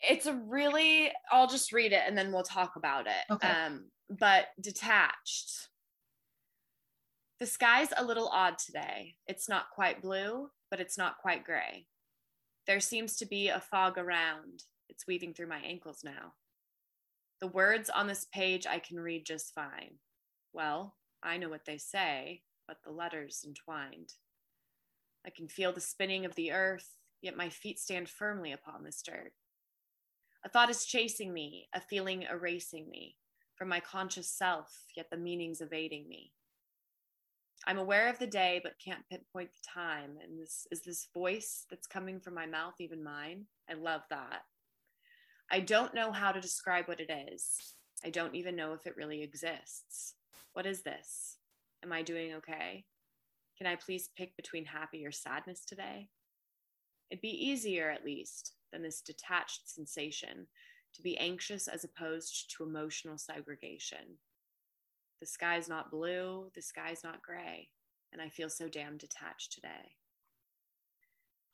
it's 0.00 0.26
a 0.26 0.34
really 0.46 1.10
i'll 1.30 1.46
just 1.46 1.72
read 1.72 1.92
it 1.92 2.02
and 2.06 2.16
then 2.16 2.32
we'll 2.32 2.42
talk 2.42 2.76
about 2.76 3.06
it 3.06 3.32
okay. 3.32 3.48
um 3.48 3.86
but 4.10 4.46
detached 4.60 5.68
the 7.38 7.46
sky's 7.46 7.88
a 7.96 8.04
little 8.04 8.28
odd 8.28 8.58
today. 8.58 9.16
It's 9.26 9.48
not 9.48 9.70
quite 9.74 10.00
blue, 10.00 10.48
but 10.70 10.80
it's 10.80 10.96
not 10.96 11.18
quite 11.18 11.44
gray. 11.44 11.86
There 12.66 12.80
seems 12.80 13.16
to 13.16 13.26
be 13.26 13.48
a 13.48 13.60
fog 13.60 13.98
around. 13.98 14.64
It's 14.88 15.06
weaving 15.06 15.34
through 15.34 15.48
my 15.48 15.58
ankles 15.58 16.00
now. 16.02 16.32
The 17.40 17.46
words 17.46 17.90
on 17.90 18.06
this 18.06 18.26
page 18.32 18.66
I 18.66 18.78
can 18.78 18.98
read 18.98 19.26
just 19.26 19.54
fine. 19.54 19.98
Well, 20.54 20.94
I 21.22 21.36
know 21.36 21.50
what 21.50 21.66
they 21.66 21.76
say, 21.76 22.42
but 22.66 22.78
the 22.82 22.90
letters 22.90 23.44
entwined. 23.46 24.14
I 25.26 25.30
can 25.30 25.48
feel 25.48 25.72
the 25.72 25.80
spinning 25.80 26.24
of 26.24 26.34
the 26.34 26.52
earth, 26.52 26.96
yet 27.20 27.36
my 27.36 27.50
feet 27.50 27.78
stand 27.78 28.08
firmly 28.08 28.52
upon 28.52 28.82
this 28.82 29.02
dirt. 29.02 29.32
A 30.44 30.48
thought 30.48 30.70
is 30.70 30.86
chasing 30.86 31.34
me, 31.34 31.68
a 31.74 31.80
feeling 31.80 32.22
erasing 32.22 32.88
me 32.88 33.16
from 33.56 33.68
my 33.68 33.80
conscious 33.80 34.30
self, 34.30 34.84
yet 34.96 35.10
the 35.10 35.16
meaning's 35.16 35.60
evading 35.60 36.08
me. 36.08 36.32
I'm 37.66 37.78
aware 37.78 38.08
of 38.08 38.18
the 38.18 38.28
day, 38.28 38.60
but 38.62 38.78
can't 38.82 39.08
pinpoint 39.10 39.50
the 39.52 39.68
time. 39.68 40.18
And 40.22 40.40
this 40.40 40.66
is 40.70 40.82
this 40.82 41.08
voice 41.12 41.66
that's 41.68 41.88
coming 41.88 42.20
from 42.20 42.34
my 42.34 42.46
mouth, 42.46 42.74
even 42.78 43.02
mine. 43.02 43.46
I 43.68 43.74
love 43.74 44.02
that. 44.10 44.42
I 45.50 45.60
don't 45.60 45.94
know 45.94 46.12
how 46.12 46.30
to 46.30 46.40
describe 46.40 46.86
what 46.86 47.00
it 47.00 47.10
is. 47.32 47.74
I 48.04 48.10
don't 48.10 48.36
even 48.36 48.54
know 48.54 48.72
if 48.72 48.86
it 48.86 48.96
really 48.96 49.22
exists. 49.22 50.14
What 50.52 50.66
is 50.66 50.82
this? 50.82 51.38
Am 51.82 51.92
I 51.92 52.02
doing 52.02 52.34
okay? 52.34 52.84
Can 53.58 53.66
I 53.66 53.74
please 53.74 54.10
pick 54.16 54.36
between 54.36 54.64
happy 54.64 55.04
or 55.04 55.12
sadness 55.12 55.64
today? 55.64 56.08
It'd 57.10 57.22
be 57.22 57.28
easier, 57.28 57.90
at 57.90 58.04
least, 58.04 58.52
than 58.72 58.82
this 58.82 59.00
detached 59.00 59.68
sensation 59.68 60.46
to 60.94 61.02
be 61.02 61.18
anxious 61.18 61.68
as 61.68 61.84
opposed 61.84 62.54
to 62.56 62.64
emotional 62.64 63.18
segregation. 63.18 64.18
The 65.20 65.26
sky's 65.26 65.68
not 65.68 65.90
blue, 65.90 66.50
the 66.54 66.62
sky's 66.62 67.00
not 67.02 67.22
gray, 67.22 67.68
and 68.12 68.20
I 68.20 68.28
feel 68.28 68.48
so 68.48 68.68
damn 68.68 68.96
detached 68.96 69.52
today. 69.52 69.94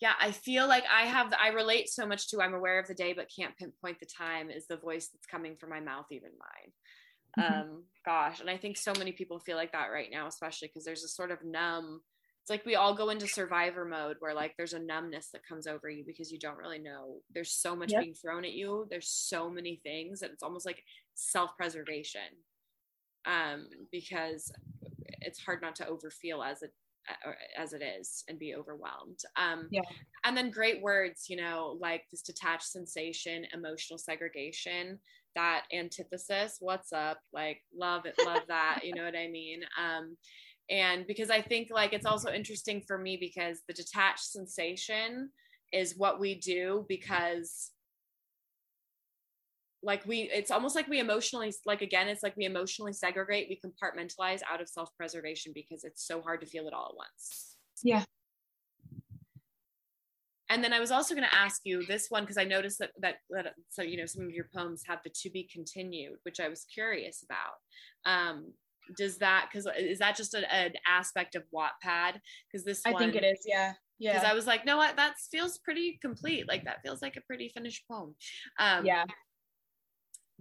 Yeah, 0.00 0.14
I 0.20 0.32
feel 0.32 0.66
like 0.66 0.84
I 0.92 1.06
have, 1.06 1.32
I 1.40 1.50
relate 1.50 1.88
so 1.88 2.04
much 2.04 2.28
to 2.30 2.42
I'm 2.42 2.54
aware 2.54 2.80
of 2.80 2.88
the 2.88 2.94
day 2.94 3.12
but 3.12 3.30
can't 3.34 3.56
pinpoint 3.56 4.00
the 4.00 4.06
time 4.06 4.50
is 4.50 4.66
the 4.66 4.76
voice 4.76 5.08
that's 5.08 5.26
coming 5.26 5.56
from 5.56 5.70
my 5.70 5.78
mouth, 5.78 6.06
even 6.10 6.30
mine. 6.38 7.44
Mm-hmm. 7.46 7.60
Um, 7.60 7.84
gosh, 8.04 8.40
and 8.40 8.50
I 8.50 8.56
think 8.56 8.76
so 8.76 8.92
many 8.98 9.12
people 9.12 9.38
feel 9.38 9.56
like 9.56 9.72
that 9.72 9.92
right 9.92 10.08
now, 10.10 10.26
especially 10.26 10.68
because 10.68 10.84
there's 10.84 11.04
a 11.04 11.08
sort 11.08 11.30
of 11.30 11.44
numb, 11.44 12.02
it's 12.42 12.50
like 12.50 12.66
we 12.66 12.74
all 12.74 12.96
go 12.96 13.10
into 13.10 13.28
survivor 13.28 13.84
mode 13.84 14.16
where 14.18 14.34
like 14.34 14.54
there's 14.56 14.72
a 14.72 14.80
numbness 14.80 15.28
that 15.32 15.46
comes 15.46 15.68
over 15.68 15.88
you 15.88 16.02
because 16.04 16.32
you 16.32 16.40
don't 16.40 16.58
really 16.58 16.80
know. 16.80 17.18
There's 17.32 17.52
so 17.52 17.76
much 17.76 17.92
yep. 17.92 18.00
being 18.00 18.14
thrown 18.14 18.44
at 18.44 18.50
you. 18.50 18.88
There's 18.90 19.08
so 19.08 19.48
many 19.48 19.80
things 19.84 20.18
that 20.18 20.32
it's 20.32 20.42
almost 20.42 20.66
like 20.66 20.82
self-preservation 21.14 22.20
um, 23.26 23.66
because 23.90 24.52
it's 25.20 25.40
hard 25.40 25.62
not 25.62 25.76
to 25.76 25.84
overfeel 25.84 26.44
as 26.46 26.62
it 26.62 26.72
as 27.58 27.72
it 27.72 27.82
is 27.82 28.22
and 28.28 28.38
be 28.38 28.54
overwhelmed. 28.54 29.18
Um, 29.36 29.68
yeah. 29.70 29.82
And 30.24 30.36
then 30.36 30.50
great 30.50 30.80
words, 30.80 31.26
you 31.28 31.36
know, 31.36 31.76
like 31.80 32.04
this 32.10 32.22
detached 32.22 32.66
sensation, 32.66 33.44
emotional 33.52 33.98
segregation, 33.98 35.00
that 35.34 35.64
antithesis. 35.72 36.58
What's 36.60 36.92
up? 36.92 37.18
Like 37.32 37.60
love 37.76 38.06
it, 38.06 38.14
love 38.24 38.42
that. 38.48 38.80
you 38.84 38.94
know 38.94 39.04
what 39.04 39.16
I 39.16 39.28
mean? 39.28 39.62
Um, 39.80 40.16
and 40.70 41.06
because 41.06 41.30
I 41.30 41.42
think 41.42 41.68
like 41.72 41.92
it's 41.92 42.06
also 42.06 42.30
interesting 42.30 42.82
for 42.86 42.98
me 42.98 43.16
because 43.18 43.60
the 43.66 43.74
detached 43.74 44.24
sensation 44.24 45.30
is 45.72 45.96
what 45.96 46.20
we 46.20 46.38
do 46.38 46.86
because 46.88 47.70
like 49.82 50.04
we 50.06 50.30
it's 50.32 50.50
almost 50.50 50.76
like 50.76 50.88
we 50.88 51.00
emotionally 51.00 51.52
like 51.66 51.82
again 51.82 52.08
it's 52.08 52.22
like 52.22 52.36
we 52.36 52.44
emotionally 52.44 52.92
segregate 52.92 53.48
we 53.48 53.60
compartmentalize 53.60 54.40
out 54.50 54.60
of 54.60 54.68
self-preservation 54.68 55.52
because 55.54 55.84
it's 55.84 56.06
so 56.06 56.20
hard 56.20 56.40
to 56.40 56.46
feel 56.46 56.66
it 56.66 56.72
all 56.72 56.86
at 56.90 56.96
once 56.96 57.56
yeah 57.82 58.04
and 60.52 60.62
then 60.62 60.74
I 60.74 60.80
was 60.80 60.90
also 60.90 61.14
going 61.14 61.26
to 61.26 61.34
ask 61.34 61.62
you 61.64 61.82
this 61.86 62.08
one 62.10 62.24
because 62.24 62.36
I 62.36 62.44
noticed 62.44 62.78
that, 62.80 62.90
that, 63.00 63.16
that 63.30 63.54
so 63.70 63.80
you 63.80 63.96
know 63.96 64.04
some 64.04 64.24
of 64.24 64.30
your 64.30 64.48
poems 64.54 64.82
have 64.86 64.98
the 65.02 65.08
to 65.08 65.30
be 65.30 65.48
continued, 65.50 66.18
which 66.24 66.40
I 66.40 66.48
was 66.48 66.66
curious 66.66 67.24
about. 67.24 68.12
Um, 68.12 68.52
does 68.98 69.16
that 69.18 69.48
because 69.50 69.66
is 69.78 70.00
that 70.00 70.14
just 70.14 70.34
a, 70.34 70.52
an 70.54 70.72
aspect 70.86 71.36
of 71.36 71.44
Wattpad? 71.54 72.18
Because 72.50 72.66
this 72.66 72.82
I 72.84 72.92
think 72.92 73.14
it 73.14 73.24
is, 73.24 73.44
yeah. 73.46 73.72
Yeah. 73.98 74.12
Because 74.12 74.28
I 74.28 74.34
was 74.34 74.46
like, 74.46 74.66
no, 74.66 74.76
what 74.76 74.96
that 74.96 75.14
feels 75.30 75.56
pretty 75.58 75.98
complete. 76.02 76.46
Like 76.48 76.64
that 76.64 76.82
feels 76.82 77.00
like 77.00 77.16
a 77.16 77.22
pretty 77.22 77.48
finished 77.48 77.84
poem. 77.90 78.14
Um, 78.58 78.84
yeah. 78.84 79.04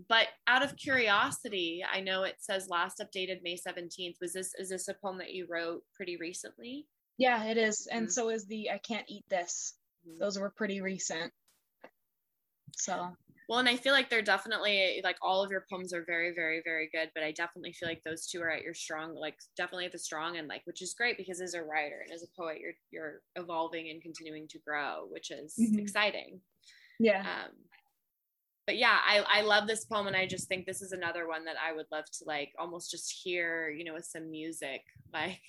But 0.10 0.28
out 0.48 0.64
of 0.64 0.78
curiosity, 0.78 1.84
I 1.90 2.00
know 2.02 2.24
it 2.24 2.36
says 2.40 2.70
last 2.70 3.02
updated 3.02 3.44
May 3.44 3.56
17th. 3.56 4.16
Was 4.22 4.34
this 4.34 4.54
is 4.58 4.70
this 4.70 4.88
a 4.88 4.94
poem 4.94 5.18
that 5.20 5.34
you 5.34 5.48
wrote 5.50 5.84
pretty 5.94 6.18
recently? 6.18 6.88
Yeah, 7.18 7.44
it 7.46 7.58
is. 7.58 7.88
And 7.92 8.06
mm-hmm. 8.06 8.12
so 8.12 8.30
is 8.30 8.46
the 8.46 8.72
I 8.72 8.80
can't 8.80 9.06
eat 9.10 9.26
this. 9.30 9.76
Mm-hmm. 10.08 10.20
Those 10.20 10.40
were 10.40 10.50
pretty 10.50 10.82
recent. 10.82 11.32
So 12.76 13.12
well, 13.52 13.60
and 13.60 13.68
I 13.68 13.76
feel 13.76 13.92
like 13.92 14.10
they're 14.10 14.22
definitely 14.22 15.02
like 15.04 15.18
all 15.22 15.44
of 15.44 15.52
your 15.52 15.66
poems 15.70 15.94
are 15.94 16.06
very, 16.06 16.34
very, 16.34 16.62
very 16.64 16.90
good. 16.90 17.12
But 17.14 17.24
I 17.24 17.34
definitely 17.34 17.74
feel 17.74 17.90
like 17.90 18.02
those 18.06 18.26
two 18.26 18.42
are 18.42 18.50
at 18.50 18.62
your 18.62 18.74
strong, 18.74 19.14
like 19.14 19.36
definitely 19.58 19.86
at 19.86 19.92
the 19.92 20.00
strong 20.00 20.38
end, 20.38 20.48
like 20.48 20.62
which 20.64 20.82
is 20.82 20.94
great 20.94 21.18
because 21.18 21.42
as 21.42 21.54
a 21.54 21.62
writer 21.62 22.02
and 22.02 22.14
as 22.14 22.24
a 22.24 22.42
poet, 22.42 22.60
you're 22.62 22.76
you're 22.92 23.20
evolving 23.36 23.90
and 23.90 24.02
continuing 24.02 24.48
to 24.48 24.60
grow, 24.66 25.06
which 25.10 25.32
is 25.32 25.56
mm-hmm. 25.60 25.80
exciting. 25.80 26.40
Yeah. 27.00 27.20
Um, 27.20 27.52
but 28.66 28.78
yeah, 28.78 28.98
I 29.06 29.24
I 29.28 29.42
love 29.42 29.68
this 29.68 29.86
poem, 29.86 30.08
and 30.08 30.16
I 30.16 30.28
just 30.28 30.48
think 30.48 30.66
this 30.66 30.82
is 30.82 30.92
another 30.92 31.28
one 31.28 31.46
that 31.46 31.56
I 31.62 31.74
would 31.74 31.88
love 31.92 32.06
to 32.06 32.26
like 32.26 32.52
almost 32.60 32.92
just 32.92 33.22
hear, 33.24 33.70
you 33.70 33.84
know, 33.84 33.94
with 33.94 34.06
some 34.06 34.30
music, 34.30 34.82
like 35.14 35.42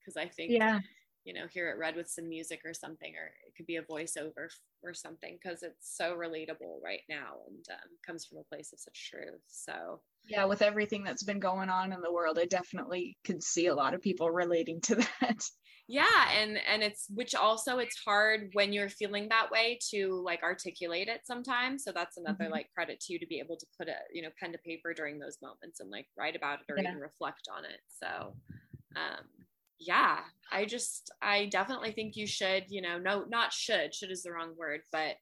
because 0.00 0.16
I 0.16 0.28
think 0.28 0.52
yeah. 0.52 0.80
you 1.24 1.32
know 1.34 1.46
hear 1.50 1.70
it 1.70 1.78
read 1.78 1.96
with 1.96 2.08
some 2.08 2.28
music 2.28 2.60
or 2.64 2.74
something 2.74 3.14
or 3.14 3.26
it 3.46 3.56
could 3.56 3.66
be 3.66 3.76
a 3.76 3.82
voiceover 3.82 4.48
or 4.82 4.92
something 4.92 5.38
because 5.42 5.62
it's 5.62 5.96
so 5.96 6.14
relatable 6.14 6.82
right 6.82 7.00
now 7.08 7.36
and 7.48 7.64
um, 7.70 7.88
comes 8.06 8.26
from 8.26 8.38
a 8.38 8.54
place 8.54 8.72
of 8.72 8.80
such 8.80 9.10
truth 9.10 9.40
so. 9.46 10.00
Yeah 10.28 10.44
with 10.44 10.62
everything 10.62 11.04
that's 11.04 11.22
been 11.22 11.40
going 11.40 11.70
on 11.70 11.92
in 11.92 12.00
the 12.02 12.12
world 12.12 12.38
i 12.38 12.44
definitely 12.44 13.16
could 13.24 13.42
see 13.42 13.66
a 13.66 13.74
lot 13.74 13.94
of 13.94 14.02
people 14.02 14.30
relating 14.30 14.80
to 14.82 14.94
that 15.20 15.42
yeah 15.86 16.30
and 16.32 16.58
and 16.66 16.82
it's 16.82 17.06
which 17.14 17.34
also 17.34 17.78
it's 17.78 17.98
hard 18.04 18.48
when 18.54 18.72
you're 18.72 18.88
feeling 18.88 19.28
that 19.28 19.50
way 19.50 19.78
to 19.90 20.22
like 20.24 20.42
articulate 20.42 21.08
it 21.08 21.20
sometimes 21.24 21.84
so 21.84 21.92
that's 21.92 22.16
another 22.16 22.44
mm-hmm. 22.44 22.52
like 22.52 22.70
credit 22.74 22.98
to 23.00 23.12
you 23.12 23.18
to 23.18 23.26
be 23.26 23.38
able 23.38 23.56
to 23.56 23.66
put 23.78 23.88
a 23.88 23.96
you 24.12 24.22
know 24.22 24.30
pen 24.40 24.50
to 24.50 24.58
paper 24.58 24.94
during 24.94 25.18
those 25.18 25.36
moments 25.42 25.80
and 25.80 25.90
like 25.90 26.06
write 26.16 26.36
about 26.36 26.60
it 26.60 26.72
or 26.72 26.78
yeah. 26.78 26.88
even 26.88 27.00
reflect 27.00 27.48
on 27.54 27.64
it 27.64 27.80
so 27.88 28.34
um 28.96 29.24
yeah, 29.78 30.20
I 30.50 30.64
just, 30.64 31.10
I 31.20 31.46
definitely 31.46 31.92
think 31.92 32.16
you 32.16 32.26
should, 32.26 32.64
you 32.68 32.80
know, 32.80 32.98
no, 32.98 33.24
not 33.28 33.52
should, 33.52 33.94
should 33.94 34.10
is 34.10 34.22
the 34.22 34.32
wrong 34.32 34.54
word, 34.56 34.80
but 34.92 35.16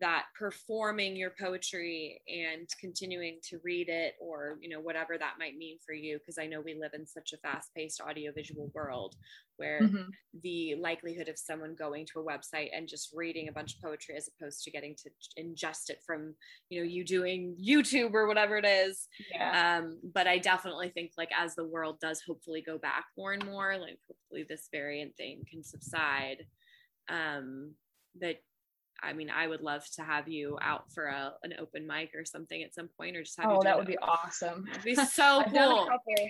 that 0.00 0.24
performing 0.38 1.16
your 1.16 1.32
poetry 1.40 2.20
and 2.28 2.68
continuing 2.80 3.38
to 3.42 3.58
read 3.64 3.88
it 3.88 4.14
or 4.20 4.56
you 4.60 4.68
know 4.68 4.80
whatever 4.80 5.18
that 5.18 5.34
might 5.38 5.56
mean 5.56 5.78
for 5.84 5.92
you 5.92 6.18
because 6.18 6.38
i 6.38 6.46
know 6.46 6.60
we 6.60 6.74
live 6.74 6.92
in 6.94 7.06
such 7.06 7.32
a 7.32 7.36
fast-paced 7.38 8.00
audiovisual 8.00 8.70
world 8.74 9.16
where 9.56 9.80
mm-hmm. 9.82 10.08
the 10.42 10.76
likelihood 10.80 11.28
of 11.28 11.38
someone 11.38 11.74
going 11.74 12.06
to 12.06 12.20
a 12.20 12.24
website 12.24 12.68
and 12.72 12.86
just 12.86 13.10
reading 13.12 13.48
a 13.48 13.52
bunch 13.52 13.74
of 13.74 13.82
poetry 13.82 14.14
as 14.16 14.28
opposed 14.28 14.62
to 14.62 14.70
getting 14.70 14.94
to 14.94 15.10
ingest 15.42 15.90
it 15.90 16.00
from 16.06 16.34
you 16.70 16.80
know 16.80 16.86
you 16.86 17.04
doing 17.04 17.56
youtube 17.60 18.14
or 18.14 18.26
whatever 18.26 18.56
it 18.56 18.66
is 18.66 19.08
yeah. 19.34 19.78
um, 19.78 19.98
but 20.14 20.26
i 20.26 20.38
definitely 20.38 20.90
think 20.90 21.10
like 21.18 21.30
as 21.38 21.54
the 21.54 21.66
world 21.66 21.98
does 22.00 22.22
hopefully 22.26 22.62
go 22.64 22.78
back 22.78 23.06
more 23.16 23.32
and 23.32 23.44
more 23.44 23.76
like 23.78 23.98
hopefully 24.06 24.46
this 24.48 24.68
variant 24.72 25.16
thing 25.16 25.42
can 25.50 25.62
subside 25.62 26.46
um 27.08 27.72
that 28.20 28.36
I 29.02 29.12
mean, 29.12 29.30
I 29.30 29.46
would 29.46 29.60
love 29.60 29.84
to 29.96 30.02
have 30.02 30.28
you 30.28 30.58
out 30.60 30.92
for 30.92 31.06
a, 31.06 31.32
an 31.42 31.54
open 31.58 31.86
mic 31.86 32.10
or 32.14 32.24
something 32.24 32.62
at 32.62 32.74
some 32.74 32.88
point, 32.98 33.16
or 33.16 33.22
just 33.22 33.40
have 33.40 33.50
oh, 33.50 33.54
you. 33.56 33.60
that 33.64 33.78
would 33.78 33.86
be 33.86 33.98
awesome. 33.98 34.66
It'd 34.70 34.82
be 34.82 34.94
so 34.94 35.40
I've 35.40 35.46
cool. 35.46 35.54
Done 35.54 35.88
couple, 35.88 36.28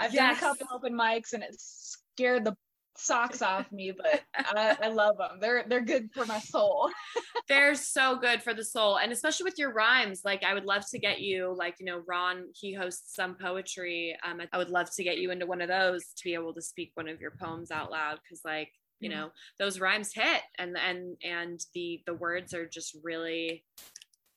I've 0.00 0.14
yes. 0.14 0.40
done 0.40 0.50
a 0.50 0.56
couple 0.56 0.76
open 0.76 0.94
mics, 0.94 1.32
and 1.32 1.42
it 1.42 1.56
scared 1.58 2.44
the 2.44 2.56
socks 2.96 3.40
off 3.42 3.70
me, 3.72 3.92
but 3.96 4.22
I, 4.34 4.76
I, 4.82 4.88
love 4.88 5.16
them. 5.16 5.38
They're 5.40 5.64
they're 5.68 5.80
good 5.80 6.10
for 6.12 6.26
my 6.26 6.38
soul. 6.38 6.90
they're 7.48 7.74
so 7.74 8.16
good 8.16 8.42
for 8.42 8.54
the 8.54 8.64
soul, 8.64 8.98
and 8.98 9.12
especially 9.12 9.44
with 9.44 9.58
your 9.58 9.72
rhymes. 9.72 10.22
Like 10.24 10.44
I 10.44 10.54
would 10.54 10.64
love 10.64 10.84
to 10.90 10.98
get 10.98 11.20
you, 11.20 11.54
like 11.56 11.76
you 11.78 11.86
know, 11.86 12.02
Ron 12.06 12.46
he 12.54 12.72
hosts 12.72 13.14
some 13.14 13.36
poetry. 13.36 14.16
Um, 14.28 14.40
I 14.52 14.58
would 14.58 14.70
love 14.70 14.90
to 14.96 15.04
get 15.04 15.18
you 15.18 15.30
into 15.30 15.46
one 15.46 15.60
of 15.60 15.68
those 15.68 16.06
to 16.16 16.24
be 16.24 16.34
able 16.34 16.54
to 16.54 16.62
speak 16.62 16.92
one 16.94 17.08
of 17.08 17.20
your 17.20 17.32
poems 17.40 17.70
out 17.70 17.90
loud 17.90 18.18
because 18.22 18.42
like 18.44 18.72
you 19.00 19.10
mm-hmm. 19.10 19.20
know 19.20 19.30
those 19.58 19.80
rhymes 19.80 20.12
hit 20.14 20.42
and 20.58 20.76
and 20.78 21.16
and 21.24 21.64
the 21.74 22.02
the 22.06 22.14
words 22.14 22.54
are 22.54 22.66
just 22.66 22.96
really 23.02 23.64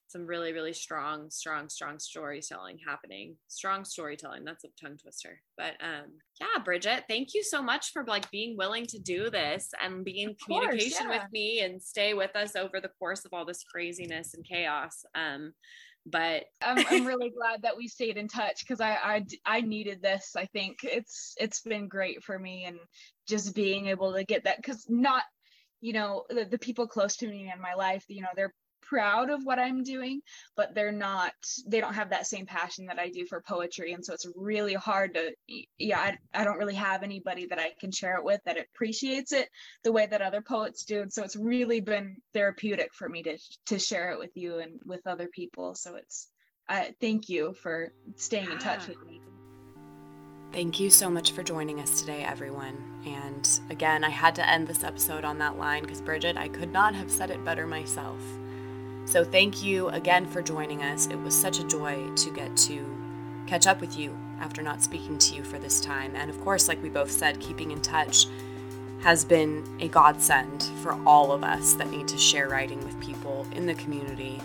some 0.07 0.27
really 0.27 0.53
really 0.53 0.73
strong 0.73 1.29
strong 1.31 1.67
strong 1.67 1.97
storytelling 1.97 2.77
happening 2.87 3.35
strong 3.47 3.83
storytelling 3.83 4.45
that's 4.45 4.63
a 4.63 4.67
tongue 4.79 4.95
twister 4.95 5.41
but 5.57 5.73
um 5.81 6.05
yeah 6.39 6.63
bridget 6.63 7.03
thank 7.09 7.33
you 7.33 7.43
so 7.43 7.63
much 7.63 7.91
for 7.91 8.05
like 8.05 8.29
being 8.29 8.55
willing 8.55 8.85
to 8.85 8.99
do 8.99 9.31
this 9.31 9.71
and 9.81 10.05
be 10.05 10.21
in 10.21 10.29
of 10.29 10.37
communication 10.37 11.07
course, 11.07 11.15
yeah. 11.15 11.23
with 11.23 11.31
me 11.31 11.61
and 11.61 11.81
stay 11.81 12.13
with 12.13 12.35
us 12.35 12.55
over 12.55 12.79
the 12.79 12.91
course 12.99 13.25
of 13.25 13.33
all 13.33 13.43
this 13.43 13.63
craziness 13.63 14.35
and 14.35 14.45
chaos 14.45 15.03
um 15.15 15.51
but 16.05 16.45
I'm, 16.61 16.85
I'm 16.89 17.05
really 17.05 17.29
glad 17.29 17.63
that 17.63 17.77
we 17.77 17.87
stayed 17.87 18.17
in 18.17 18.27
touch 18.27 18.61
because 18.61 18.81
I, 18.81 18.97
I 19.03 19.25
i 19.45 19.61
needed 19.61 20.01
this. 20.01 20.35
I 20.37 20.45
think 20.45 20.79
it's 20.83 21.35
it's 21.39 21.61
been 21.61 21.87
great 21.87 22.23
for 22.23 22.37
me 22.37 22.65
and 22.65 22.77
just 23.27 23.55
being 23.55 23.87
able 23.87 24.13
to 24.13 24.23
get 24.23 24.43
that 24.45 24.57
because 24.57 24.85
not 24.89 25.23
you 25.81 25.93
know 25.93 26.23
the, 26.29 26.45
the 26.45 26.57
people 26.57 26.87
close 26.87 27.17
to 27.17 27.27
me 27.27 27.51
in 27.53 27.61
my 27.61 27.73
life 27.73 28.05
you 28.07 28.21
know 28.21 28.29
they're 28.35 28.53
proud 28.93 29.31
of 29.31 29.43
what 29.43 29.57
I'm 29.57 29.81
doing, 29.81 30.21
but 30.55 30.75
they're 30.75 30.91
not, 30.91 31.33
they 31.65 31.81
don't 31.81 31.95
have 31.95 32.11
that 32.11 32.27
same 32.27 32.45
passion 32.45 32.85
that 32.85 32.99
I 32.99 33.09
do 33.09 33.25
for 33.25 33.41
poetry. 33.41 33.93
And 33.93 34.05
so 34.05 34.13
it's 34.13 34.27
really 34.35 34.75
hard 34.75 35.15
to, 35.15 35.31
yeah, 35.79 35.99
I, 35.99 36.17
I 36.31 36.43
don't 36.43 36.59
really 36.59 36.75
have 36.75 37.01
anybody 37.01 37.47
that 37.47 37.57
I 37.57 37.71
can 37.79 37.91
share 37.91 38.17
it 38.17 38.23
with 38.23 38.39
that 38.45 38.59
appreciates 38.59 39.31
it 39.31 39.49
the 39.83 39.91
way 39.91 40.05
that 40.05 40.21
other 40.21 40.41
poets 40.41 40.85
do. 40.85 41.01
And 41.01 41.11
so 41.11 41.23
it's 41.23 41.35
really 41.35 41.81
been 41.81 42.17
therapeutic 42.35 42.93
for 42.93 43.09
me 43.09 43.23
to, 43.23 43.39
to 43.65 43.79
share 43.79 44.11
it 44.11 44.19
with 44.19 44.31
you 44.35 44.59
and 44.59 44.79
with 44.85 45.07
other 45.07 45.27
people. 45.27 45.73
So 45.73 45.95
it's, 45.95 46.27
uh, 46.69 46.85
thank 47.01 47.29
you 47.29 47.55
for 47.63 47.91
staying 48.15 48.51
in 48.51 48.59
touch 48.59 48.87
with 48.87 49.03
me. 49.07 49.21
Thank 50.51 50.79
you 50.79 50.91
so 50.91 51.09
much 51.09 51.31
for 51.31 51.41
joining 51.41 51.79
us 51.79 51.99
today, 51.99 52.23
everyone. 52.23 52.77
And 53.07 53.49
again, 53.71 54.03
I 54.03 54.09
had 54.09 54.35
to 54.35 54.47
end 54.47 54.67
this 54.67 54.83
episode 54.83 55.25
on 55.25 55.39
that 55.39 55.57
line 55.57 55.81
because, 55.81 55.99
Bridget, 55.99 56.37
I 56.37 56.47
could 56.47 56.71
not 56.71 56.93
have 56.93 57.09
said 57.09 57.31
it 57.31 57.43
better 57.43 57.65
myself. 57.65 58.21
So 59.05 59.23
thank 59.23 59.61
you 59.61 59.89
again 59.89 60.25
for 60.25 60.41
joining 60.41 60.81
us. 60.81 61.07
It 61.07 61.21
was 61.21 61.39
such 61.39 61.59
a 61.59 61.63
joy 61.63 62.09
to 62.15 62.29
get 62.31 62.55
to 62.57 62.97
catch 63.45 63.67
up 63.67 63.81
with 63.81 63.97
you 63.97 64.17
after 64.39 64.61
not 64.61 64.81
speaking 64.81 65.17
to 65.17 65.35
you 65.35 65.43
for 65.43 65.59
this 65.59 65.81
time. 65.81 66.15
And 66.15 66.29
of 66.29 66.39
course, 66.41 66.67
like 66.67 66.81
we 66.81 66.89
both 66.89 67.11
said, 67.11 67.39
keeping 67.39 67.71
in 67.71 67.81
touch 67.81 68.27
has 69.01 69.25
been 69.25 69.63
a 69.81 69.87
godsend 69.89 70.63
for 70.81 70.97
all 71.05 71.31
of 71.31 71.43
us 71.43 71.73
that 71.73 71.89
need 71.89 72.07
to 72.07 72.17
share 72.17 72.47
writing 72.47 72.83
with 72.83 72.99
people 73.01 73.45
in 73.51 73.65
the 73.65 73.73
community, 73.75 74.41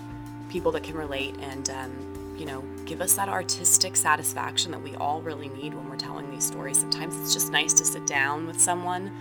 people 0.48 0.72
that 0.72 0.82
can 0.82 0.96
relate 0.96 1.36
and, 1.40 1.70
um, 1.70 2.34
you 2.36 2.44
know, 2.44 2.62
give 2.84 3.00
us 3.00 3.14
that 3.14 3.28
artistic 3.28 3.96
satisfaction 3.96 4.72
that 4.72 4.82
we 4.82 4.94
all 4.96 5.22
really 5.22 5.48
need 5.48 5.74
when 5.74 5.88
we're 5.88 5.96
telling 5.96 6.30
these 6.30 6.44
stories. 6.44 6.78
Sometimes 6.78 7.16
it's 7.20 7.32
just 7.32 7.52
nice 7.52 7.72
to 7.74 7.84
sit 7.84 8.06
down 8.06 8.46
with 8.46 8.60
someone 8.60 9.12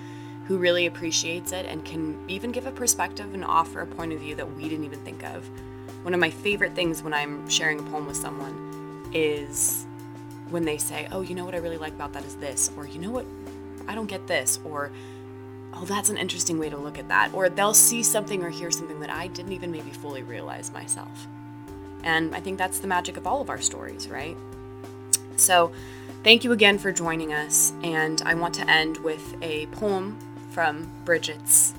who 0.48 0.58
really 0.58 0.86
appreciates 0.86 1.52
it 1.52 1.66
and 1.66 1.84
can 1.84 2.18
even 2.30 2.52
give 2.52 2.66
a 2.66 2.72
perspective 2.72 3.34
and 3.34 3.44
offer 3.44 3.82
a 3.82 3.86
point 3.86 4.14
of 4.14 4.20
view 4.20 4.34
that 4.36 4.56
we 4.56 4.64
didn't 4.70 4.86
even 4.86 5.00
think 5.00 5.24
of. 5.24 5.50
One 6.04 6.14
of 6.14 6.22
my 6.22 6.30
favorite 6.30 6.74
things 6.74 7.04
when 7.04 7.14
I'm 7.14 7.50
sharing 7.50 7.80
a 7.80 7.84
poem 7.84 8.08
with 8.08 8.16
someone 8.16 9.10
is 9.14 9.86
when 10.50 10.64
they 10.64 10.78
say, 10.78 11.08
Oh, 11.12 11.20
you 11.20 11.36
know 11.36 11.44
what 11.44 11.54
I 11.54 11.58
really 11.58 11.78
like 11.78 11.94
about 11.94 12.14
that 12.14 12.24
is 12.24 12.36
this, 12.36 12.72
or 12.78 12.88
you 12.88 12.98
know 12.98 13.12
what, 13.12 13.26
I 13.90 13.96
don't 13.96 14.08
get 14.08 14.26
this, 14.28 14.60
or 14.64 14.90
oh, 15.74 15.84
that's 15.84 16.08
an 16.08 16.16
interesting 16.16 16.58
way 16.58 16.70
to 16.70 16.78
look 16.78 16.98
at 16.98 17.10
that, 17.10 17.34
or 17.34 17.50
they'll 17.50 17.74
see 17.74 18.02
something 18.02 18.42
or 18.42 18.50
hear 18.50 18.72
something 18.72 19.02
that 19.02 19.10
I 19.10 19.28
didn't 19.28 19.52
even 19.52 19.70
maybe 19.70 19.92
fully 19.92 20.24
realize 20.24 20.72
myself. 20.72 21.28
And 22.04 22.34
I 22.34 22.40
think 22.40 22.58
that's 22.58 22.80
the 22.80 22.88
magic 22.88 23.18
of 23.18 23.28
all 23.28 23.42
of 23.42 23.50
our 23.50 23.60
stories, 23.60 24.08
right? 24.08 24.38
So, 25.36 25.74
thank 26.24 26.46
you 26.46 26.54
again 26.54 26.78
for 26.78 26.94
joining 26.94 27.34
us. 27.34 27.74
And 27.84 28.22
I 28.26 28.34
want 28.34 28.56
to 28.56 28.70
end 28.70 28.98
with 28.98 29.36
a 29.42 29.66
poem 29.68 30.18
from 30.58 30.92
Bridget's 31.06 31.76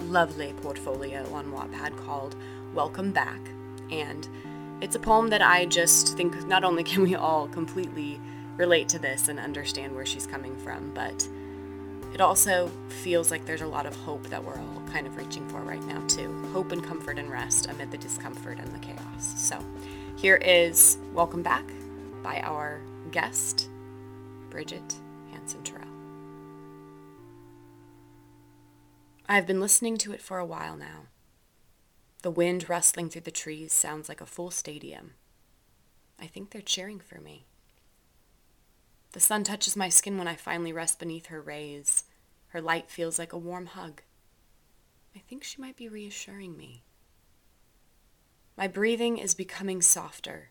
lovely 0.00 0.52
portfolio 0.54 1.24
on 1.32 1.52
Wattpad 1.52 1.96
called 2.04 2.34
Welcome 2.74 3.12
Back. 3.12 3.38
And 3.92 4.26
it's 4.80 4.96
a 4.96 4.98
poem 4.98 5.28
that 5.28 5.40
I 5.40 5.66
just 5.66 6.16
think 6.16 6.44
not 6.48 6.64
only 6.64 6.82
can 6.90 7.04
we 7.04 7.14
all 7.14 7.46
completely 7.46 8.20
relate 8.56 8.88
to 8.88 8.98
this 8.98 9.28
and 9.28 9.38
understand 9.38 9.94
where 9.94 10.04
she's 10.04 10.26
coming 10.26 10.56
from, 10.56 10.90
but 10.94 11.28
it 12.12 12.20
also 12.20 12.72
feels 12.88 13.30
like 13.30 13.46
there's 13.46 13.62
a 13.62 13.68
lot 13.68 13.86
of 13.86 13.94
hope 13.94 14.24
that 14.30 14.42
we're 14.42 14.58
all 14.58 14.82
kind 14.90 15.06
of 15.06 15.16
reaching 15.16 15.48
for 15.48 15.60
right 15.60 15.84
now, 15.84 16.04
too. 16.08 16.44
Hope 16.52 16.72
and 16.72 16.82
comfort 16.82 17.20
and 17.20 17.30
rest 17.30 17.68
amid 17.68 17.92
the 17.92 17.98
discomfort 17.98 18.58
and 18.58 18.74
the 18.74 18.80
chaos. 18.80 19.32
So 19.36 19.64
here 20.16 20.38
is 20.38 20.98
Welcome 21.14 21.44
Back 21.44 21.70
by 22.24 22.40
our 22.40 22.80
guest, 23.12 23.68
Bridget 24.50 24.96
Tirrell. 29.28 29.36
I've 29.36 29.46
been 29.46 29.60
listening 29.60 29.98
to 29.98 30.12
it 30.12 30.22
for 30.22 30.38
a 30.38 30.46
while 30.46 30.76
now. 30.76 31.06
The 32.22 32.30
wind 32.30 32.68
rustling 32.68 33.10
through 33.10 33.22
the 33.22 33.30
trees 33.30 33.72
sounds 33.72 34.08
like 34.08 34.20
a 34.20 34.26
full 34.26 34.50
stadium. 34.50 35.14
I 36.20 36.26
think 36.26 36.50
they're 36.50 36.60
cheering 36.60 37.00
for 37.00 37.20
me. 37.20 37.46
The 39.12 39.20
sun 39.20 39.44
touches 39.44 39.76
my 39.76 39.88
skin 39.88 40.18
when 40.18 40.28
I 40.28 40.34
finally 40.34 40.72
rest 40.72 40.98
beneath 40.98 41.26
her 41.26 41.40
rays. 41.40 42.04
Her 42.48 42.60
light 42.60 42.90
feels 42.90 43.18
like 43.18 43.32
a 43.32 43.38
warm 43.38 43.66
hug. 43.66 44.02
I 45.14 45.20
think 45.20 45.44
she 45.44 45.60
might 45.60 45.76
be 45.76 45.88
reassuring 45.88 46.56
me. 46.56 46.82
My 48.56 48.66
breathing 48.66 49.18
is 49.18 49.34
becoming 49.34 49.80
softer. 49.80 50.50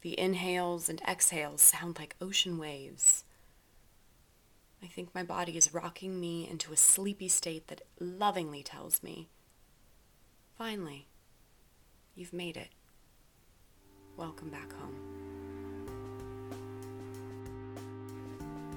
The 0.00 0.18
inhales 0.18 0.88
and 0.88 1.00
exhales 1.02 1.60
sound 1.60 1.98
like 1.98 2.16
ocean 2.20 2.58
waves. 2.58 3.24
I 4.82 4.86
think 4.86 5.12
my 5.14 5.24
body 5.24 5.56
is 5.56 5.74
rocking 5.74 6.20
me 6.20 6.48
into 6.48 6.72
a 6.72 6.76
sleepy 6.76 7.28
state 7.28 7.66
that 7.66 7.82
lovingly 7.98 8.62
tells 8.62 9.02
me, 9.02 9.28
finally, 10.56 11.08
you've 12.14 12.32
made 12.32 12.56
it. 12.56 12.68
Welcome 14.16 14.50
back 14.50 14.72
home. 14.72 14.94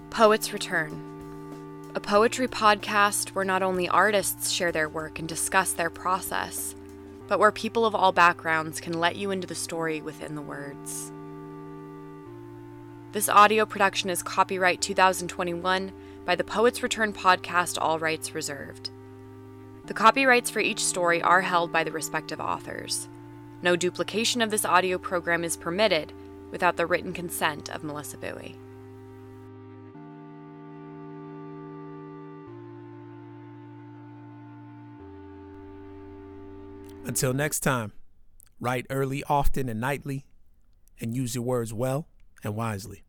Poets 0.09 0.51
Return, 0.51 1.91
a 1.93 1.99
poetry 1.99 2.47
podcast 2.47 3.29
where 3.29 3.45
not 3.45 3.61
only 3.61 3.87
artists 3.87 4.49
share 4.49 4.71
their 4.71 4.89
work 4.89 5.19
and 5.19 5.29
discuss 5.29 5.73
their 5.73 5.91
process, 5.91 6.73
but 7.27 7.39
where 7.39 7.51
people 7.51 7.85
of 7.85 7.93
all 7.93 8.11
backgrounds 8.11 8.81
can 8.81 8.99
let 8.99 9.15
you 9.15 9.29
into 9.29 9.47
the 9.47 9.55
story 9.55 10.01
within 10.01 10.33
the 10.33 10.41
words. 10.41 11.11
This 13.13 13.27
audio 13.27 13.65
production 13.65 14.09
is 14.09 14.23
copyright 14.23 14.79
2021 14.79 15.91
by 16.23 16.33
the 16.33 16.45
Poets 16.45 16.81
Return 16.81 17.11
podcast, 17.11 17.77
all 17.77 17.99
rights 17.99 18.33
reserved. 18.33 18.89
The 19.85 19.93
copyrights 19.93 20.49
for 20.49 20.61
each 20.61 20.81
story 20.81 21.21
are 21.21 21.41
held 21.41 21.73
by 21.73 21.83
the 21.83 21.91
respective 21.91 22.39
authors. 22.39 23.09
No 23.61 23.75
duplication 23.75 24.41
of 24.41 24.49
this 24.49 24.63
audio 24.63 24.97
program 24.97 25.43
is 25.43 25.57
permitted 25.57 26.13
without 26.51 26.77
the 26.77 26.85
written 26.85 27.11
consent 27.11 27.69
of 27.69 27.83
Melissa 27.83 28.15
Bowie. 28.15 28.55
Until 37.03 37.33
next 37.33 37.59
time, 37.59 37.91
write 38.61 38.85
early, 38.89 39.21
often, 39.27 39.67
and 39.67 39.81
nightly, 39.81 40.25
and 41.01 41.13
use 41.13 41.35
your 41.35 41.43
words 41.43 41.73
well 41.73 42.07
and 42.43 42.55
wisely. 42.55 43.03